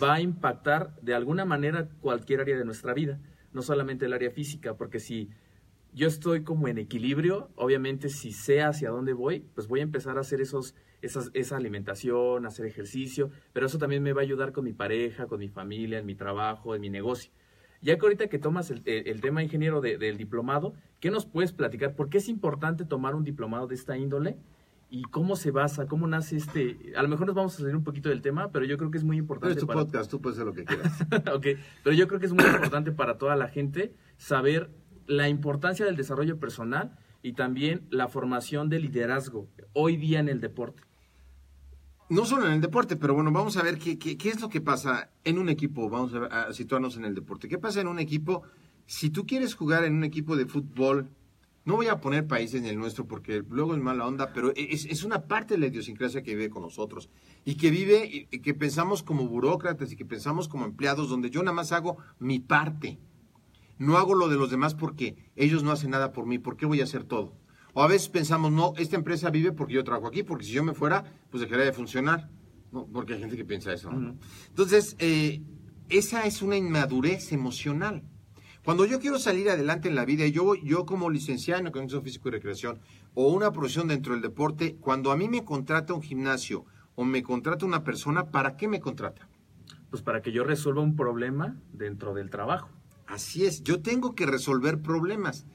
va 0.00 0.16
a 0.16 0.20
impactar 0.20 0.94
de 1.00 1.14
alguna 1.14 1.46
manera 1.46 1.88
cualquier 2.02 2.42
área 2.42 2.58
de 2.58 2.64
nuestra 2.66 2.92
vida, 2.92 3.18
no 3.54 3.62
solamente 3.62 4.04
el 4.04 4.12
área 4.12 4.30
física, 4.30 4.76
porque 4.76 5.00
si 5.00 5.30
yo 5.94 6.06
estoy 6.06 6.44
como 6.44 6.68
en 6.68 6.76
equilibrio, 6.76 7.48
obviamente 7.56 8.10
si 8.10 8.32
sé 8.32 8.60
hacia 8.60 8.90
dónde 8.90 9.14
voy, 9.14 9.46
pues 9.54 9.66
voy 9.66 9.80
a 9.80 9.82
empezar 9.82 10.18
a 10.18 10.20
hacer 10.20 10.42
esos, 10.42 10.74
esa 11.00 11.56
alimentación, 11.56 12.44
hacer 12.44 12.66
ejercicio, 12.66 13.30
pero 13.54 13.64
eso 13.64 13.78
también 13.78 14.02
me 14.02 14.12
va 14.12 14.20
a 14.20 14.24
ayudar 14.24 14.52
con 14.52 14.64
mi 14.64 14.74
pareja, 14.74 15.26
con 15.26 15.40
mi 15.40 15.48
familia, 15.48 16.00
en 16.00 16.06
mi 16.06 16.14
trabajo, 16.14 16.74
en 16.74 16.82
mi 16.82 16.90
negocio. 16.90 17.32
Ya 17.80 17.96
que 17.96 18.04
ahorita 18.04 18.28
que 18.28 18.38
tomas 18.38 18.70
el, 18.70 19.20
tema 19.22 19.42
ingeniero 19.42 19.80
de, 19.80 19.96
del 19.96 20.18
diplomado, 20.18 20.74
¿qué 21.00 21.10
nos 21.10 21.24
puedes 21.24 21.52
platicar? 21.52 21.96
¿Por 21.96 22.10
qué 22.10 22.18
es 22.18 22.28
importante 22.28 22.84
tomar 22.84 23.14
un 23.14 23.24
diplomado 23.24 23.66
de 23.68 23.74
esta 23.74 23.96
índole? 23.96 24.36
Y 24.90 25.02
cómo 25.02 25.36
se 25.36 25.52
basa, 25.52 25.86
cómo 25.86 26.08
nace 26.08 26.36
este. 26.36 26.92
A 26.96 27.02
lo 27.02 27.08
mejor 27.08 27.28
nos 27.28 27.36
vamos 27.36 27.54
a 27.54 27.58
salir 27.58 27.76
un 27.76 27.84
poquito 27.84 28.08
del 28.08 28.20
tema, 28.20 28.50
pero 28.50 28.64
yo 28.64 28.76
creo 28.76 28.90
que 28.90 28.98
es 28.98 29.04
muy 29.04 29.16
importante. 29.16 29.54
Pero 29.54 29.60
es 29.60 29.66
tu 29.66 29.72
podcast, 29.72 30.10
tú 30.10 30.20
puedes 30.20 30.36
hacer 30.36 30.46
lo 30.46 30.52
que 30.52 30.64
quieras. 30.64 31.00
ok, 31.32 31.46
pero 31.84 31.94
yo 31.94 32.08
creo 32.08 32.18
que 32.18 32.26
es 32.26 32.32
muy 32.32 32.44
importante 32.44 32.90
para 32.90 33.16
toda 33.16 33.36
la 33.36 33.48
gente 33.48 33.94
saber 34.18 34.70
la 35.06 35.28
importancia 35.28 35.86
del 35.86 35.96
desarrollo 35.96 36.40
personal 36.40 36.98
y 37.22 37.34
también 37.34 37.86
la 37.90 38.08
formación 38.08 38.68
de 38.68 38.80
liderazgo 38.80 39.48
hoy 39.72 39.96
día 39.96 40.18
en 40.18 40.28
el 40.28 40.40
deporte. 40.40 40.82
No 42.08 42.24
solo 42.24 42.46
en 42.46 42.54
el 42.54 42.60
deporte, 42.60 42.96
pero 42.96 43.14
bueno, 43.14 43.30
vamos 43.30 43.56
a 43.56 43.62
ver 43.62 43.78
qué, 43.78 43.96
qué, 43.96 44.18
qué 44.18 44.30
es 44.30 44.40
lo 44.40 44.48
que 44.48 44.60
pasa 44.60 45.10
en 45.22 45.38
un 45.38 45.48
equipo. 45.48 45.88
Vamos 45.88 46.12
a, 46.14 46.48
a 46.48 46.52
situarnos 46.52 46.96
en 46.96 47.04
el 47.04 47.14
deporte. 47.14 47.48
¿Qué 47.48 47.58
pasa 47.58 47.80
en 47.80 47.86
un 47.86 48.00
equipo? 48.00 48.42
Si 48.86 49.10
tú 49.10 49.24
quieres 49.24 49.54
jugar 49.54 49.84
en 49.84 49.94
un 49.94 50.02
equipo 50.02 50.34
de 50.34 50.46
fútbol, 50.46 51.10
no 51.64 51.76
voy 51.76 51.88
a 51.88 52.00
poner 52.00 52.26
países 52.26 52.60
en 52.60 52.66
el 52.66 52.78
nuestro 52.78 53.06
porque 53.06 53.42
luego 53.48 53.74
es 53.74 53.80
mala 53.80 54.06
onda, 54.06 54.32
pero 54.32 54.52
es, 54.56 54.86
es, 54.86 55.04
una 55.04 55.26
parte 55.26 55.54
de 55.54 55.60
la 55.60 55.66
idiosincrasia 55.66 56.22
que 56.22 56.34
vive 56.34 56.50
con 56.50 56.62
nosotros 56.62 57.10
y 57.44 57.56
que 57.56 57.70
vive, 57.70 58.28
y 58.30 58.38
que 58.40 58.54
pensamos 58.54 59.02
como 59.02 59.26
burócratas 59.28 59.92
y 59.92 59.96
que 59.96 60.06
pensamos 60.06 60.48
como 60.48 60.64
empleados, 60.64 61.08
donde 61.08 61.30
yo 61.30 61.42
nada 61.42 61.54
más 61.54 61.72
hago 61.72 61.98
mi 62.18 62.38
parte. 62.38 62.98
No 63.78 63.96
hago 63.96 64.14
lo 64.14 64.28
de 64.28 64.36
los 64.36 64.50
demás 64.50 64.74
porque 64.74 65.16
ellos 65.36 65.62
no 65.62 65.70
hacen 65.70 65.90
nada 65.90 66.12
por 66.12 66.26
mí, 66.26 66.38
¿por 66.38 66.56
qué 66.56 66.66
voy 66.66 66.80
a 66.80 66.84
hacer 66.84 67.04
todo? 67.04 67.34
O 67.72 67.82
a 67.82 67.86
veces 67.86 68.08
pensamos, 68.08 68.50
no, 68.52 68.74
esta 68.76 68.96
empresa 68.96 69.30
vive 69.30 69.52
porque 69.52 69.74
yo 69.74 69.84
trabajo 69.84 70.08
aquí, 70.08 70.22
porque 70.22 70.44
si 70.44 70.52
yo 70.52 70.64
me 70.64 70.74
fuera, 70.74 71.04
pues 71.30 71.42
dejaría 71.42 71.64
de 71.64 71.72
funcionar. 71.72 72.28
No, 72.72 72.86
porque 72.86 73.14
hay 73.14 73.20
gente 73.20 73.36
que 73.36 73.44
piensa 73.44 73.72
eso. 73.72 73.90
¿no? 73.90 73.98
Uh 73.98 74.12
-huh. 74.12 74.18
Entonces, 74.48 74.96
eh, 74.98 75.42
esa 75.88 76.24
es 76.26 76.42
una 76.42 76.56
inmadurez 76.56 77.32
emocional. 77.32 78.04
Cuando 78.64 78.84
yo 78.84 79.00
quiero 79.00 79.18
salir 79.18 79.48
adelante 79.48 79.88
en 79.88 79.94
la 79.94 80.04
vida, 80.04 80.26
yo, 80.26 80.54
yo 80.54 80.84
como 80.84 81.08
licenciado 81.08 81.60
en 81.60 81.68
Economía 81.68 82.00
Físico 82.02 82.28
y 82.28 82.32
Recreación 82.32 82.80
o 83.14 83.28
una 83.28 83.52
profesión 83.52 83.88
dentro 83.88 84.12
del 84.12 84.22
deporte, 84.22 84.76
cuando 84.80 85.12
a 85.12 85.16
mí 85.16 85.28
me 85.28 85.44
contrata 85.44 85.94
un 85.94 86.02
gimnasio 86.02 86.66
o 86.94 87.04
me 87.04 87.22
contrata 87.22 87.64
una 87.64 87.84
persona, 87.84 88.30
¿para 88.30 88.56
qué 88.56 88.68
me 88.68 88.80
contrata? 88.80 89.28
Pues 89.88 90.02
para 90.02 90.20
que 90.20 90.30
yo 90.30 90.44
resuelva 90.44 90.82
un 90.82 90.94
problema 90.94 91.56
dentro 91.72 92.12
del 92.12 92.28
trabajo. 92.28 92.68
Así 93.06 93.46
es, 93.46 93.62
yo 93.62 93.80
tengo 93.80 94.14
que 94.14 94.26
resolver 94.26 94.80
problemas. 94.80 95.46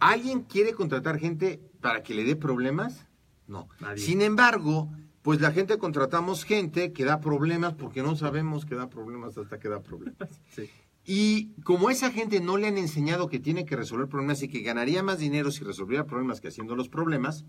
¿Alguien 0.00 0.42
quiere 0.42 0.72
contratar 0.72 1.18
gente 1.18 1.60
para 1.80 2.02
que 2.02 2.14
le 2.14 2.24
dé 2.24 2.34
problemas? 2.34 3.06
No. 3.46 3.68
Nadie. 3.78 4.02
Sin 4.02 4.22
embargo, 4.22 4.90
pues 5.22 5.40
la 5.40 5.52
gente 5.52 5.76
contratamos 5.78 6.44
gente 6.44 6.92
que 6.92 7.04
da 7.04 7.20
problemas 7.20 7.74
porque 7.74 8.02
no 8.02 8.16
sabemos 8.16 8.64
que 8.64 8.74
da 8.74 8.88
problemas 8.88 9.36
hasta 9.36 9.58
que 9.58 9.68
da 9.68 9.82
problemas. 9.82 10.40
Sí. 10.50 10.70
Y 11.10 11.54
como 11.62 11.88
a 11.88 11.92
esa 11.92 12.10
gente 12.10 12.38
no 12.38 12.58
le 12.58 12.66
han 12.66 12.76
enseñado 12.76 13.30
que 13.30 13.38
tiene 13.38 13.64
que 13.64 13.76
resolver 13.76 14.08
problemas 14.08 14.42
y 14.42 14.48
que 14.48 14.60
ganaría 14.60 15.02
más 15.02 15.18
dinero 15.18 15.50
si 15.50 15.64
resolviera 15.64 16.04
problemas 16.04 16.42
que 16.42 16.48
haciendo 16.48 16.76
los 16.76 16.90
problemas, 16.90 17.46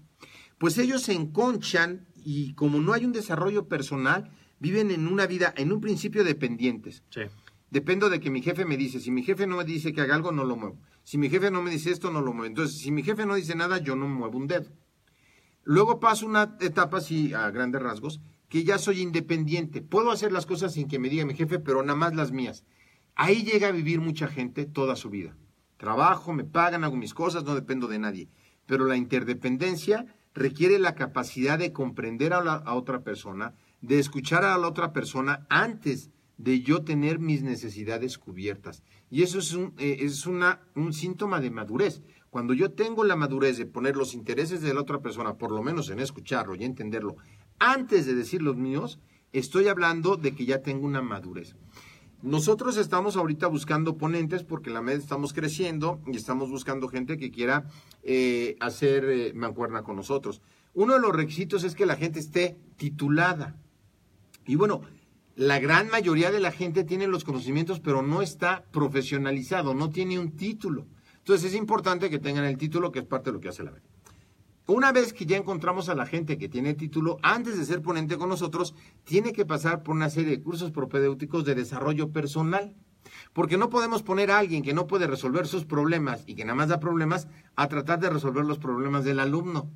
pues 0.57 0.77
ellos 0.77 1.01
se 1.01 1.11
enconchan 1.11 2.07
y 2.15 2.53
como 2.53 2.79
no 2.79 2.93
hay 2.93 3.03
un 3.03 3.11
desarrollo 3.11 3.67
personal, 3.67 4.31
viven 4.59 4.91
en 4.91 5.09
una 5.09 5.27
vida, 5.27 5.53
en 5.57 5.73
un 5.73 5.81
principio 5.81 6.23
dependientes. 6.23 7.03
Sí. 7.09 7.23
Dependo 7.69 8.09
de 8.09 8.21
que 8.21 8.29
mi 8.29 8.41
jefe 8.41 8.63
me 8.63 8.77
dice, 8.77 9.01
si 9.01 9.11
mi 9.11 9.23
jefe 9.23 9.45
no 9.45 9.57
me 9.57 9.65
dice 9.65 9.91
que 9.91 9.99
haga 9.99 10.15
algo, 10.15 10.31
no 10.31 10.45
lo 10.45 10.55
muevo. 10.55 10.79
Si 11.03 11.17
mi 11.17 11.29
jefe 11.29 11.51
no 11.51 11.61
me 11.61 11.69
dice 11.69 11.91
esto, 11.91 12.11
no 12.11 12.21
lo 12.21 12.31
muevo. 12.31 12.45
Entonces, 12.45 12.79
si 12.79 12.91
mi 12.91 13.03
jefe 13.03 13.25
no 13.25 13.35
dice 13.35 13.55
nada, 13.55 13.79
yo 13.79 13.97
no 13.97 14.07
muevo 14.07 14.37
un 14.37 14.47
dedo. 14.47 14.71
Luego 15.65 15.99
paso 15.99 16.25
una 16.25 16.55
etapa 16.61 16.99
así, 16.99 17.33
a 17.33 17.51
grandes 17.51 17.81
rasgos, 17.81 18.21
que 18.47 18.63
ya 18.63 18.77
soy 18.77 19.01
independiente. 19.01 19.81
Puedo 19.81 20.11
hacer 20.11 20.31
las 20.31 20.45
cosas 20.45 20.75
sin 20.75 20.87
que 20.87 20.97
me 20.97 21.09
diga 21.09 21.25
mi 21.25 21.33
jefe, 21.33 21.59
pero 21.59 21.83
nada 21.83 21.99
más 21.99 22.15
las 22.15 22.31
mías. 22.31 22.63
Ahí 23.15 23.43
llega 23.43 23.67
a 23.67 23.71
vivir 23.71 23.99
mucha 24.01 24.27
gente 24.27 24.65
toda 24.65 24.95
su 24.95 25.09
vida. 25.09 25.35
Trabajo, 25.77 26.33
me 26.33 26.43
pagan, 26.43 26.83
hago 26.83 26.97
mis 26.97 27.13
cosas, 27.13 27.43
no 27.43 27.55
dependo 27.55 27.87
de 27.87 27.99
nadie. 27.99 28.29
Pero 28.65 28.85
la 28.85 28.97
interdependencia 28.97 30.05
requiere 30.33 30.79
la 30.79 30.95
capacidad 30.95 31.57
de 31.57 31.73
comprender 31.73 32.33
a, 32.33 32.43
la, 32.43 32.73
otra 32.73 33.03
persona, 33.03 33.55
de 33.81 33.99
escuchar 33.99 34.43
a 34.43 34.57
la 34.57 34.67
otra 34.67 34.93
persona 34.93 35.45
antes 35.49 36.11
de 36.37 36.61
yo 36.61 36.83
tener 36.83 37.19
mis 37.19 37.43
necesidades 37.43 38.17
cubiertas. 38.17 38.83
Y 39.09 39.23
eso 39.23 39.39
es, 39.39 39.53
un, 39.53 39.73
eh, 39.77 39.97
es 39.99 40.25
una, 40.25 40.61
un 40.75 40.93
síntoma 40.93 41.41
de 41.41 41.51
madurez. 41.51 42.01
Cuando 42.29 42.53
yo 42.53 42.71
tengo 42.71 43.03
la 43.03 43.15
madurez 43.15 43.57
de 43.57 43.65
poner 43.65 43.95
los 43.95 44.13
intereses 44.13 44.61
de 44.61 44.73
la 44.73 44.81
otra 44.81 45.01
persona, 45.01 45.37
por 45.37 45.51
lo 45.51 45.63
menos 45.63 45.89
en 45.89 45.99
escucharlo 45.99 46.55
y 46.55 46.63
entenderlo, 46.63 47.17
antes 47.57 48.05
de 48.05 48.15
decir 48.15 48.41
los 48.41 48.55
míos, 48.55 48.99
estoy 49.33 49.67
hablando 49.67 50.15
de 50.15 50.33
que 50.35 50.45
ya 50.45 50.61
tengo 50.61 50.85
una 50.85 51.01
madurez. 51.01 51.55
Nosotros 52.21 52.75
estamos 52.75 53.15
ahorita 53.15 53.47
buscando 53.47 53.97
ponentes 53.97 54.43
porque 54.43 54.69
la 54.69 54.81
MED 54.81 54.97
estamos 54.97 55.31
creciendo 55.31 56.01
y 56.05 56.17
estamos 56.17 56.49
buscando 56.49 56.89
gente 56.89 57.17
que 57.17 57.31
quiera 57.31 57.65
eh, 58.03 58.57
hacer 58.59 59.05
eh, 59.05 59.33
mancuerna 59.33 59.83
con 59.83 59.95
nosotros. 59.95 60.41
Uno 60.73 60.95
de 60.95 60.99
los 60.99 61.15
requisitos 61.15 61.63
es 61.63 61.75
que 61.75 61.85
la 61.85 61.95
gente 61.95 62.19
esté 62.19 62.57
titulada. 62.75 63.55
Y 64.45 64.55
bueno, 64.55 64.81
la 65.37 65.59
gran 65.59 65.89
mayoría 65.89 66.29
de 66.29 66.41
la 66.41 66.51
gente 66.51 66.83
tiene 66.83 67.07
los 67.07 67.23
conocimientos, 67.23 67.79
pero 67.79 68.01
no 68.01 68.21
está 68.21 68.65
profesionalizado, 68.71 69.73
no 69.73 69.89
tiene 69.89 70.19
un 70.19 70.35
título. 70.35 70.87
Entonces 71.19 71.51
es 71.51 71.57
importante 71.57 72.09
que 72.09 72.19
tengan 72.19 72.43
el 72.43 72.57
título, 72.57 72.91
que 72.91 72.99
es 72.99 73.05
parte 73.05 73.29
de 73.29 73.35
lo 73.35 73.39
que 73.39 73.47
hace 73.47 73.63
la 73.63 73.71
MED. 73.71 73.88
Una 74.69 74.91
vez 74.91 75.13
que 75.13 75.25
ya 75.25 75.35
encontramos 75.35 75.89
a 75.89 75.95
la 75.95 76.05
gente 76.05 76.37
que 76.37 76.47
tiene 76.47 76.75
título, 76.75 77.17
antes 77.23 77.57
de 77.57 77.65
ser 77.65 77.81
ponente 77.81 78.19
con 78.19 78.29
nosotros, 78.29 78.75
tiene 79.03 79.33
que 79.33 79.43
pasar 79.43 79.81
por 79.81 79.95
una 79.95 80.11
serie 80.11 80.29
de 80.29 80.43
cursos 80.43 80.69
propedéuticos 80.69 81.43
de 81.43 81.55
desarrollo 81.55 82.11
personal. 82.11 82.75
Porque 83.33 83.57
no 83.57 83.71
podemos 83.71 84.03
poner 84.03 84.29
a 84.29 84.37
alguien 84.37 84.61
que 84.61 84.75
no 84.75 84.85
puede 84.85 85.07
resolver 85.07 85.47
sus 85.47 85.65
problemas 85.65 86.23
y 86.27 86.35
que 86.35 86.45
nada 86.45 86.53
más 86.53 86.67
da 86.67 86.79
problemas 86.79 87.27
a 87.55 87.67
tratar 87.67 87.99
de 87.99 88.11
resolver 88.11 88.45
los 88.45 88.59
problemas 88.59 89.03
del 89.03 89.19
alumno. 89.19 89.71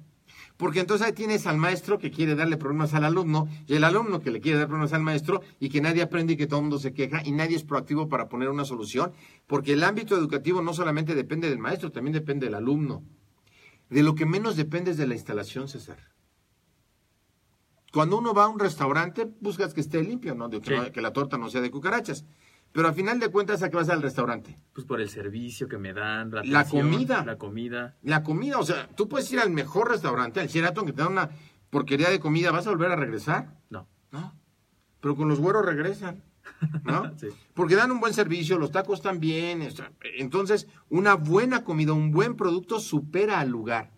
Porque 0.57 0.81
entonces 0.81 1.07
ahí 1.07 1.13
tienes 1.13 1.47
al 1.47 1.57
maestro 1.57 1.97
que 1.97 2.11
quiere 2.11 2.35
darle 2.35 2.57
problemas 2.57 2.93
al 2.93 3.05
alumno 3.05 3.47
y 3.65 3.73
el 3.73 3.85
alumno 3.85 4.21
que 4.21 4.29
le 4.29 4.41
quiere 4.41 4.59
dar 4.59 4.67
problemas 4.67 4.93
al 4.93 5.01
maestro 5.01 5.41
y 5.59 5.69
que 5.69 5.81
nadie 5.81 6.03
aprende 6.03 6.33
y 6.33 6.37
que 6.37 6.45
todo 6.45 6.59
el 6.59 6.65
mundo 6.65 6.77
se 6.77 6.93
queja 6.93 7.23
y 7.25 7.31
nadie 7.31 7.55
es 7.55 7.63
proactivo 7.63 8.09
para 8.09 8.29
poner 8.29 8.49
una 8.49 8.63
solución. 8.63 9.11
Porque 9.47 9.73
el 9.73 9.83
ámbito 9.83 10.15
educativo 10.15 10.61
no 10.61 10.71
solamente 10.71 11.15
depende 11.15 11.49
del 11.49 11.57
maestro, 11.57 11.91
también 11.91 12.13
depende 12.13 12.45
del 12.45 12.53
alumno. 12.53 13.01
De 13.93 14.03
lo 14.03 14.15
que 14.15 14.25
menos 14.25 14.55
depende 14.55 14.91
es 14.91 14.97
de 14.97 15.07
la 15.07 15.13
instalación, 15.13 15.67
César. 15.67 15.97
Cuando 17.91 18.17
uno 18.17 18.33
va 18.33 18.45
a 18.45 18.47
un 18.47 18.59
restaurante, 18.59 19.31
buscas 19.39 19.73
que 19.73 19.81
esté 19.81 20.01
limpio, 20.03 20.33
¿no? 20.33 20.49
De 20.49 20.59
que, 20.61 20.69
Sí. 20.69 20.75
no- 20.75 20.91
que 20.91 21.01
la 21.01 21.13
torta 21.13 21.37
no 21.37 21.49
sea 21.49 21.61
de 21.61 21.69
cucarachas. 21.69 22.25
Pero 22.71 22.87
al 22.87 22.95
final 22.95 23.19
de 23.19 23.29
cuentas, 23.29 23.61
¿a 23.61 23.69
qué 23.69 23.75
vas 23.75 23.89
al 23.89 24.01
restaurante? 24.01 24.57
Pues 24.73 24.87
por 24.87 24.99
el 24.99 25.07
servicio 25.09 25.67
que 25.67 25.77
me 25.77 25.93
dan, 25.93 26.31
la, 26.31 26.43
La 26.43 26.59
atención, 26.61 26.89
comida. 26.91 27.23
La 27.23 27.37
comida. 27.37 27.97
La 28.01 28.23
comida, 28.23 28.57
o 28.57 28.63
sea, 28.65 28.87
tú 28.95 29.07
puedes 29.07 29.31
ir 29.31 29.39
al 29.39 29.51
mejor 29.51 29.91
restaurante, 29.91 30.39
al 30.39 30.47
Sheraton, 30.47 30.87
que 30.87 30.93
te 30.93 31.03
da 31.03 31.07
una 31.07 31.29
porquería 31.69 32.09
de 32.09 32.19
comida, 32.19 32.49
¿vas 32.51 32.65
a 32.65 32.71
volver 32.71 32.91
a 32.91 32.95
regresar? 32.95 33.59
No. 33.69 33.87
No. 34.11 34.33
Pero 35.01 35.15
con 35.15 35.27
los 35.29 35.39
güeros 35.39 35.63
regresan, 35.63 36.23
¿no? 36.83 37.11
Sí. 37.17 37.27
Porque 37.53 37.75
dan 37.75 37.91
un 37.91 37.99
buen 37.99 38.13
servicio, 38.13 38.57
los 38.57 38.71
tacos 38.71 39.01
también. 39.01 39.67
Entonces, 40.17 40.67
una 40.89 41.15
buena 41.15 41.63
comida, 41.63 41.93
un 41.93 42.11
buen 42.11 42.35
producto 42.35 42.79
supera 42.79 43.39
al 43.39 43.49
lugar. 43.49 43.91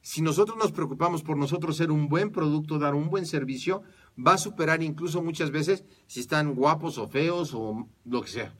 Si 0.00 0.22
nosotros 0.22 0.56
nos 0.56 0.70
preocupamos 0.70 1.22
por 1.22 1.36
nosotros 1.36 1.76
ser 1.76 1.90
un 1.90 2.08
buen 2.08 2.30
producto, 2.30 2.78
dar 2.78 2.94
un 2.94 3.10
buen 3.10 3.26
servicio, 3.26 3.82
va 4.24 4.34
a 4.34 4.38
superar 4.38 4.82
incluso 4.82 5.22
muchas 5.22 5.50
veces 5.50 5.84
si 6.06 6.20
están 6.20 6.54
guapos 6.54 6.96
o 6.98 7.08
feos 7.08 7.52
o 7.54 7.88
lo 8.04 8.22
que 8.22 8.28
sea. 8.28 8.54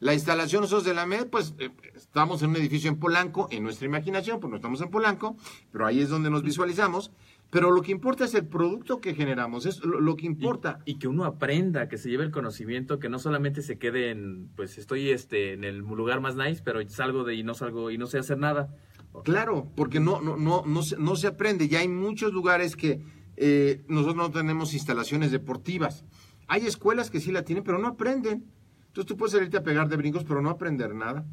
La 0.00 0.14
instalación 0.14 0.62
nosotros 0.62 0.84
de 0.84 0.94
la 0.94 1.04
MED, 1.04 1.26
pues 1.26 1.54
eh, 1.58 1.70
estamos 1.94 2.42
en 2.42 2.50
un 2.50 2.56
edificio 2.56 2.90
en 2.90 2.98
Polanco, 2.98 3.48
en 3.50 3.62
nuestra 3.62 3.86
imaginación, 3.86 4.40
pues 4.40 4.50
no 4.50 4.56
estamos 4.56 4.80
en 4.80 4.90
Polanco, 4.90 5.36
pero 5.70 5.86
ahí 5.86 6.00
es 6.00 6.08
donde 6.08 6.30
nos 6.30 6.42
visualizamos. 6.42 7.12
Pero 7.50 7.72
lo 7.72 7.82
que 7.82 7.90
importa 7.92 8.24
es 8.24 8.34
el 8.34 8.46
producto 8.46 9.00
que 9.00 9.14
generamos, 9.14 9.66
es 9.66 9.84
lo, 9.84 10.00
lo 10.00 10.14
que 10.16 10.24
Y- 10.24 10.28
importa. 10.28 10.78
Y, 10.84 10.98
que 10.98 11.08
uno 11.08 11.24
aprenda, 11.24 11.88
que 11.88 11.98
se 11.98 12.08
lleve 12.08 12.24
el 12.24 12.30
conocimiento, 12.30 12.98
que 13.00 13.08
no 13.08 13.18
solamente 13.18 13.60
se 13.62 13.76
quede 13.78 14.10
en, 14.10 14.48
pues 14.54 14.78
estoy 14.78 15.10
este, 15.10 15.52
en 15.54 15.64
el 15.64 15.78
lugar 15.78 16.20
más 16.20 16.36
nice, 16.36 16.62
pero 16.64 16.80
salgo 16.88 17.24
de 17.24 17.34
y 17.34 17.42
no 17.42 17.54
salgo 17.54 17.90
y 17.90 17.98
no 17.98 18.06
sé 18.06 18.18
hacer 18.18 18.38
nada. 18.38 18.74
Claro, 19.24 19.72
porque 19.74 19.98
no, 19.98 20.20
no, 20.20 20.36
no, 20.36 20.62
no, 20.64 20.82
se, 20.82 20.96
no 20.96 21.16
se 21.16 21.26
aprende. 21.26 21.66
Ya 21.66 21.80
hay 21.80 21.88
muchos 21.88 22.32
lugares 22.32 22.76
que 22.76 23.02
eh, 23.36 23.82
nosotros 23.88 24.16
no 24.16 24.30
tenemos 24.30 24.72
instalaciones 24.72 25.32
deportivas. 25.32 26.04
Hay 26.46 26.66
escuelas 26.66 27.10
que 27.10 27.18
sí 27.20 27.32
la 27.32 27.42
tienen, 27.44 27.64
pero 27.64 27.78
no 27.78 27.88
aprenden. 27.88 28.44
Entonces 28.90 29.06
tú 29.06 29.16
puedes 29.16 29.32
salirte 29.32 29.56
a 29.56 29.62
pegar 29.62 29.88
de 29.88 29.96
brincos, 29.96 30.24
pero 30.24 30.42
no 30.42 30.50
aprender 30.50 30.96
nada. 30.96 31.24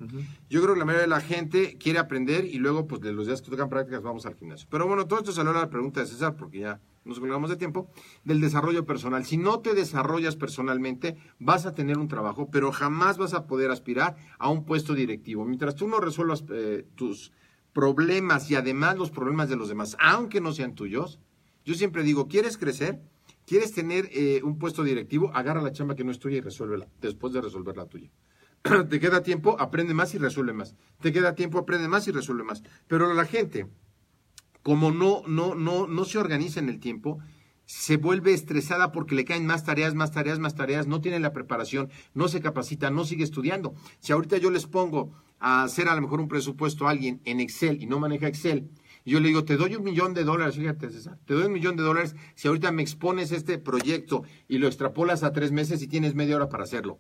Yo 0.47 0.61
creo 0.61 0.75
que 0.75 0.79
la 0.79 0.85
mayoría 0.85 1.01
de 1.01 1.07
la 1.07 1.21
gente 1.21 1.75
quiere 1.79 1.97
aprender 1.97 2.45
y 2.45 2.59
luego, 2.59 2.85
pues, 2.85 3.01
de 3.01 3.11
los 3.11 3.25
días 3.25 3.41
que 3.41 3.49
tocan 3.49 3.67
prácticas, 3.67 4.03
vamos 4.03 4.27
al 4.27 4.35
gimnasio. 4.35 4.67
Pero 4.69 4.85
bueno, 4.85 5.07
todo 5.07 5.17
esto 5.17 5.31
salió 5.31 5.49
a 5.49 5.61
la 5.61 5.69
pregunta 5.71 5.99
de 6.01 6.05
César, 6.05 6.35
porque 6.35 6.59
ya 6.59 6.79
nos 7.03 7.19
colgamos 7.19 7.49
de 7.49 7.55
tiempo, 7.55 7.89
del 8.23 8.41
desarrollo 8.41 8.85
personal. 8.85 9.25
Si 9.25 9.37
no 9.37 9.59
te 9.61 9.73
desarrollas 9.73 10.35
personalmente, 10.35 11.17
vas 11.39 11.65
a 11.65 11.73
tener 11.73 11.97
un 11.97 12.07
trabajo, 12.07 12.51
pero 12.51 12.71
jamás 12.71 13.17
vas 13.17 13.33
a 13.33 13.47
poder 13.47 13.71
aspirar 13.71 14.17
a 14.37 14.49
un 14.49 14.63
puesto 14.63 14.93
directivo. 14.93 15.43
Mientras 15.43 15.73
tú 15.73 15.87
no 15.87 15.99
resuelvas 15.99 16.43
eh, 16.51 16.85
tus 16.93 17.31
problemas 17.73 18.51
y 18.51 18.55
además 18.55 18.99
los 18.99 19.09
problemas 19.09 19.49
de 19.49 19.55
los 19.55 19.67
demás, 19.67 19.97
aunque 19.99 20.41
no 20.41 20.51
sean 20.51 20.75
tuyos, 20.75 21.19
yo 21.65 21.73
siempre 21.73 22.03
digo, 22.03 22.27
¿quieres 22.27 22.57
crecer? 22.57 23.01
¿Quieres 23.47 23.71
tener 23.71 24.09
eh, 24.11 24.41
un 24.43 24.59
puesto 24.59 24.83
directivo? 24.83 25.31
Agarra 25.33 25.61
la 25.61 25.71
chamba 25.71 25.95
que 25.95 26.03
no 26.03 26.11
es 26.11 26.19
tuya 26.19 26.35
y 26.35 26.41
resuélvela, 26.41 26.89
después 26.99 27.31
de 27.31 27.39
resolver 27.39 27.77
la 27.77 27.85
tuya. 27.85 28.11
Te 28.89 28.99
queda 28.99 29.23
tiempo, 29.23 29.55
aprende 29.57 29.93
más 29.93 30.13
y 30.13 30.17
resuelve 30.17 30.51
más. 30.51 30.75
Te 30.99 31.13
queda 31.13 31.33
tiempo, 31.33 31.57
aprende 31.57 31.87
más 31.87 32.05
y 32.09 32.11
resuelve 32.11 32.43
más. 32.43 32.61
Pero 32.87 33.13
la 33.13 33.23
gente, 33.23 33.67
como 34.63 34.91
no, 34.91 35.23
no, 35.27 35.55
no, 35.55 35.87
no 35.87 36.03
se 36.03 36.17
organiza 36.17 36.59
en 36.59 36.67
el 36.67 36.81
tiempo, 36.81 37.19
se 37.63 37.95
vuelve 37.95 38.33
estresada 38.33 38.91
porque 38.91 39.15
le 39.15 39.23
caen 39.23 39.45
más 39.45 39.63
tareas, 39.63 39.95
más 39.95 40.11
tareas, 40.11 40.39
más 40.39 40.55
tareas, 40.55 40.85
no 40.87 40.99
tiene 40.99 41.21
la 41.21 41.31
preparación, 41.31 41.89
no 42.13 42.27
se 42.27 42.41
capacita, 42.41 42.89
no 42.89 43.05
sigue 43.05 43.23
estudiando. 43.23 43.75
Si 44.01 44.11
ahorita 44.11 44.35
yo 44.39 44.51
les 44.51 44.65
pongo 44.65 45.13
a 45.39 45.63
hacer 45.63 45.87
a 45.87 45.95
lo 45.95 46.01
mejor 46.01 46.19
un 46.19 46.27
presupuesto 46.27 46.85
a 46.85 46.91
alguien 46.91 47.21
en 47.23 47.39
Excel 47.39 47.81
y 47.81 47.85
no 47.85 47.97
maneja 47.97 48.27
Excel, 48.27 48.69
y 49.07 49.11
yo 49.11 49.21
le 49.21 49.29
digo, 49.29 49.45
te 49.45 49.55
doy 49.55 49.73
un 49.73 49.85
millón 49.85 50.13
de 50.13 50.25
dólares, 50.25 50.57
fíjate 50.57 50.89
César, 50.89 51.17
te 51.23 51.33
doy 51.33 51.45
un 51.45 51.53
millón 51.53 51.77
de 51.77 51.83
dólares 51.83 52.13
si 52.35 52.49
ahorita 52.49 52.73
me 52.73 52.81
expones 52.81 53.31
este 53.31 53.57
proyecto 53.57 54.23
y 54.49 54.57
lo 54.57 54.67
extrapolas 54.67 55.23
a 55.23 55.31
tres 55.31 55.53
meses 55.53 55.81
y 55.81 55.87
tienes 55.87 56.13
media 56.13 56.35
hora 56.35 56.49
para 56.49 56.65
hacerlo. 56.65 56.99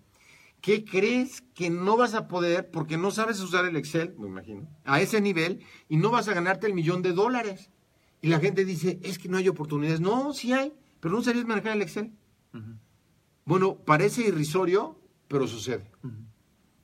¿Qué 0.61 0.85
crees 0.85 1.41
que 1.53 1.69
no 1.69 1.97
vas 1.97 2.13
a 2.13 2.29
poder 2.29 2.71
porque 2.71 2.95
no 2.95 3.11
sabes 3.11 3.41
usar 3.41 3.65
el 3.65 3.75
Excel, 3.75 4.15
me 4.17 4.27
imagino, 4.27 4.69
a 4.85 5.01
ese 5.01 5.19
nivel 5.19 5.59
y 5.89 5.97
no 5.97 6.09
vas 6.09 6.29
a 6.29 6.33
ganarte 6.33 6.65
el 6.65 6.73
millón 6.73 7.01
de 7.01 7.11
dólares? 7.11 7.71
Y 8.21 8.29
la 8.29 8.39
gente 8.39 8.63
dice, 8.63 9.01
es 9.03 9.19
que 9.19 9.27
no 9.27 9.35
hay 9.35 9.49
oportunidades. 9.49 9.99
No, 9.99 10.31
sí 10.31 10.53
hay, 10.53 10.71
pero 11.01 11.13
no 11.13 11.21
sabías 11.21 11.45
manejar 11.45 11.75
el 11.75 11.81
Excel. 11.81 12.13
Bueno, 13.43 13.79
parece 13.79 14.21
irrisorio, 14.21 14.97
pero 15.27 15.45
sucede. 15.45 15.91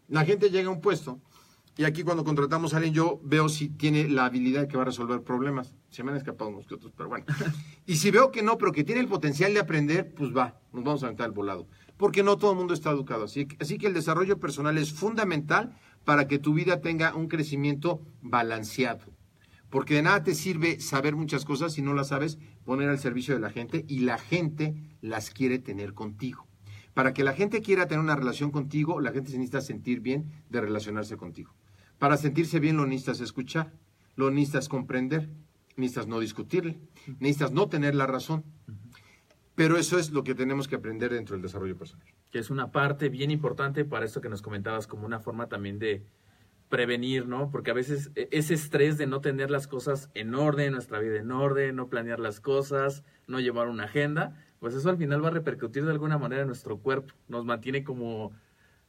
La 0.09 0.25
gente 0.25 0.49
llega 0.49 0.67
a 0.67 0.73
un 0.73 0.81
puesto 0.81 1.21
y 1.75 1.85
aquí 1.85 2.03
cuando 2.03 2.23
contratamos 2.23 2.73
a 2.73 2.77
alguien 2.77 2.93
yo 2.93 3.19
veo 3.23 3.49
si 3.49 3.69
tiene 3.69 4.07
la 4.07 4.25
habilidad 4.25 4.67
que 4.67 4.77
va 4.77 4.83
a 4.83 4.85
resolver 4.85 5.23
problemas. 5.23 5.75
Se 5.89 6.03
me 6.03 6.11
han 6.11 6.17
escapado 6.17 6.51
unos 6.51 6.67
que 6.67 6.75
otros, 6.75 6.93
pero 6.95 7.09
bueno. 7.09 7.25
Y 7.85 7.95
si 7.95 8.11
veo 8.11 8.31
que 8.31 8.43
no, 8.43 8.57
pero 8.57 8.71
que 8.71 8.83
tiene 8.83 9.01
el 9.01 9.07
potencial 9.07 9.53
de 9.53 9.59
aprender, 9.59 10.13
pues 10.13 10.35
va, 10.35 10.59
nos 10.71 10.83
vamos 10.83 11.03
a 11.03 11.07
aventar 11.07 11.25
el 11.27 11.33
volado. 11.33 11.67
Porque 11.97 12.21
no 12.21 12.37
todo 12.37 12.51
el 12.51 12.57
mundo 12.57 12.73
está 12.73 12.91
educado 12.91 13.25
así. 13.25 13.47
Así 13.59 13.77
que 13.77 13.87
el 13.87 13.93
desarrollo 13.93 14.39
personal 14.39 14.77
es 14.77 14.93
fundamental 14.93 15.75
para 16.05 16.27
que 16.27 16.37
tu 16.37 16.53
vida 16.53 16.79
tenga 16.79 17.15
un 17.15 17.27
crecimiento 17.27 18.01
balanceado. 18.21 19.05
Porque 19.69 19.95
de 19.95 20.03
nada 20.03 20.23
te 20.23 20.35
sirve 20.35 20.79
saber 20.79 21.15
muchas 21.15 21.43
cosas 21.43 21.73
si 21.73 21.81
no 21.81 21.95
las 21.95 22.09
sabes 22.09 22.37
poner 22.65 22.89
al 22.89 22.99
servicio 22.99 23.33
de 23.33 23.39
la 23.39 23.49
gente 23.49 23.83
y 23.87 23.99
la 23.99 24.19
gente 24.19 24.75
las 25.01 25.31
quiere 25.31 25.57
tener 25.57 25.93
contigo. 25.93 26.45
Para 26.93 27.13
que 27.13 27.23
la 27.23 27.33
gente 27.33 27.61
quiera 27.61 27.87
tener 27.87 28.03
una 28.03 28.15
relación 28.15 28.51
contigo, 28.51 29.01
la 29.01 29.11
gente 29.11 29.31
se 29.31 29.37
necesita 29.37 29.61
sentir 29.61 30.01
bien 30.01 30.31
de 30.49 30.61
relacionarse 30.61 31.17
contigo. 31.17 31.55
Para 31.99 32.17
sentirse 32.17 32.59
bien 32.59 32.77
lo 32.77 32.85
necesitas 32.85 33.21
escuchar, 33.21 33.71
lo 34.15 34.29
necesitas 34.31 34.69
comprender, 34.69 35.29
necesitas 35.75 36.07
no 36.07 36.19
discutirle, 36.19 36.79
necesitas 37.19 37.51
no 37.51 37.69
tener 37.69 37.95
la 37.95 38.07
razón. 38.07 38.43
Pero 39.55 39.77
eso 39.77 39.99
es 39.99 40.11
lo 40.11 40.23
que 40.23 40.33
tenemos 40.35 40.67
que 40.67 40.75
aprender 40.75 41.13
dentro 41.13 41.35
del 41.35 41.43
desarrollo 41.43 41.77
personal. 41.77 42.07
que 42.31 42.39
es 42.39 42.49
una 42.49 42.71
parte 42.71 43.09
bien 43.09 43.29
importante 43.29 43.85
para 43.85 44.05
esto 44.05 44.19
que 44.19 44.27
nos 44.27 44.41
comentabas, 44.41 44.87
como 44.87 45.05
una 45.05 45.19
forma 45.19 45.49
también 45.49 45.77
de 45.77 46.03
prevenir, 46.67 47.27
¿no? 47.27 47.51
Porque 47.51 47.69
a 47.69 47.75
veces 47.75 48.09
e- 48.15 48.27
ese 48.31 48.55
estrés 48.55 48.97
de 48.97 49.05
no 49.05 49.21
tener 49.21 49.51
las 49.51 49.67
cosas 49.67 50.09
en 50.15 50.33
orden, 50.33 50.71
nuestra 50.73 50.97
vida 50.97 51.19
en 51.19 51.31
orden, 51.31 51.75
no 51.75 51.89
planear 51.89 52.19
las 52.19 52.39
cosas, 52.39 53.03
no 53.27 53.39
llevar 53.39 53.67
una 53.67 53.83
agenda, 53.83 54.35
pues 54.59 54.73
eso 54.73 54.89
al 54.89 54.97
final 54.97 55.23
va 55.23 55.27
a 55.27 55.31
repercutir 55.31 55.85
de 55.85 55.91
alguna 55.91 56.17
manera 56.17 56.41
en 56.41 56.47
nuestro 56.47 56.79
cuerpo, 56.79 57.13
nos 57.27 57.45
mantiene 57.45 57.83
como 57.83 58.31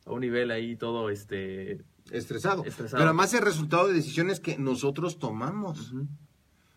a 0.06 0.12
un 0.12 0.20
nivel 0.20 0.50
ahí 0.50 0.74
todo, 0.76 1.10
este... 1.10 1.82
Estresado. 2.10 2.64
Estresado. 2.64 2.98
Pero 2.98 3.10
además 3.10 3.34
es 3.34 3.40
resultado 3.40 3.88
de 3.88 3.94
decisiones 3.94 4.40
que 4.40 4.58
nosotros 4.58 5.18
tomamos. 5.18 5.94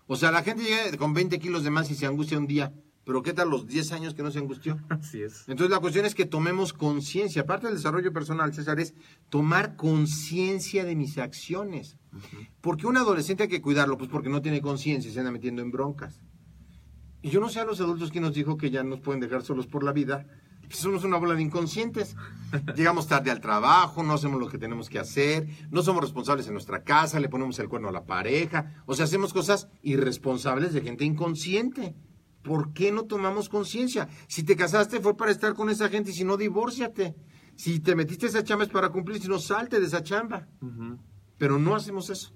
O 0.08 0.16
sea, 0.16 0.32
la 0.32 0.44
gente 0.44 0.64
llega 0.64 0.98
con 0.98 1.14
20 1.14 1.40
kilos 1.40 1.64
de 1.64 1.70
más 1.70 1.92
y 1.92 1.96
se 1.96 2.06
angustia 2.06 2.38
un 2.38 2.48
día. 2.48 2.74
Pero 3.08 3.24
¿qué 3.24 3.32
tal 3.32 3.50
los 3.50 3.68
10 3.68 3.94
años 3.94 4.14
que 4.14 4.22
no 4.22 4.32
se 4.32 4.40
angustió? 4.40 4.78
Así 4.90 5.22
es. 5.22 5.48
Entonces 5.48 5.72
la 5.72 5.80
cuestión 5.80 6.06
es 6.06 6.14
que 6.14 6.26
tomemos 6.26 6.74
conciencia. 6.74 7.44
Aparte 7.44 7.68
del 7.68 7.78
desarrollo 7.78 8.12
personal, 8.12 8.54
César, 8.54 8.80
es 8.82 8.94
tomar 9.30 9.78
conciencia 9.78 10.84
de 10.84 10.96
mis 10.96 11.18
acciones. 11.18 11.98
Porque 12.60 12.86
un 12.86 12.98
adolescente 12.98 13.44
hay 13.44 13.50
que 13.50 13.62
cuidarlo, 13.62 13.98
pues 13.98 14.10
porque 14.10 14.30
no 14.30 14.42
tiene 14.42 14.62
conciencia 14.62 15.10
y 15.10 15.14
se 15.14 15.20
anda 15.20 15.32
metiendo 15.32 15.62
en 15.62 15.72
broncas. 15.72 16.20
Y 17.22 17.30
yo 17.30 17.40
no 17.40 17.50
sé 17.50 17.60
a 17.60 17.66
los 17.66 17.80
adultos 17.80 18.12
quién 18.12 18.24
nos 18.24 18.34
dijo 18.34 18.58
que 18.58 18.72
ya 18.72 18.84
nos 18.84 19.00
pueden 19.00 19.22
dejar 19.22 19.42
solos 19.42 19.68
por 19.68 19.84
la 19.84 19.94
vida. 19.94 20.26
Pues 20.68 20.80
somos 20.80 21.04
una 21.04 21.18
bola 21.18 21.34
de 21.36 21.42
inconscientes. 21.42 22.16
Llegamos 22.76 23.08
tarde 23.08 23.32
al 23.32 23.42
trabajo, 23.42 24.04
no 24.04 24.14
hacemos 24.14 24.40
lo 24.40 24.50
que 24.50 24.58
tenemos 24.58 24.90
que 24.90 25.00
hacer, 25.00 25.48
no 25.70 25.82
somos 25.82 26.02
responsables 26.02 26.48
en 26.48 26.54
nuestra 26.54 26.84
casa, 26.84 27.20
le 27.20 27.30
ponemos 27.30 27.60
el 27.60 27.70
cuerno 27.70 27.90
a 27.90 27.92
la 27.92 28.06
pareja. 28.06 28.84
O 28.86 28.96
sea, 28.96 29.06
hacemos 29.06 29.34
cosas 29.34 29.70
irresponsables 29.82 30.74
de 30.74 30.82
gente 30.82 31.06
inconsciente. 31.06 31.96
¿Por 32.44 32.72
qué 32.74 32.92
no 32.92 33.04
tomamos 33.04 33.50
conciencia? 33.50 34.08
Si 34.28 34.44
te 34.44 34.56
casaste 34.56 35.02
fue 35.02 35.18
para 35.18 35.32
estar 35.32 35.54
con 35.54 35.70
esa 35.70 35.90
gente 35.90 36.12
y 36.12 36.14
si 36.14 36.24
no, 36.24 36.38
divórciate. 36.38 37.16
Si 37.56 37.80
te 37.80 37.96
metiste 37.96 38.28
a 38.28 38.30
esa 38.30 38.44
chamba 38.44 38.66
es 38.66 38.70
para 38.70 38.90
cumplir, 38.90 39.22
si 39.22 39.28
no, 39.28 39.40
salte 39.40 39.80
de 39.80 39.88
esa 39.88 40.04
chamba. 40.04 40.48
Pero 41.38 41.60
no 41.60 41.76
hacemos 41.76 42.10
eso. 42.10 42.34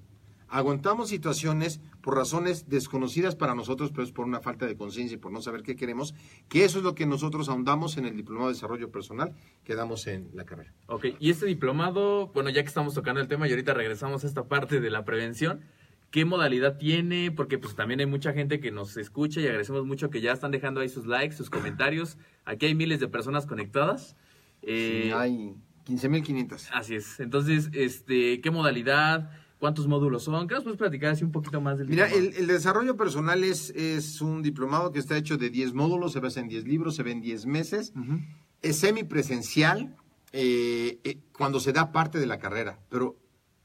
Aguantamos 0.51 1.07
situaciones 1.07 1.79
por 2.01 2.17
razones 2.17 2.67
desconocidas 2.67 3.37
para 3.37 3.55
nosotros, 3.55 3.91
pero 3.91 4.03
es 4.03 4.11
por 4.11 4.25
una 4.25 4.41
falta 4.41 4.65
de 4.65 4.75
conciencia 4.75 5.15
y 5.15 5.17
por 5.17 5.31
no 5.31 5.41
saber 5.41 5.63
qué 5.63 5.77
queremos, 5.77 6.13
que 6.49 6.65
eso 6.65 6.79
es 6.79 6.83
lo 6.83 6.93
que 6.93 7.05
nosotros 7.05 7.47
ahondamos 7.47 7.95
en 7.95 8.05
el 8.05 8.17
Diplomado 8.17 8.49
de 8.49 8.55
Desarrollo 8.55 8.91
Personal 8.91 9.33
que 9.63 9.75
damos 9.75 10.07
en 10.07 10.29
la 10.33 10.43
carrera. 10.43 10.73
Ok, 10.87 11.05
y 11.19 11.29
este 11.29 11.45
diplomado, 11.45 12.27
bueno, 12.33 12.49
ya 12.49 12.61
que 12.63 12.67
estamos 12.67 12.93
tocando 12.93 13.21
el 13.21 13.29
tema 13.29 13.47
y 13.47 13.51
ahorita 13.51 13.73
regresamos 13.73 14.25
a 14.25 14.27
esta 14.27 14.43
parte 14.43 14.81
de 14.81 14.89
la 14.89 15.05
prevención, 15.05 15.61
¿qué 16.09 16.25
modalidad 16.25 16.77
tiene? 16.77 17.31
Porque 17.31 17.57
pues 17.57 17.73
también 17.75 18.01
hay 18.01 18.05
mucha 18.05 18.33
gente 18.33 18.59
que 18.59 18.71
nos 18.71 18.97
escucha 18.97 19.39
y 19.39 19.45
agradecemos 19.45 19.85
mucho 19.85 20.09
que 20.09 20.19
ya 20.19 20.33
están 20.33 20.51
dejando 20.51 20.81
ahí 20.81 20.89
sus 20.89 21.05
likes, 21.05 21.37
sus 21.37 21.49
comentarios. 21.49 22.17
Aquí 22.43 22.65
hay 22.65 22.75
miles 22.75 22.99
de 22.99 23.07
personas 23.07 23.45
conectadas. 23.45 24.17
Eh, 24.63 25.03
Sí, 25.05 25.11
hay 25.13 25.55
15.500. 25.85 26.69
Así 26.73 26.95
es. 26.95 27.19
Entonces, 27.21 27.69
este, 27.73 28.41
¿qué 28.41 28.51
modalidad? 28.51 29.31
¿Cuántos 29.61 29.87
módulos 29.87 30.23
son? 30.23 30.47
¿Qué 30.47 30.55
nos 30.55 30.63
puedes 30.63 30.79
platicar 30.79 31.11
así 31.11 31.23
un 31.23 31.31
poquito 31.31 31.61
más 31.61 31.77
del 31.77 31.87
Mira, 31.87 32.07
el, 32.07 32.33
el 32.33 32.47
desarrollo 32.47 32.97
personal 32.97 33.43
es, 33.43 33.69
es 33.69 34.19
un 34.19 34.41
diplomado 34.41 34.91
que 34.91 34.97
está 34.97 35.15
hecho 35.15 35.37
de 35.37 35.51
10 35.51 35.75
módulos, 35.75 36.13
se 36.13 36.19
basa 36.19 36.39
en 36.39 36.47
10 36.47 36.65
libros, 36.65 36.95
se 36.95 37.03
ve 37.03 37.11
en 37.11 37.21
10 37.21 37.45
meses. 37.45 37.93
Ujú. 37.95 38.19
es 38.63 38.79
semipresencial 38.79 39.95
eh, 40.33 40.99
eh, 41.03 41.19
cuando 41.37 41.59
se 41.59 41.73
da 41.73 41.91
parte 41.91 42.19
de 42.19 42.25
la 42.25 42.39
carrera, 42.39 42.79
pero 42.89 43.19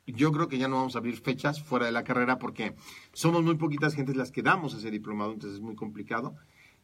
yo 0.06 0.32
creo 0.32 0.48
que 0.48 0.58
ya 0.58 0.68
no 0.68 0.76
vamos 0.76 0.96
a 0.96 0.98
abrir 0.98 1.16
fechas 1.16 1.62
fuera 1.62 1.86
de 1.86 1.92
la 1.92 2.04
carrera 2.04 2.38
porque 2.38 2.74
somos 3.14 3.42
muy 3.42 3.54
poquitas 3.54 3.94
gentes 3.94 4.16
las 4.16 4.30
que 4.30 4.42
damos 4.42 4.74
ese 4.74 4.90
diplomado, 4.90 5.32
entonces 5.32 5.60
es 5.60 5.64
muy 5.64 5.76
complicado. 5.76 6.36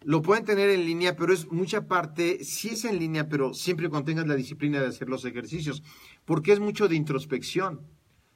Lo 0.05 0.23
pueden 0.23 0.47
tener 0.47 0.71
en 0.71 0.87
línea, 0.87 1.17
pero 1.17 1.35
es 1.35 1.53
mucha 1.53 1.87
parte, 1.87 2.45
sí 2.45 2.71
es 2.71 2.87
en 2.87 2.99
línea, 2.99 3.29
pero 3.29 3.53
siempre 3.53 3.91
cuando 3.91 4.07
tengas 4.07 4.27
la 4.27 4.37
disciplina 4.37 4.81
de 4.81 4.87
hacer 4.87 5.11
los 5.11 5.27
ejercicios, 5.27 5.83
porque 6.25 6.53
es 6.53 6.61
mucho 6.61 6.89
de 6.89 6.97
introspección. 6.97 7.83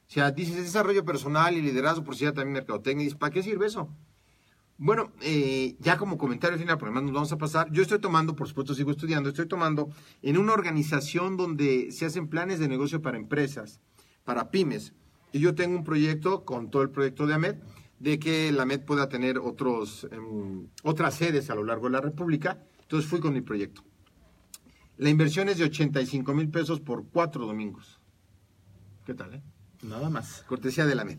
O 0.09 0.13
sea, 0.13 0.31
dices 0.31 0.57
desarrollo 0.57 1.05
personal 1.05 1.57
y 1.57 1.63
liderazgo, 1.63 2.05
por 2.05 2.15
si 2.17 2.25
ya 2.25 2.33
también 2.33 2.55
mercadotecnia, 2.55 3.05
dices, 3.05 3.19
¿para 3.19 3.33
qué 3.33 3.43
sirve 3.43 3.67
eso? 3.67 3.89
Bueno, 4.79 5.13
eh, 5.23 5.77
ya 5.81 5.97
como 5.97 6.19
comentario 6.19 6.59
final, 6.59 6.77
por 6.77 6.89
además 6.89 7.05
nos 7.05 7.13
vamos 7.13 7.33
a 7.33 7.39
pasar, 7.39 7.73
yo 7.73 7.83
estoy 7.83 7.99
tomando, 7.99 8.37
por 8.37 8.47
supuesto 8.47 8.75
sigo 8.75 8.91
estudiando, 8.91 9.31
estoy 9.31 9.47
tomando 9.47 9.89
en 10.23 10.37
una 10.37 10.53
organización 10.53 11.37
donde 11.37 11.91
se 11.93 12.05
hacen 12.05 12.29
planes 12.29 12.59
de 12.59 12.69
negocio 12.69 13.01
para 13.01 13.17
empresas, 13.17 13.81
para 14.25 14.51
pymes, 14.51 14.93
y 15.33 15.41
yo 15.41 15.55
tengo 15.55 15.77
un 15.77 15.85
proyecto 15.85 16.45
con 16.45 16.71
todo 16.71 16.83
el 16.83 16.91
proyecto 16.91 17.27
de 17.27 17.35
AMED, 17.35 17.57
de 17.99 18.19
que 18.19 18.53
la 18.53 18.63
AMED 18.63 18.85
pueda 18.85 19.09
tener 19.09 19.39
otros, 19.39 20.07
em, 20.13 20.69
otras 20.83 21.15
sedes 21.15 21.49
a 21.49 21.55
lo 21.55 21.65
largo 21.65 21.87
de 21.87 21.93
la 21.93 22.01
República, 22.03 22.63
entonces 22.83 23.09
fui 23.09 23.19
con 23.19 23.33
mi 23.33 23.41
proyecto. 23.41 23.83
La 24.99 25.09
inversión 25.09 25.49
es 25.49 25.59
de 25.59 25.65
85 25.65 26.35
mil 26.35 26.51
pesos 26.51 26.81
por 26.81 27.07
cuatro 27.09 27.47
domingos. 27.47 27.99
¿Qué 29.05 29.15
tal, 29.15 29.35
eh? 29.35 29.43
Nada 29.87 30.11
más. 30.11 30.45
Cortesía 30.49 30.87
de 30.87 30.95
la 30.95 31.03
AMED. 31.03 31.18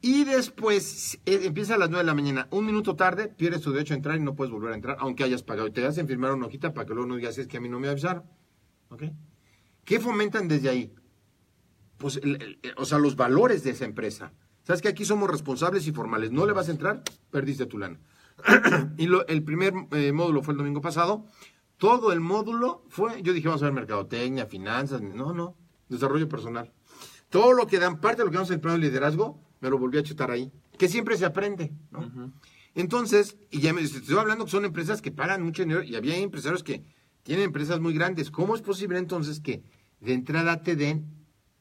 Y 0.00 0.24
después 0.24 1.18
eh, 1.26 1.40
empieza 1.44 1.74
a 1.74 1.78
las 1.78 1.90
9 1.90 2.04
de 2.04 2.06
la 2.06 2.14
mañana. 2.14 2.48
Un 2.50 2.66
minuto 2.66 2.94
tarde, 2.94 3.28
pierdes 3.28 3.62
tu 3.62 3.72
derecho 3.72 3.94
a 3.94 3.96
entrar 3.96 4.16
y 4.16 4.20
no 4.20 4.36
puedes 4.36 4.52
volver 4.52 4.72
a 4.72 4.76
entrar, 4.76 4.96
aunque 5.00 5.24
hayas 5.24 5.42
pagado. 5.42 5.68
Y 5.68 5.72
te 5.72 5.84
hacen 5.84 6.06
firmar 6.06 6.32
una 6.32 6.46
hojita 6.46 6.72
para 6.72 6.86
que 6.86 6.94
luego 6.94 7.08
no 7.08 7.16
digas, 7.16 7.36
es 7.38 7.48
que 7.48 7.56
a 7.56 7.60
mí 7.60 7.68
no 7.68 7.80
me 7.80 7.88
avisaron. 7.88 8.24
¿Ok? 8.90 9.04
¿Qué 9.84 9.98
fomentan 9.98 10.46
desde 10.46 10.68
ahí? 10.68 10.94
Pues, 11.96 12.20
o 12.76 12.84
sea, 12.84 12.98
los 12.98 13.16
valores 13.16 13.64
de 13.64 13.70
esa 13.70 13.84
empresa. 13.84 14.32
¿Sabes 14.62 14.82
que 14.82 14.88
aquí 14.88 15.04
somos 15.04 15.28
responsables 15.28 15.86
y 15.86 15.92
formales? 15.92 16.30
No 16.30 16.46
le 16.46 16.52
vas 16.52 16.68
a 16.68 16.72
entrar, 16.72 17.02
perdiste 17.30 17.66
tu 17.66 17.78
lana. 17.78 17.98
y 18.98 19.06
lo, 19.06 19.26
el 19.26 19.42
primer 19.42 19.74
eh, 19.92 20.12
módulo 20.12 20.42
fue 20.42 20.52
el 20.52 20.58
domingo 20.58 20.80
pasado. 20.80 21.26
Todo 21.76 22.12
el 22.12 22.20
módulo 22.20 22.84
fue, 22.88 23.22
yo 23.22 23.32
dije, 23.32 23.48
vamos 23.48 23.62
a 23.62 23.66
ver 23.66 23.74
mercadotecnia, 23.74 24.46
finanzas. 24.46 25.00
No, 25.02 25.32
no, 25.32 25.56
desarrollo 25.88 26.28
personal. 26.28 26.72
Todo 27.30 27.52
lo 27.52 27.66
que 27.66 27.78
dan 27.78 28.00
parte 28.00 28.18
de 28.18 28.24
lo 28.24 28.30
que 28.30 28.36
vamos 28.36 28.50
a 28.50 28.54
el 28.54 28.60
plano 28.60 28.78
de 28.78 28.86
liderazgo 28.86 29.40
me 29.60 29.70
lo 29.70 29.78
volví 29.78 29.98
a 29.98 30.02
chutar 30.02 30.30
ahí. 30.30 30.50
Que 30.78 30.88
siempre 30.88 31.16
se 31.16 31.24
aprende, 31.24 31.72
¿no? 31.90 32.32
Entonces, 32.74 33.36
y 33.50 33.60
ya 33.60 33.72
me 33.72 33.82
estoy 33.82 34.16
hablando 34.16 34.44
que 34.44 34.50
son 34.50 34.64
empresas 34.64 35.02
que 35.02 35.10
pagan 35.10 35.42
mucho 35.42 35.62
dinero 35.62 35.82
y 35.82 35.96
había 35.96 36.16
empresarios 36.16 36.62
que 36.62 36.84
tienen 37.24 37.46
empresas 37.46 37.80
muy 37.80 37.92
grandes. 37.92 38.30
¿Cómo 38.30 38.54
es 38.54 38.62
posible 38.62 38.98
entonces 38.98 39.40
que 39.40 39.62
de 40.00 40.12
entrada 40.12 40.62
te 40.62 40.76
den 40.76 41.06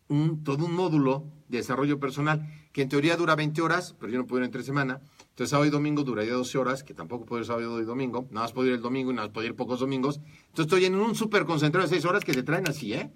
un, 0.10 0.44
todo 0.44 0.66
un 0.66 0.74
módulo 0.74 1.26
de 1.50 1.58
desarrollo 1.58 2.00
personal 2.00 2.48
que 2.72 2.84
en 2.84 2.90
teoría 2.90 3.18
dura 3.18 3.36
20 3.36 3.62
horas, 3.62 3.96
pero 4.00 4.12
yo 4.12 4.20
no 4.20 4.28
puedo 4.28 4.42
ir 4.42 4.46
entre 4.46 4.64
semana? 4.64 5.02
Entonces, 5.30 5.50
sábado 5.50 5.68
y 5.68 5.72
domingo 5.72 6.04
duraría 6.04 6.34
12 6.34 6.58
horas, 6.58 6.84
que 6.84 6.94
tampoco 6.94 7.26
puedo 7.26 7.42
ir 7.42 7.48
sábado 7.48 7.82
y 7.82 7.86
domingo. 7.86 8.28
Nada 8.32 8.46
más 8.46 8.54
puedo 8.54 8.68
ir 8.68 8.76
el 8.76 8.82
domingo 8.82 9.12
y 9.12 9.16
nada 9.16 9.28
más 9.28 9.34
puedo 9.34 9.48
ir 9.48 9.56
pocos 9.56 9.80
domingos. 9.80 10.18
Entonces, 10.18 10.66
estoy 10.66 10.86
en 10.86 10.96
un 10.96 11.16
súper 11.16 11.46
concentrado 11.46 11.88
de 11.88 11.96
6 11.96 12.06
horas 12.06 12.24
que 12.24 12.34
te 12.34 12.44
traen 12.44 12.68
así, 12.70 12.94
¿eh? 12.94 13.12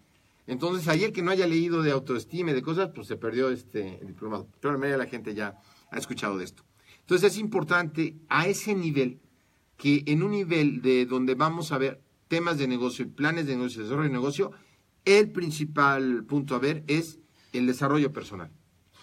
Entonces, 0.48 0.88
ayer 0.88 1.12
que 1.14 1.22
no 1.22 1.32
haya 1.32 1.48
leído 1.48 1.82
de 1.82 1.92
autoestima 1.92 2.52
y 2.52 2.54
de 2.54 2.62
cosas, 2.62 2.90
pues 2.94 3.08
se 3.08 3.18
perdió 3.18 3.50
este 3.50 4.00
diplomado. 4.06 4.48
Pero 4.60 4.74
la 4.74 4.80
mayoría 4.80 4.98
de 4.98 5.04
la 5.06 5.10
gente 5.10 5.34
ya 5.34 5.56
ha 5.92 5.98
escuchado 5.98 6.38
de 6.38 6.46
esto. 6.46 6.64
Entonces, 7.02 7.34
es 7.34 7.40
importante 7.40 8.16
a 8.30 8.48
ese 8.48 8.76
nivel, 8.76 9.20
que 9.78 10.04
en 10.08 10.24
un 10.24 10.32
nivel 10.32 10.82
de 10.82 11.06
donde 11.06 11.36
vamos 11.36 11.72
a 11.72 11.78
ver 11.78 12.02
temas 12.28 12.58
de 12.58 12.68
negocio 12.68 13.06
y 13.06 13.10
planes 13.10 13.48
de 13.48 13.56
negocio, 13.56 13.84
desarrollo 13.84 14.10
de 14.10 14.14
negocio, 14.14 14.52
el 15.06 15.32
principal 15.32 16.24
punto 16.26 16.56
a 16.56 16.60
ver 16.60 16.84
es 16.88 17.20
el 17.54 17.68
desarrollo 17.68 18.14
personal. 18.14 18.52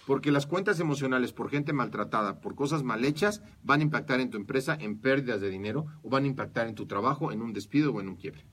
Porque 0.06 0.32
las 0.32 0.46
cuentas 0.46 0.80
emocionales 0.80 1.32
por 1.32 1.50
gente 1.50 1.74
maltratada, 1.74 2.40
por 2.40 2.54
cosas 2.54 2.82
mal 2.82 3.04
hechas, 3.04 3.42
van 3.62 3.80
a 3.80 3.82
impactar 3.82 4.20
en 4.20 4.30
tu 4.30 4.38
empresa 4.38 4.76
en 4.80 4.98
pérdidas 4.98 5.40
de 5.40 5.50
dinero 5.50 5.86
o 6.02 6.08
van 6.08 6.24
a 6.24 6.28
impactar 6.28 6.66
en 6.66 6.74
tu 6.74 6.86
trabajo, 6.86 7.30
en 7.32 7.42
un 7.42 7.52
despido 7.52 7.92
o 7.92 8.00
en 8.00 8.08
un 8.08 8.16
quiebre. 8.16 8.46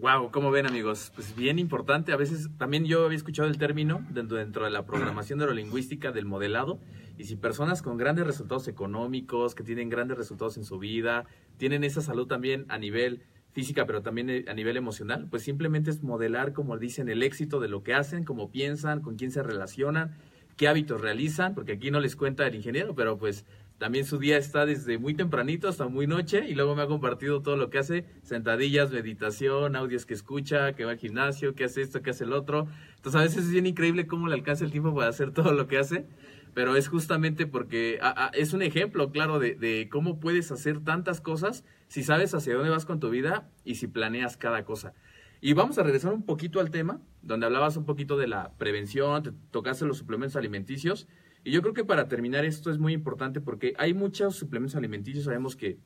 Wow, 0.00 0.30
¿cómo 0.30 0.50
ven 0.50 0.64
amigos? 0.64 1.12
Pues 1.14 1.36
bien 1.36 1.58
importante. 1.58 2.12
A 2.12 2.16
veces 2.16 2.48
también 2.56 2.86
yo 2.86 3.04
había 3.04 3.18
escuchado 3.18 3.46
el 3.50 3.58
término 3.58 4.02
dentro, 4.08 4.38
dentro 4.38 4.64
de 4.64 4.70
la 4.70 4.86
programación 4.86 5.40
neurolingüística 5.40 6.10
del 6.10 6.24
modelado. 6.24 6.78
Y 7.18 7.24
si 7.24 7.36
personas 7.36 7.82
con 7.82 7.98
grandes 7.98 8.26
resultados 8.26 8.66
económicos, 8.66 9.54
que 9.54 9.62
tienen 9.62 9.90
grandes 9.90 10.16
resultados 10.16 10.56
en 10.56 10.64
su 10.64 10.78
vida, 10.78 11.26
tienen 11.58 11.84
esa 11.84 12.00
salud 12.00 12.26
también 12.26 12.64
a 12.70 12.78
nivel 12.78 13.24
física, 13.52 13.84
pero 13.84 14.00
también 14.00 14.30
eh, 14.30 14.44
a 14.48 14.54
nivel 14.54 14.78
emocional, 14.78 15.26
pues 15.28 15.42
simplemente 15.42 15.90
es 15.90 16.02
modelar, 16.02 16.54
como 16.54 16.78
dicen, 16.78 17.10
el 17.10 17.22
éxito 17.22 17.60
de 17.60 17.68
lo 17.68 17.82
que 17.82 17.92
hacen, 17.92 18.24
cómo 18.24 18.50
piensan, 18.50 19.02
con 19.02 19.16
quién 19.16 19.30
se 19.30 19.42
relacionan, 19.42 20.16
qué 20.56 20.68
hábitos 20.68 21.02
realizan, 21.02 21.54
porque 21.54 21.72
aquí 21.72 21.90
no 21.90 22.00
les 22.00 22.16
cuenta 22.16 22.46
el 22.46 22.54
ingeniero, 22.54 22.94
pero 22.94 23.18
pues 23.18 23.44
también 23.80 24.04
su 24.04 24.18
día 24.18 24.36
está 24.36 24.66
desde 24.66 24.98
muy 24.98 25.14
tempranito 25.14 25.66
hasta 25.66 25.88
muy 25.88 26.06
noche 26.06 26.44
y 26.46 26.54
luego 26.54 26.76
me 26.76 26.82
ha 26.82 26.86
compartido 26.86 27.40
todo 27.40 27.56
lo 27.56 27.70
que 27.70 27.78
hace, 27.78 28.04
sentadillas, 28.22 28.92
meditación, 28.92 29.74
audios 29.74 30.04
que 30.04 30.12
escucha, 30.12 30.74
que 30.74 30.84
va 30.84 30.90
al 30.90 30.98
gimnasio, 30.98 31.54
que 31.54 31.64
hace 31.64 31.80
esto, 31.80 32.02
que 32.02 32.10
hace 32.10 32.24
el 32.24 32.34
otro. 32.34 32.68
Entonces 32.96 33.18
a 33.18 33.24
veces 33.24 33.44
es 33.46 33.50
bien 33.50 33.64
increíble 33.64 34.06
cómo 34.06 34.28
le 34.28 34.34
alcanza 34.34 34.66
el 34.66 34.70
tiempo 34.70 34.94
para 34.94 35.08
hacer 35.08 35.30
todo 35.32 35.52
lo 35.52 35.66
que 35.66 35.78
hace, 35.78 36.04
pero 36.52 36.76
es 36.76 36.88
justamente 36.88 37.46
porque 37.46 37.98
es 38.34 38.52
un 38.52 38.60
ejemplo 38.60 39.10
claro 39.12 39.38
de, 39.38 39.54
de 39.54 39.88
cómo 39.90 40.20
puedes 40.20 40.52
hacer 40.52 40.84
tantas 40.84 41.22
cosas 41.22 41.64
si 41.88 42.02
sabes 42.02 42.34
hacia 42.34 42.56
dónde 42.56 42.68
vas 42.68 42.84
con 42.84 43.00
tu 43.00 43.08
vida 43.08 43.48
y 43.64 43.76
si 43.76 43.86
planeas 43.86 44.36
cada 44.36 44.62
cosa. 44.66 44.92
Y 45.40 45.54
vamos 45.54 45.78
a 45.78 45.84
regresar 45.84 46.12
un 46.12 46.26
poquito 46.26 46.60
al 46.60 46.70
tema, 46.70 47.00
donde 47.22 47.46
hablabas 47.46 47.78
un 47.78 47.86
poquito 47.86 48.18
de 48.18 48.26
la 48.26 48.52
prevención, 48.58 49.22
te 49.22 49.32
tocaste 49.50 49.86
los 49.86 49.96
suplementos 49.96 50.36
alimenticios. 50.36 51.08
Y 51.44 51.52
yo 51.52 51.62
creo 51.62 51.74
que 51.74 51.84
para 51.84 52.08
terminar 52.08 52.44
esto 52.44 52.70
es 52.70 52.78
muy 52.78 52.92
importante 52.92 53.40
porque 53.40 53.74
hay 53.78 53.94
muchos 53.94 54.36
suplementos 54.36 54.76
alimenticios, 54.76 55.24
sabemos 55.24 55.56
que 55.56 55.78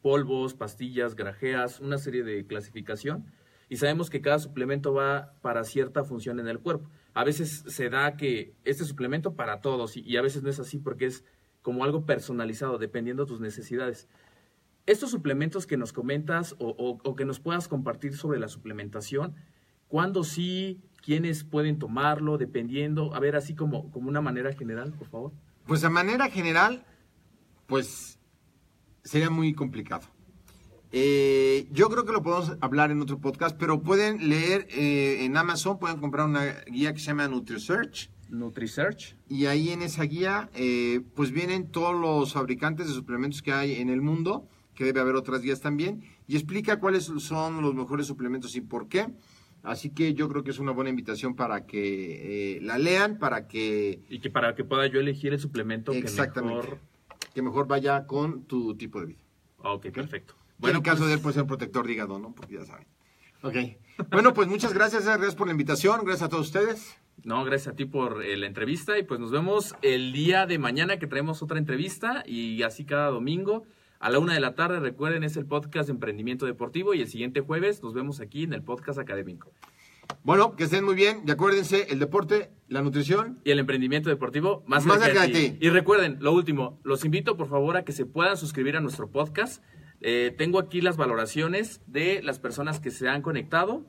polvos, 0.00 0.54
pastillas, 0.54 1.14
grajeas, 1.14 1.80
una 1.80 1.98
serie 1.98 2.22
de 2.22 2.46
clasificación, 2.46 3.26
y 3.68 3.76
sabemos 3.76 4.10
que 4.10 4.20
cada 4.20 4.38
suplemento 4.38 4.92
va 4.92 5.34
para 5.42 5.62
cierta 5.62 6.02
función 6.02 6.40
en 6.40 6.48
el 6.48 6.58
cuerpo. 6.58 6.90
A 7.14 7.22
veces 7.22 7.64
se 7.68 7.88
da 7.88 8.16
que 8.16 8.54
este 8.64 8.84
suplemento 8.84 9.36
para 9.36 9.60
todos 9.60 9.96
y, 9.96 10.16
a 10.16 10.22
veces 10.22 10.42
no 10.42 10.50
es 10.50 10.58
así 10.58 10.78
porque 10.78 11.06
es 11.06 11.24
como 11.62 11.84
algo 11.84 12.04
personalizado, 12.04 12.78
dependiendo 12.78 13.24
de 13.24 13.28
tus 13.28 13.40
necesidades. 13.40 14.08
Estos 14.86 15.12
suplementos 15.12 15.66
que 15.66 15.76
nos 15.76 15.92
comentas 15.92 16.56
o, 16.58 17.14
que 17.14 17.24
nos 17.24 17.38
puedas 17.38 17.68
compartir 17.68 18.16
sobre 18.16 18.40
la 18.40 18.48
suplementación, 18.48 19.36
¿cuándo 19.86 20.24
sí, 20.24 20.82
quiénes 21.02 21.44
pueden 21.44 21.78
tomarlo, 21.78 22.38
dependiendo, 22.38 23.14
a 23.14 23.20
ver, 23.20 23.36
así 23.36 23.54
como, 23.54 23.90
como 23.90 24.08
una 24.08 24.20
manera 24.20 24.52
general, 24.52 24.92
por 24.92 25.08
favor. 25.08 25.32
Pues 25.66 25.84
a 25.84 25.90
manera 25.90 26.28
general, 26.30 26.84
pues 27.66 28.18
sería 29.04 29.30
muy 29.30 29.54
complicado. 29.54 30.02
Eh, 30.92 31.68
yo 31.70 31.88
creo 31.88 32.04
que 32.04 32.12
lo 32.12 32.22
podemos 32.22 32.56
hablar 32.60 32.90
en 32.90 33.00
otro 33.00 33.18
podcast, 33.20 33.56
pero 33.56 33.80
pueden 33.80 34.28
leer 34.28 34.66
eh, 34.70 35.24
en 35.24 35.36
Amazon, 35.36 35.78
pueden 35.78 35.98
comprar 35.98 36.26
una 36.26 36.64
guía 36.66 36.92
que 36.92 36.98
se 36.98 37.06
llama 37.06 37.28
NutriSearch. 37.28 38.10
NutriSearch. 38.28 39.16
Y 39.28 39.46
ahí 39.46 39.70
en 39.70 39.82
esa 39.82 40.02
guía, 40.02 40.50
eh, 40.54 41.00
pues 41.14 41.30
vienen 41.30 41.70
todos 41.70 41.94
los 41.94 42.32
fabricantes 42.32 42.88
de 42.88 42.94
suplementos 42.94 43.42
que 43.42 43.52
hay 43.52 43.74
en 43.74 43.88
el 43.88 44.00
mundo, 44.00 44.48
que 44.74 44.84
debe 44.84 45.00
haber 45.00 45.14
otras 45.14 45.42
guías 45.42 45.60
también, 45.60 46.02
y 46.26 46.34
explica 46.36 46.80
cuáles 46.80 47.04
son 47.04 47.62
los 47.62 47.74
mejores 47.74 48.06
suplementos 48.06 48.56
y 48.56 48.60
por 48.60 48.88
qué. 48.88 49.06
Así 49.62 49.90
que 49.90 50.14
yo 50.14 50.28
creo 50.28 50.42
que 50.42 50.50
es 50.50 50.58
una 50.58 50.72
buena 50.72 50.90
invitación 50.90 51.36
para 51.36 51.66
que 51.66 52.56
eh, 52.56 52.60
la 52.62 52.78
lean, 52.78 53.18
para 53.18 53.46
que... 53.46 54.00
Y 54.08 54.20
que 54.20 54.30
para 54.30 54.54
que 54.54 54.64
pueda 54.64 54.86
yo 54.86 55.00
elegir 55.00 55.32
el 55.32 55.40
suplemento 55.40 55.92
que 55.92 56.02
mejor... 56.02 56.78
Que 57.34 57.42
mejor 57.42 57.68
vaya 57.68 58.06
con 58.06 58.44
tu 58.44 58.74
tipo 58.76 59.00
de 59.00 59.06
vida. 59.06 59.20
Ok, 59.58 59.90
perfecto. 59.90 60.34
Bueno, 60.58 60.78
en 60.78 60.84
el 60.84 60.90
caso 60.90 61.06
de 61.06 61.14
él 61.14 61.20
puede 61.20 61.34
ser 61.34 61.46
protector 61.46 61.86
de 61.86 61.92
hígado, 61.92 62.18
¿no? 62.18 62.34
Porque 62.34 62.54
ya 62.54 62.64
saben. 62.64 62.86
Ok. 63.42 63.54
bueno, 64.10 64.34
pues 64.34 64.48
muchas 64.48 64.72
gracias, 64.72 65.04
gracias 65.04 65.34
por 65.34 65.46
la 65.46 65.52
invitación, 65.52 66.00
gracias 66.04 66.22
a 66.22 66.28
todos 66.28 66.46
ustedes. 66.46 66.98
No, 67.22 67.44
gracias 67.44 67.74
a 67.74 67.76
ti 67.76 67.84
por 67.84 68.24
eh, 68.24 68.36
la 68.36 68.46
entrevista 68.46 68.98
y 68.98 69.02
pues 69.02 69.20
nos 69.20 69.30
vemos 69.30 69.74
el 69.82 70.12
día 70.12 70.46
de 70.46 70.58
mañana 70.58 70.98
que 70.98 71.06
traemos 71.06 71.42
otra 71.42 71.58
entrevista 71.58 72.24
y 72.26 72.62
así 72.62 72.84
cada 72.84 73.10
domingo. 73.10 73.64
A 74.00 74.08
la 74.08 74.18
una 74.18 74.32
de 74.32 74.40
la 74.40 74.54
tarde, 74.54 74.80
recuerden, 74.80 75.24
es 75.24 75.36
el 75.36 75.44
podcast 75.44 75.88
de 75.88 75.92
emprendimiento 75.92 76.46
deportivo 76.46 76.94
y 76.94 77.02
el 77.02 77.08
siguiente 77.08 77.42
jueves 77.42 77.82
nos 77.82 77.92
vemos 77.92 78.20
aquí 78.20 78.44
en 78.44 78.54
el 78.54 78.62
podcast 78.62 78.98
académico. 78.98 79.52
Bueno, 80.24 80.56
que 80.56 80.64
estén 80.64 80.86
muy 80.86 80.94
bien 80.94 81.20
y 81.26 81.30
acuérdense, 81.30 81.86
el 81.90 81.98
deporte, 81.98 82.50
la 82.68 82.80
nutrición 82.80 83.42
y 83.44 83.50
el 83.50 83.58
emprendimiento 83.58 84.08
deportivo 84.08 84.64
más, 84.66 84.86
más 84.86 85.02
cerca, 85.02 85.26
de 85.26 85.28
ti. 85.28 85.58
Y 85.60 85.68
recuerden, 85.68 86.16
lo 86.20 86.32
último, 86.32 86.80
los 86.82 87.04
invito 87.04 87.36
por 87.36 87.50
favor 87.50 87.76
a 87.76 87.84
que 87.84 87.92
se 87.92 88.06
puedan 88.06 88.38
suscribir 88.38 88.74
a 88.74 88.80
nuestro 88.80 89.10
podcast. 89.10 89.62
Eh, 90.00 90.34
tengo 90.38 90.58
aquí 90.58 90.80
las 90.80 90.96
valoraciones 90.96 91.82
de 91.86 92.22
las 92.22 92.38
personas 92.38 92.80
que 92.80 92.90
se 92.90 93.06
han 93.06 93.20
conectado. 93.20 93.84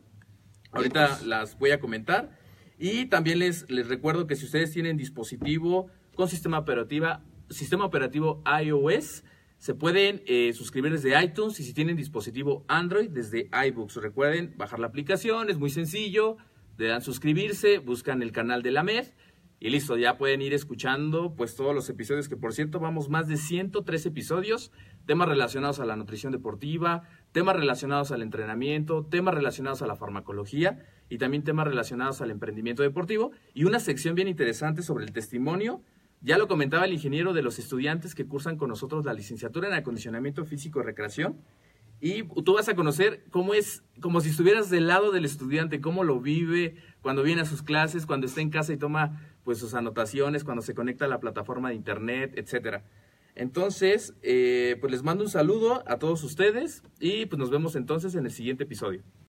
Ahorita 0.74 1.22
las 1.24 1.58
voy 1.58 1.72
a 1.72 1.80
comentar. 1.80 2.38
Y 2.78 3.06
también 3.06 3.40
les, 3.40 3.72
les 3.72 3.88
recuerdo 3.88 4.28
que 4.28 4.36
si 4.36 4.44
ustedes 4.44 4.72
tienen 4.72 4.98
dispositivo 4.98 5.88
con 6.16 6.28
sistema 6.28 6.60
operativa, 6.60 7.24
sistema 7.50 7.86
operativo 7.86 8.44
iOS, 8.62 9.24
se 9.62 9.76
pueden 9.76 10.24
eh, 10.26 10.54
suscribir 10.54 10.92
desde 10.92 11.24
iTunes 11.24 11.60
y 11.60 11.64
si 11.64 11.72
tienen 11.72 11.96
dispositivo 11.96 12.66
Android 12.68 13.12
desde 13.12 13.48
iBooks. 13.68 13.98
Recuerden 13.98 14.56
bajar 14.58 14.80
la 14.80 14.88
aplicación, 14.88 15.52
es 15.52 15.60
muy 15.60 15.70
sencillo. 15.70 16.38
Le 16.80 16.88
dan 16.88 17.04
suscribirse, 17.04 17.78
buscan 17.78 18.24
el 18.24 18.32
canal 18.32 18.64
de 18.64 18.72
la 18.72 18.82
MED 18.82 19.10
y 19.60 19.70
listo, 19.70 19.98
ya 19.98 20.18
pueden 20.18 20.42
ir 20.42 20.56
escuchando 20.56 21.36
pues 21.36 21.56
todos 21.56 21.76
los 21.76 21.88
episodios 21.92 22.28
que 22.28 22.36
por 22.36 22.54
cierto 22.56 22.80
vamos 22.80 23.10
más 23.10 23.28
de 23.28 23.38
103 23.38 24.08
episodios 24.08 24.72
temas 25.06 25.30
relacionados 25.30 25.80
a 25.80 25.86
la 25.86 25.96
nutrición 25.96 26.32
deportiva, 26.32 27.04
temas 27.32 27.56
relacionados 27.56 28.12
al 28.12 28.24
entrenamiento, 28.24 29.06
temas 29.06 29.36
relacionados 29.36 29.84
a 29.84 29.86
la 29.86 29.96
farmacología 29.96 30.84
y 31.08 31.20
también 31.20 31.44
temas 31.44 31.68
relacionados 31.68 32.20
al 32.22 32.32
emprendimiento 32.32 32.82
deportivo 32.82 33.32
y 33.54 33.66
una 33.66 33.80
sección 33.80 34.16
bien 34.16 34.28
interesante 34.28 34.82
sobre 34.82 35.06
el 35.06 35.12
testimonio. 35.12 35.84
Ya 36.22 36.38
lo 36.38 36.48
comentaba 36.48 36.86
el 36.86 36.94
ingeniero 36.94 37.34
de 37.34 37.42
los 37.42 37.58
estudiantes 37.58 38.14
que 38.14 38.28
cursan 38.28 38.56
con 38.56 38.70
nosotros 38.70 39.06
la 39.06 39.14
licenciatura 39.14 39.68
en 39.68 39.74
acondicionamiento 39.74 40.46
físico 40.46 40.80
y 40.80 40.84
recreación. 40.84 41.42
Y 42.00 42.24
tú 42.24 42.54
vas 42.54 42.70
a 42.70 42.76
conocer 42.76 43.26
cómo 43.32 43.54
es, 43.54 43.84
como 44.02 44.22
si 44.22 44.30
estuvieras 44.30 44.70
del 44.70 44.88
lado 44.88 45.12
del 45.12 45.26
estudiante, 45.26 45.82
cómo 45.82 46.04
lo 46.04 46.20
vive 46.20 46.76
cuando 47.02 47.24
viene 47.24 47.42
a 47.42 47.46
sus 47.46 47.64
clases, 47.64 48.06
cuando 48.06 48.28
está 48.28 48.42
en 48.42 48.52
casa 48.52 48.72
y 48.74 48.78
toma 48.78 49.20
pues 49.44 49.58
sus 49.58 49.74
anotaciones, 49.74 50.44
cuando 50.44 50.62
se 50.62 50.76
conecta 50.76 51.06
a 51.06 51.08
la 51.08 51.20
plataforma 51.20 51.70
de 51.70 51.76
internet, 51.76 52.34
etcétera. 52.36 52.84
Entonces, 53.36 54.14
eh, 54.22 54.78
pues 54.80 54.92
les 54.92 55.04
mando 55.04 55.24
un 55.24 55.30
saludo 55.30 55.84
a 55.88 55.98
todos 55.98 56.24
ustedes 56.24 56.84
y 57.00 57.26
pues 57.28 57.40
nos 57.40 57.50
vemos 57.50 57.76
entonces 57.76 58.14
en 58.16 58.26
el 58.26 58.32
siguiente 58.32 58.64
episodio. 58.64 59.04